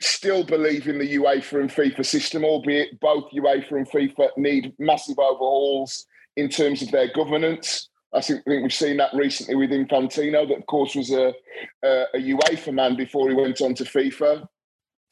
still 0.00 0.42
believe 0.42 0.88
in 0.88 0.98
the 0.98 1.16
UEFA 1.16 1.60
and 1.60 1.70
FIFA 1.70 2.04
system, 2.06 2.44
albeit 2.44 2.98
both 2.98 3.30
UEFA 3.30 3.72
and 3.72 3.90
FIFA 3.90 4.30
need 4.38 4.72
massive 4.78 5.18
overhauls 5.18 6.06
in 6.36 6.48
terms 6.48 6.80
of 6.80 6.90
their 6.90 7.12
governance. 7.12 7.90
I 8.14 8.20
think, 8.20 8.42
we've 8.46 8.72
seen 8.72 8.98
that 8.98 9.12
recently 9.12 9.56
with 9.56 9.70
Infantino, 9.70 10.46
that 10.48 10.58
of 10.58 10.66
course 10.66 10.94
was 10.94 11.10
a, 11.10 11.34
a, 11.82 12.04
a 12.14 12.18
UEFA 12.18 12.72
man 12.72 12.96
before 12.96 13.28
he 13.28 13.34
went 13.34 13.60
on 13.60 13.74
to 13.74 13.84
FIFA, 13.84 14.46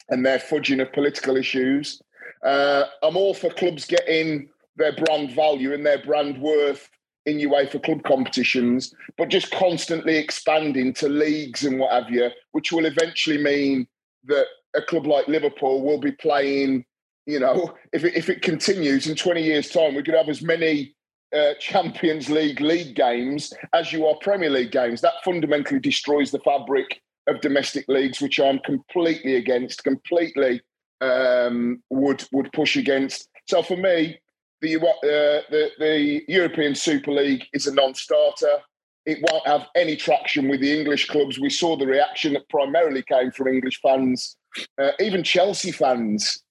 and 0.09 0.25
their 0.25 0.39
fudging 0.39 0.81
of 0.81 0.93
political 0.93 1.35
issues. 1.35 2.01
Uh, 2.43 2.85
I'm 3.01 3.17
all 3.17 3.33
for 3.33 3.49
clubs 3.49 3.85
getting 3.85 4.49
their 4.75 4.93
brand 4.93 5.31
value 5.31 5.73
and 5.73 5.85
their 5.85 6.03
brand 6.03 6.41
worth 6.41 6.89
in 7.25 7.37
UEFA 7.37 7.81
club 7.83 8.03
competitions, 8.03 8.93
but 9.17 9.29
just 9.29 9.51
constantly 9.51 10.17
expanding 10.17 10.93
to 10.93 11.07
leagues 11.07 11.63
and 11.63 11.79
what 11.79 11.91
have 11.91 12.11
you, 12.11 12.29
which 12.51 12.71
will 12.71 12.85
eventually 12.85 13.41
mean 13.41 13.87
that 14.25 14.45
a 14.75 14.81
club 14.81 15.05
like 15.05 15.27
Liverpool 15.27 15.81
will 15.81 15.99
be 15.99 16.11
playing. 16.11 16.85
You 17.25 17.39
know, 17.39 17.73
if 17.93 18.03
it, 18.03 18.15
if 18.15 18.29
it 18.29 18.41
continues 18.41 19.07
in 19.07 19.15
20 19.15 19.41
years' 19.41 19.69
time, 19.69 19.95
we 19.95 20.03
could 20.03 20.15
have 20.15 20.27
as 20.27 20.41
many 20.41 20.95
uh, 21.33 21.53
Champions 21.59 22.29
League 22.29 22.61
league 22.61 22.95
games 22.95 23.53
as 23.73 23.91
you 23.91 24.05
are 24.05 24.15
Premier 24.21 24.49
League 24.49 24.71
games. 24.71 25.01
That 25.01 25.13
fundamentally 25.23 25.79
destroys 25.79 26.31
the 26.31 26.39
fabric 26.39 27.01
of 27.27 27.41
domestic 27.41 27.85
leagues, 27.87 28.21
which 28.21 28.39
I'm 28.39 28.59
completely 28.59 29.35
against. 29.35 29.83
Completely 29.83 30.61
um, 31.01 31.81
would 31.89 32.25
would 32.31 32.51
push 32.53 32.75
against. 32.75 33.29
So 33.47 33.61
for 33.61 33.77
me, 33.77 34.19
the, 34.61 34.77
uh, 34.77 35.41
the 35.49 35.71
the 35.79 36.23
European 36.27 36.75
Super 36.75 37.11
League 37.11 37.45
is 37.53 37.67
a 37.67 37.73
non-starter. 37.73 38.57
It 39.05 39.19
won't 39.29 39.45
have 39.45 39.67
any 39.75 39.97
traction 39.97 40.47
with 40.47 40.61
the 40.61 40.79
English 40.79 41.09
clubs. 41.09 41.37
We 41.37 41.49
saw 41.49 41.75
the 41.75 41.85
reaction 41.85 42.33
that 42.33 42.47
primarily 42.49 43.03
came 43.03 43.31
from 43.31 43.49
English 43.49 43.81
fans, 43.81 44.37
uh, 44.81 44.91
even 44.99 45.23
Chelsea 45.23 45.71
fans 45.71 46.42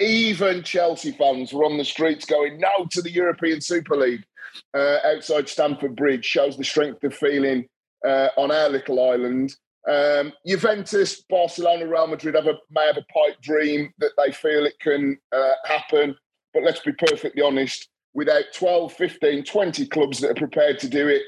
Even 0.00 0.62
Chelsea 0.62 1.12
fans 1.12 1.52
were 1.52 1.64
on 1.64 1.78
the 1.78 1.84
streets 1.84 2.24
going 2.24 2.60
no 2.60 2.86
to 2.90 3.02
the 3.02 3.10
European 3.10 3.60
Super 3.60 3.96
League 3.96 4.24
uh, 4.74 4.98
outside 5.04 5.48
Stamford 5.48 5.96
Bridge. 5.96 6.24
Shows 6.24 6.56
the 6.56 6.64
strength 6.64 7.02
of 7.04 7.14
feeling 7.14 7.66
uh, 8.06 8.28
on 8.36 8.50
our 8.50 8.68
little 8.68 9.10
island. 9.10 9.54
Um, 9.88 10.32
Juventus, 10.46 11.22
Barcelona, 11.30 11.86
Real 11.86 12.08
Madrid 12.08 12.34
have 12.34 12.46
a, 12.46 12.58
may 12.70 12.86
have 12.86 12.96
a 12.96 13.12
pipe 13.12 13.40
dream 13.40 13.92
that 13.98 14.12
they 14.16 14.32
feel 14.32 14.66
it 14.66 14.78
can 14.80 15.16
uh, 15.32 15.52
happen. 15.64 16.16
But 16.52 16.64
let's 16.64 16.80
be 16.80 16.92
perfectly 16.92 17.42
honest, 17.42 17.88
without 18.14 18.44
12, 18.54 18.92
15, 18.92 19.44
20 19.44 19.86
clubs 19.88 20.20
that 20.20 20.30
are 20.30 20.34
prepared 20.34 20.78
to 20.80 20.88
do 20.88 21.06
it, 21.08 21.22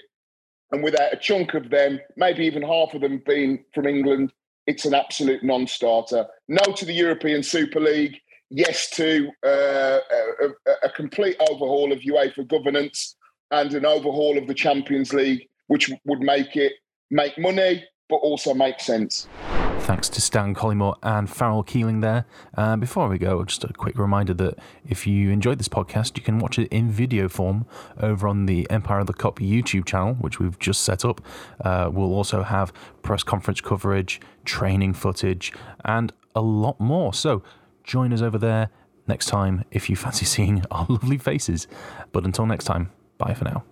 and 0.72 0.82
without 0.82 1.12
a 1.12 1.16
chunk 1.16 1.54
of 1.54 1.70
them, 1.70 2.00
maybe 2.16 2.44
even 2.44 2.62
half 2.62 2.94
of 2.94 3.00
them 3.00 3.22
being 3.26 3.64
from 3.74 3.86
England, 3.86 4.32
it's 4.68 4.84
an 4.84 4.92
absolute 4.92 5.42
non-starter. 5.42 6.26
No 6.46 6.62
to 6.74 6.84
the 6.84 6.92
European 6.92 7.42
Super 7.42 7.80
League. 7.80 8.18
Yes 8.50 8.90
to 8.90 9.30
uh, 9.44 9.98
a, 10.40 10.48
a, 10.84 10.90
complete 10.90 11.36
overhaul 11.50 11.90
of 11.90 12.00
UEFA 12.00 12.46
governance 12.46 13.16
and 13.50 13.72
an 13.72 13.86
overhaul 13.86 14.36
of 14.36 14.46
the 14.46 14.54
Champions 14.54 15.12
League, 15.14 15.48
which 15.68 15.90
would 16.04 16.20
make 16.20 16.54
it 16.56 16.72
make 17.10 17.38
money 17.38 17.84
but 18.10 18.16
also 18.16 18.52
make 18.54 18.80
sense. 18.80 19.26
Thanks 19.88 20.10
to 20.10 20.20
Stan 20.20 20.54
Collymore 20.54 20.96
and 21.02 21.30
Farrell 21.30 21.62
Keeling 21.62 22.02
there. 22.02 22.26
Uh, 22.54 22.76
before 22.76 23.08
we 23.08 23.16
go, 23.16 23.42
just 23.42 23.64
a 23.64 23.72
quick 23.72 23.98
reminder 23.98 24.34
that 24.34 24.58
if 24.86 25.06
you 25.06 25.30
enjoyed 25.30 25.58
this 25.58 25.66
podcast, 25.66 26.18
you 26.18 26.22
can 26.22 26.38
watch 26.40 26.58
it 26.58 26.68
in 26.68 26.90
video 26.90 27.26
form 27.26 27.64
over 27.98 28.28
on 28.28 28.44
the 28.44 28.68
Empire 28.68 28.98
of 28.98 29.06
the 29.06 29.14
Kop 29.14 29.36
YouTube 29.36 29.86
channel, 29.86 30.12
which 30.16 30.38
we've 30.38 30.58
just 30.58 30.82
set 30.82 31.06
up. 31.06 31.22
Uh, 31.62 31.88
we'll 31.90 32.12
also 32.12 32.42
have 32.42 32.70
press 33.00 33.22
conference 33.22 33.62
coverage, 33.62 34.20
training 34.44 34.92
footage, 34.92 35.54
and 35.86 36.12
a 36.34 36.42
lot 36.42 36.78
more. 36.78 37.14
So 37.14 37.42
join 37.82 38.12
us 38.12 38.20
over 38.20 38.36
there 38.36 38.68
next 39.06 39.24
time 39.24 39.64
if 39.70 39.88
you 39.88 39.96
fancy 40.04 40.26
seeing 40.26 40.66
our 40.70 40.84
lovely 40.90 41.16
faces. 41.16 41.66
But 42.12 42.26
until 42.26 42.44
next 42.44 42.66
time, 42.66 42.90
bye 43.16 43.32
for 43.32 43.44
now. 43.44 43.64